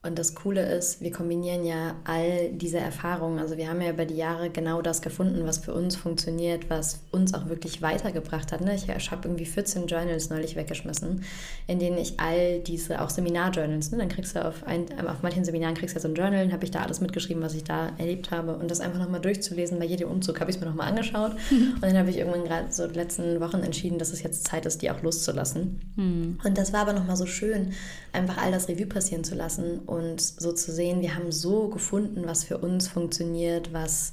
Und 0.00 0.16
das 0.16 0.36
Coole 0.36 0.62
ist, 0.62 1.00
wir 1.00 1.10
kombinieren 1.10 1.64
ja 1.64 1.96
all 2.04 2.52
diese 2.52 2.78
Erfahrungen. 2.78 3.40
Also 3.40 3.56
wir 3.56 3.68
haben 3.68 3.80
ja 3.80 3.90
über 3.90 4.04
die 4.04 4.14
Jahre 4.14 4.48
genau 4.48 4.80
das 4.80 5.02
gefunden, 5.02 5.44
was 5.44 5.58
für 5.58 5.74
uns 5.74 5.96
funktioniert, 5.96 6.70
was 6.70 7.00
uns 7.10 7.34
auch 7.34 7.48
wirklich 7.48 7.82
weitergebracht 7.82 8.52
hat. 8.52 8.60
Ne? 8.60 8.76
Ich, 8.76 8.88
habe 8.88 9.26
irgendwie 9.26 9.44
14 9.44 9.88
Journals 9.88 10.30
neulich 10.30 10.54
weggeschmissen, 10.54 11.24
in 11.66 11.80
denen 11.80 11.98
ich 11.98 12.20
all 12.20 12.60
diese, 12.60 13.02
auch 13.02 13.10
Seminarjournals, 13.10 13.90
ne? 13.90 13.98
dann 13.98 14.08
kriegst 14.08 14.36
du 14.36 14.46
auf, 14.46 14.64
ein, 14.68 14.86
auf 15.04 15.22
manchen 15.22 15.44
Seminaren 15.44 15.74
kriegst 15.74 15.96
du 15.96 15.98
ja 15.98 16.02
so 16.02 16.08
ein 16.08 16.14
Journal, 16.14 16.44
dann 16.44 16.52
habe 16.52 16.64
ich 16.64 16.70
da 16.70 16.82
alles 16.82 17.00
mitgeschrieben, 17.00 17.42
was 17.42 17.54
ich 17.54 17.64
da 17.64 17.90
erlebt 17.98 18.30
habe. 18.30 18.54
Und 18.54 18.70
das 18.70 18.78
einfach 18.78 19.00
nochmal 19.00 19.20
durchzulesen, 19.20 19.80
bei 19.80 19.84
jedem 19.84 20.08
Umzug 20.08 20.38
habe 20.38 20.48
ich 20.48 20.58
es 20.58 20.62
mir 20.62 20.68
nochmal 20.68 20.90
angeschaut. 20.90 21.32
und 21.50 21.82
dann 21.82 21.98
habe 21.98 22.10
ich 22.10 22.18
irgendwann 22.18 22.44
gerade 22.44 22.72
so 22.72 22.86
letzten 22.86 23.40
Wochen 23.40 23.64
entschieden, 23.64 23.98
dass 23.98 24.12
es 24.12 24.22
jetzt 24.22 24.46
Zeit 24.46 24.64
ist, 24.64 24.80
die 24.80 24.92
auch 24.92 25.02
loszulassen. 25.02 25.80
Mhm. 25.96 26.38
Und 26.44 26.56
das 26.56 26.72
war 26.72 26.82
aber 26.82 26.92
nochmal 26.92 27.16
so 27.16 27.26
schön, 27.26 27.72
einfach 28.12 28.38
all 28.38 28.52
das 28.52 28.68
Revue 28.68 28.86
passieren 28.86 29.24
zu 29.24 29.34
lassen 29.34 29.80
und 29.88 30.20
so 30.20 30.52
zu 30.52 30.70
sehen, 30.70 31.00
wir 31.00 31.14
haben 31.14 31.32
so 31.32 31.68
gefunden, 31.68 32.26
was 32.26 32.44
für 32.44 32.58
uns 32.58 32.88
funktioniert, 32.88 33.72
was 33.72 34.12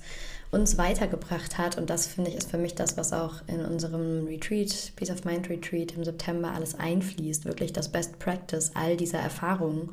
uns 0.52 0.78
weitergebracht 0.78 1.58
hat. 1.58 1.78
Und 1.78 1.90
das 1.90 2.08
finde 2.08 2.32
ich 2.32 2.38
ist 2.38 2.50
für 2.50 2.58
mich 2.58 2.76
das, 2.76 2.96
was 2.96 3.12
auch 3.12 3.42
in 3.48 3.64
unserem 3.64 4.26
Retreat, 4.26 4.94
Peace 4.96 5.12
of 5.12 5.26
Mind 5.26 5.50
Retreat 5.50 5.92
im 5.98 6.04
September 6.06 6.52
alles 6.54 6.76
einfließt. 6.76 7.46
Wirklich 7.46 7.74
das 7.74 7.92
Best 7.92 8.20
Practice 8.20 8.72
all 8.74 8.96
dieser 8.96 9.20
Erfahrungen. 9.20 9.90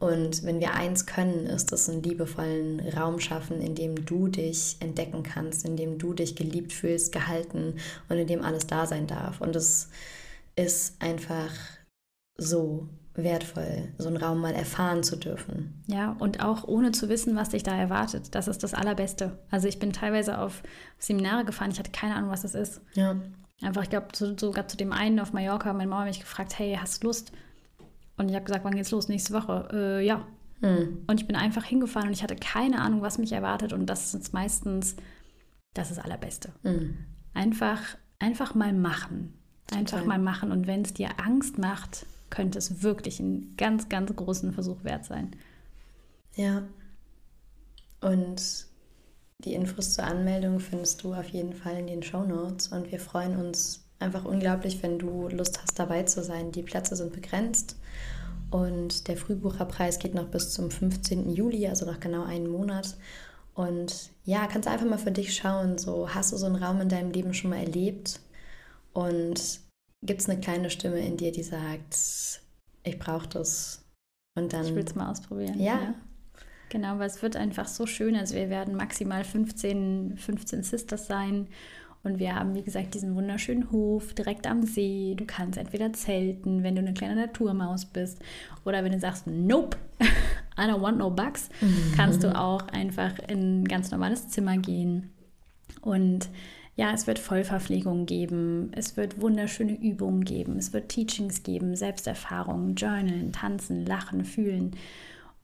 Und 0.00 0.42
wenn 0.44 0.60
wir 0.60 0.74
eins 0.74 1.06
können, 1.06 1.46
ist 1.46 1.72
es 1.72 1.88
einen 1.88 2.02
liebevollen 2.02 2.80
Raum 2.80 3.20
schaffen, 3.20 3.60
in 3.60 3.74
dem 3.74 4.06
du 4.06 4.28
dich 4.28 4.78
entdecken 4.80 5.22
kannst, 5.22 5.64
in 5.64 5.76
dem 5.76 5.98
du 5.98 6.14
dich 6.14 6.34
geliebt 6.34 6.72
fühlst, 6.72 7.12
gehalten 7.12 7.74
und 8.08 8.16
in 8.16 8.26
dem 8.26 8.42
alles 8.42 8.66
da 8.66 8.86
sein 8.86 9.06
darf. 9.06 9.40
Und 9.40 9.54
es 9.54 9.90
ist 10.56 11.00
einfach 11.00 11.52
so 12.36 12.88
wertvoll, 13.14 13.88
so 13.98 14.08
einen 14.08 14.16
Raum 14.16 14.40
mal 14.40 14.54
erfahren 14.54 15.02
zu 15.02 15.16
dürfen. 15.16 15.82
Ja, 15.86 16.16
und 16.18 16.42
auch 16.42 16.64
ohne 16.64 16.92
zu 16.92 17.08
wissen, 17.08 17.36
was 17.36 17.50
dich 17.50 17.62
da 17.62 17.76
erwartet. 17.76 18.34
Das 18.34 18.48
ist 18.48 18.62
das 18.62 18.74
Allerbeste. 18.74 19.38
Also 19.50 19.68
ich 19.68 19.78
bin 19.78 19.92
teilweise 19.92 20.38
auf 20.38 20.62
Seminare 20.98 21.44
gefahren, 21.44 21.70
ich 21.70 21.78
hatte 21.78 21.90
keine 21.90 22.14
Ahnung, 22.14 22.30
was 22.30 22.42
das 22.42 22.54
ist. 22.54 22.80
Ja. 22.94 23.16
Einfach, 23.62 23.82
ich 23.82 23.90
glaube, 23.90 24.08
so, 24.14 24.36
sogar 24.38 24.68
zu 24.68 24.76
dem 24.76 24.92
einen 24.92 25.20
auf 25.20 25.32
Mallorca, 25.32 25.72
meine 25.72 25.88
Mama 25.88 26.02
hat 26.02 26.08
mich 26.08 26.20
gefragt, 26.20 26.58
hey, 26.58 26.78
hast 26.80 27.02
du 27.02 27.08
Lust? 27.08 27.32
Und 28.16 28.28
ich 28.28 28.34
habe 28.34 28.44
gesagt, 28.44 28.64
wann 28.64 28.74
geht's 28.74 28.90
los? 28.90 29.08
Nächste 29.08 29.34
Woche. 29.34 29.68
Äh, 29.72 30.06
ja. 30.06 30.26
Hm. 30.60 31.04
Und 31.06 31.20
ich 31.20 31.26
bin 31.26 31.36
einfach 31.36 31.64
hingefahren 31.64 32.08
und 32.08 32.14
ich 32.14 32.22
hatte 32.22 32.36
keine 32.36 32.80
Ahnung, 32.80 33.02
was 33.02 33.18
mich 33.18 33.32
erwartet. 33.32 33.72
Und 33.72 33.86
das 33.86 34.14
ist 34.14 34.32
meistens 34.32 34.96
das 35.74 35.90
ist 35.90 35.98
das 35.98 36.04
Allerbeste. 36.04 36.52
Hm. 36.62 36.96
Einfach, 37.34 37.80
einfach 38.18 38.54
mal 38.54 38.72
machen. 38.72 39.34
Einfach 39.72 40.00
Total. 40.00 40.06
mal 40.06 40.18
machen. 40.18 40.50
Und 40.50 40.66
wenn 40.66 40.82
es 40.82 40.94
dir 40.94 41.10
Angst 41.24 41.58
macht, 41.58 42.06
könnte 42.30 42.58
es 42.58 42.82
wirklich 42.82 43.20
einen 43.20 43.56
ganz, 43.56 43.88
ganz 43.88 44.14
großen 44.14 44.52
Versuch 44.52 44.84
wert 44.84 45.04
sein. 45.04 45.36
Ja. 46.34 46.62
Und 48.00 48.66
die 49.44 49.54
Infos 49.54 49.94
zur 49.94 50.04
Anmeldung 50.04 50.60
findest 50.60 51.02
du 51.02 51.14
auf 51.14 51.28
jeden 51.28 51.52
Fall 51.52 51.76
in 51.76 51.86
den 51.86 52.02
Show 52.02 52.24
Notes. 52.24 52.68
Und 52.68 52.90
wir 52.90 53.00
freuen 53.00 53.36
uns 53.36 53.84
einfach 53.98 54.24
unglaublich, 54.24 54.82
wenn 54.82 54.98
du 54.98 55.28
Lust 55.28 55.60
hast, 55.62 55.78
dabei 55.78 56.04
zu 56.04 56.22
sein. 56.22 56.52
Die 56.52 56.62
Plätze 56.62 56.96
sind 56.96 57.12
begrenzt. 57.12 57.76
Und 58.50 59.06
der 59.08 59.16
Frühbucherpreis 59.16 59.98
geht 59.98 60.14
noch 60.14 60.26
bis 60.26 60.50
zum 60.50 60.70
15. 60.70 61.30
Juli, 61.30 61.68
also 61.68 61.86
noch 61.86 62.00
genau 62.00 62.24
einen 62.24 62.48
Monat. 62.48 62.96
Und 63.54 64.10
ja, 64.24 64.46
kannst 64.46 64.68
einfach 64.68 64.86
mal 64.86 64.98
für 64.98 65.12
dich 65.12 65.34
schauen, 65.34 65.78
so 65.78 66.08
hast 66.14 66.32
du 66.32 66.36
so 66.36 66.46
einen 66.46 66.56
Raum 66.56 66.80
in 66.80 66.88
deinem 66.88 67.10
Leben 67.10 67.34
schon 67.34 67.50
mal 67.50 67.58
erlebt 67.58 68.20
und 68.92 69.60
gibt 70.02 70.20
es 70.20 70.28
eine 70.28 70.40
kleine 70.40 70.70
Stimme 70.70 71.00
in 71.00 71.16
dir, 71.16 71.32
die 71.32 71.42
sagt, 71.42 72.40
ich 72.82 72.98
brauche 72.98 73.28
das. 73.28 73.84
Und 74.36 74.52
dann. 74.52 74.64
Ich 74.64 74.74
will 74.74 74.84
es 74.84 74.94
mal 74.94 75.10
ausprobieren. 75.10 75.58
Ja. 75.58 75.80
ja. 75.80 75.94
Genau, 76.70 76.98
weil 76.98 77.08
es 77.08 77.20
wird 77.20 77.36
einfach 77.36 77.66
so 77.66 77.86
schön. 77.86 78.14
Also 78.14 78.36
wir 78.36 78.48
werden 78.48 78.76
maximal 78.76 79.24
15, 79.24 80.16
15 80.16 80.62
Sisters 80.62 81.06
sein. 81.06 81.48
Und 82.02 82.18
wir 82.18 82.34
haben, 82.34 82.54
wie 82.54 82.62
gesagt, 82.62 82.94
diesen 82.94 83.14
wunderschönen 83.14 83.70
Hof 83.70 84.14
direkt 84.14 84.46
am 84.46 84.62
See. 84.62 85.14
Du 85.16 85.26
kannst 85.26 85.58
entweder 85.58 85.92
zelten, 85.92 86.62
wenn 86.62 86.76
du 86.76 86.80
eine 86.80 86.94
kleine 86.94 87.16
Naturmaus 87.16 87.84
bist. 87.84 88.20
Oder 88.64 88.82
wenn 88.84 88.92
du 88.92 89.00
sagst, 89.00 89.26
nope, 89.26 89.76
I 90.56 90.62
don't 90.62 90.80
want 90.80 90.98
no 90.98 91.10
bugs, 91.10 91.50
mhm. 91.60 91.92
kannst 91.96 92.22
du 92.22 92.34
auch 92.34 92.68
einfach 92.68 93.18
in 93.28 93.62
ein 93.62 93.68
ganz 93.68 93.90
normales 93.90 94.28
Zimmer 94.28 94.56
gehen. 94.56 95.12
Und 95.82 96.30
ja, 96.80 96.92
es 96.94 97.06
wird 97.06 97.18
Vollverpflegung 97.18 98.06
geben, 98.06 98.70
es 98.74 98.96
wird 98.96 99.20
wunderschöne 99.20 99.74
Übungen 99.78 100.24
geben, 100.24 100.56
es 100.56 100.72
wird 100.72 100.88
Teachings 100.88 101.42
geben, 101.42 101.76
Selbsterfahrungen, 101.76 102.74
Journalen, 102.74 103.32
Tanzen, 103.34 103.84
Lachen, 103.84 104.24
Fühlen 104.24 104.70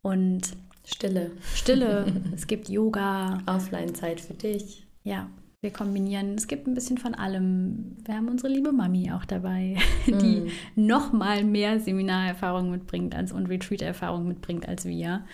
und 0.01 0.57
Stille. 0.87 1.33
Stille. 1.55 2.07
es 2.35 2.47
gibt 2.47 2.71
Yoga. 2.71 3.43
Offline-Zeit 3.45 4.19
für 4.19 4.33
dich. 4.33 4.87
Ja, 5.05 5.29
wir 5.61 5.75
kombinieren. 5.75 6.37
Es 6.37 6.49
gibt 6.49 6.67
ein 6.67 6.73
bisschen 6.73 6.97
von 6.97 7.15
allem. 7.15 7.99
Wir 8.07 8.15
haben 8.15 8.29
unsere 8.29 8.51
liebe 8.51 8.73
Mami 8.73 9.13
auch 9.13 9.27
dabei, 9.27 9.77
die 10.07 10.41
mm. 10.41 10.51
noch 10.87 11.13
mal 11.13 11.45
mehr 11.45 11.81
Seminarerfahrung 11.81 12.71
mitbringt 12.71 13.15
als 13.15 13.33
und 13.33 13.45
Retreat-Erfahrung 13.45 14.27
mitbringt 14.27 14.67
als 14.67 14.87
wir 14.87 15.27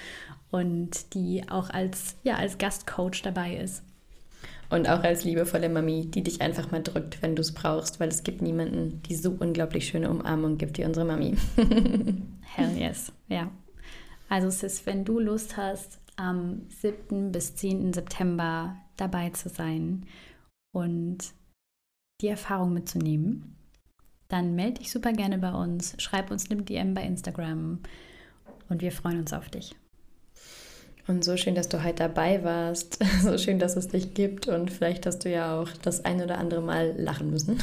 und 0.51 1.15
die 1.15 1.49
auch 1.49 1.71
als 1.71 2.17
ja 2.25 2.35
als 2.35 2.59
Gastcoach 2.59 3.23
dabei 3.23 3.55
ist. 3.55 3.85
Und 4.73 4.89
auch 4.89 5.05
als 5.05 5.25
liebevolle 5.25 5.69
Mami, 5.69 6.07
die 6.07 6.23
dich 6.23 6.41
einfach 6.41 6.71
mal 6.71 6.83
drückt, 6.83 7.21
wenn 7.21 7.37
du 7.37 7.43
es 7.43 7.53
brauchst, 7.53 8.01
weil 8.01 8.09
es 8.09 8.23
gibt 8.23 8.41
niemanden, 8.41 9.03
die 9.03 9.15
so 9.15 9.37
unglaublich 9.39 9.87
schöne 9.87 10.09
Umarmung 10.09 10.57
gibt 10.57 10.79
wie 10.79 10.85
unsere 10.87 11.05
Mami. 11.05 11.37
Hell 12.41 12.79
yes, 12.79 13.13
ja. 13.29 13.51
Also 14.31 14.49
Sis, 14.49 14.87
wenn 14.87 15.05
du 15.05 15.21
Lust 15.21 15.59
hast, 15.59 16.01
am 16.17 16.63
7. 16.71 17.33
bis 17.33 17.55
10. 17.55 17.93
September 17.93 18.75
dabei 18.97 19.29
zu 19.29 19.51
sein 19.51 20.07
und 20.75 21.35
die 22.23 22.29
Erfahrung 22.29 22.73
mitzunehmen, 22.73 23.55
dann 24.29 24.55
melde 24.55 24.81
dich 24.81 24.91
super 24.91 25.13
gerne 25.13 25.37
bei 25.37 25.53
uns, 25.53 25.97
schreib 25.99 26.31
uns 26.31 26.51
eine 26.51 26.63
DM 26.63 26.95
bei 26.95 27.03
Instagram 27.03 27.81
und 28.71 28.81
wir 28.81 28.91
freuen 28.91 29.19
uns 29.19 29.35
auf 29.35 29.51
dich. 29.51 29.77
Und 31.09 31.25
so 31.25 31.37
schön, 31.37 31.57
dass 31.57 31.69
du 31.69 31.83
heute 31.83 31.97
dabei 31.97 32.45
warst. 32.45 32.99
So 33.23 33.37
schön, 33.39 33.59
dass 33.59 33.77
es 33.77 33.89
dich 33.89 34.15
gibt. 34.15 34.49
Und 34.49 34.71
vielleicht 34.71 35.07
hast 35.07 35.25
du 35.25 35.31
ja 35.31 35.61
auch 35.61 35.69
das 35.83 36.05
ein 36.05 36.23
oder 36.23 36.39
andere 36.39 36.61
Mal 36.61 36.95
lachen 36.97 37.31
müssen. 37.31 37.59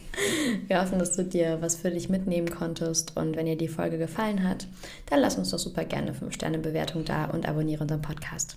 Wir 0.66 0.80
hoffen, 0.80 0.98
dass 0.98 1.14
du 1.14 1.24
dir 1.24 1.58
was 1.60 1.76
für 1.76 1.90
dich 1.90 2.08
mitnehmen 2.08 2.50
konntest. 2.50 3.16
Und 3.16 3.36
wenn 3.36 3.46
dir 3.46 3.56
die 3.56 3.68
Folge 3.68 3.98
gefallen 3.98 4.42
hat, 4.42 4.66
dann 5.06 5.20
lass 5.20 5.38
uns 5.38 5.50
doch 5.50 5.58
super 5.58 5.84
gerne 5.84 6.12
5-Sterne-Bewertung 6.12 7.04
da 7.04 7.26
und 7.26 7.48
abonniere 7.48 7.82
unseren 7.82 8.02
Podcast. 8.02 8.56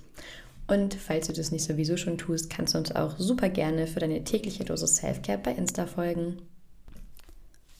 Und 0.67 0.93
falls 0.93 1.27
du 1.27 1.33
das 1.33 1.51
nicht 1.51 1.63
sowieso 1.63 1.97
schon 1.97 2.17
tust, 2.17 2.49
kannst 2.49 2.73
du 2.73 2.79
uns 2.79 2.95
auch 2.95 3.17
super 3.17 3.49
gerne 3.49 3.87
für 3.87 3.99
deine 3.99 4.23
tägliche 4.23 4.63
Dose 4.63 4.87
Selfcare 4.87 5.37
bei 5.37 5.51
Insta 5.51 5.85
folgen. 5.85 6.37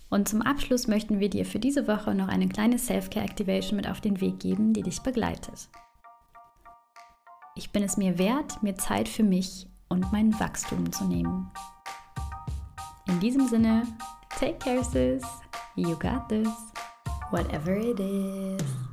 Und 0.10 0.28
zum 0.28 0.42
Abschluss 0.42 0.88
möchten 0.88 1.20
wir 1.20 1.30
dir 1.30 1.46
für 1.46 1.60
diese 1.60 1.88
Woche 1.88 2.14
noch 2.14 2.28
eine 2.28 2.50
kleine 2.50 2.78
Selfcare 2.78 3.26
Activation 3.26 3.78
mit 3.78 3.90
auf 3.90 4.02
den 4.02 4.20
Weg 4.20 4.40
geben, 4.40 4.74
die 4.74 4.84
dich 4.84 5.00
begleitet. 5.00 5.70
Ich 7.54 7.72
bin 7.72 7.84
es 7.84 7.98
mir 7.98 8.18
wert, 8.18 8.64
mir 8.64 8.76
Zeit 8.76 9.10
für 9.10 9.24
mich 9.24 9.68
und 9.90 10.12
mein 10.14 10.40
Wachstum 10.40 10.92
zu 10.92 11.04
nehmen. 11.04 11.52
In 13.08 13.20
diesem 13.20 13.48
Sinne, 13.48 13.86
take 14.40 14.58
care, 14.58 14.84
sis. 14.84 15.24
You 15.76 15.98
got 15.98 16.30
this. 16.30 16.48
Whatever 17.30 17.76
it 17.76 18.00
is. 18.00 18.91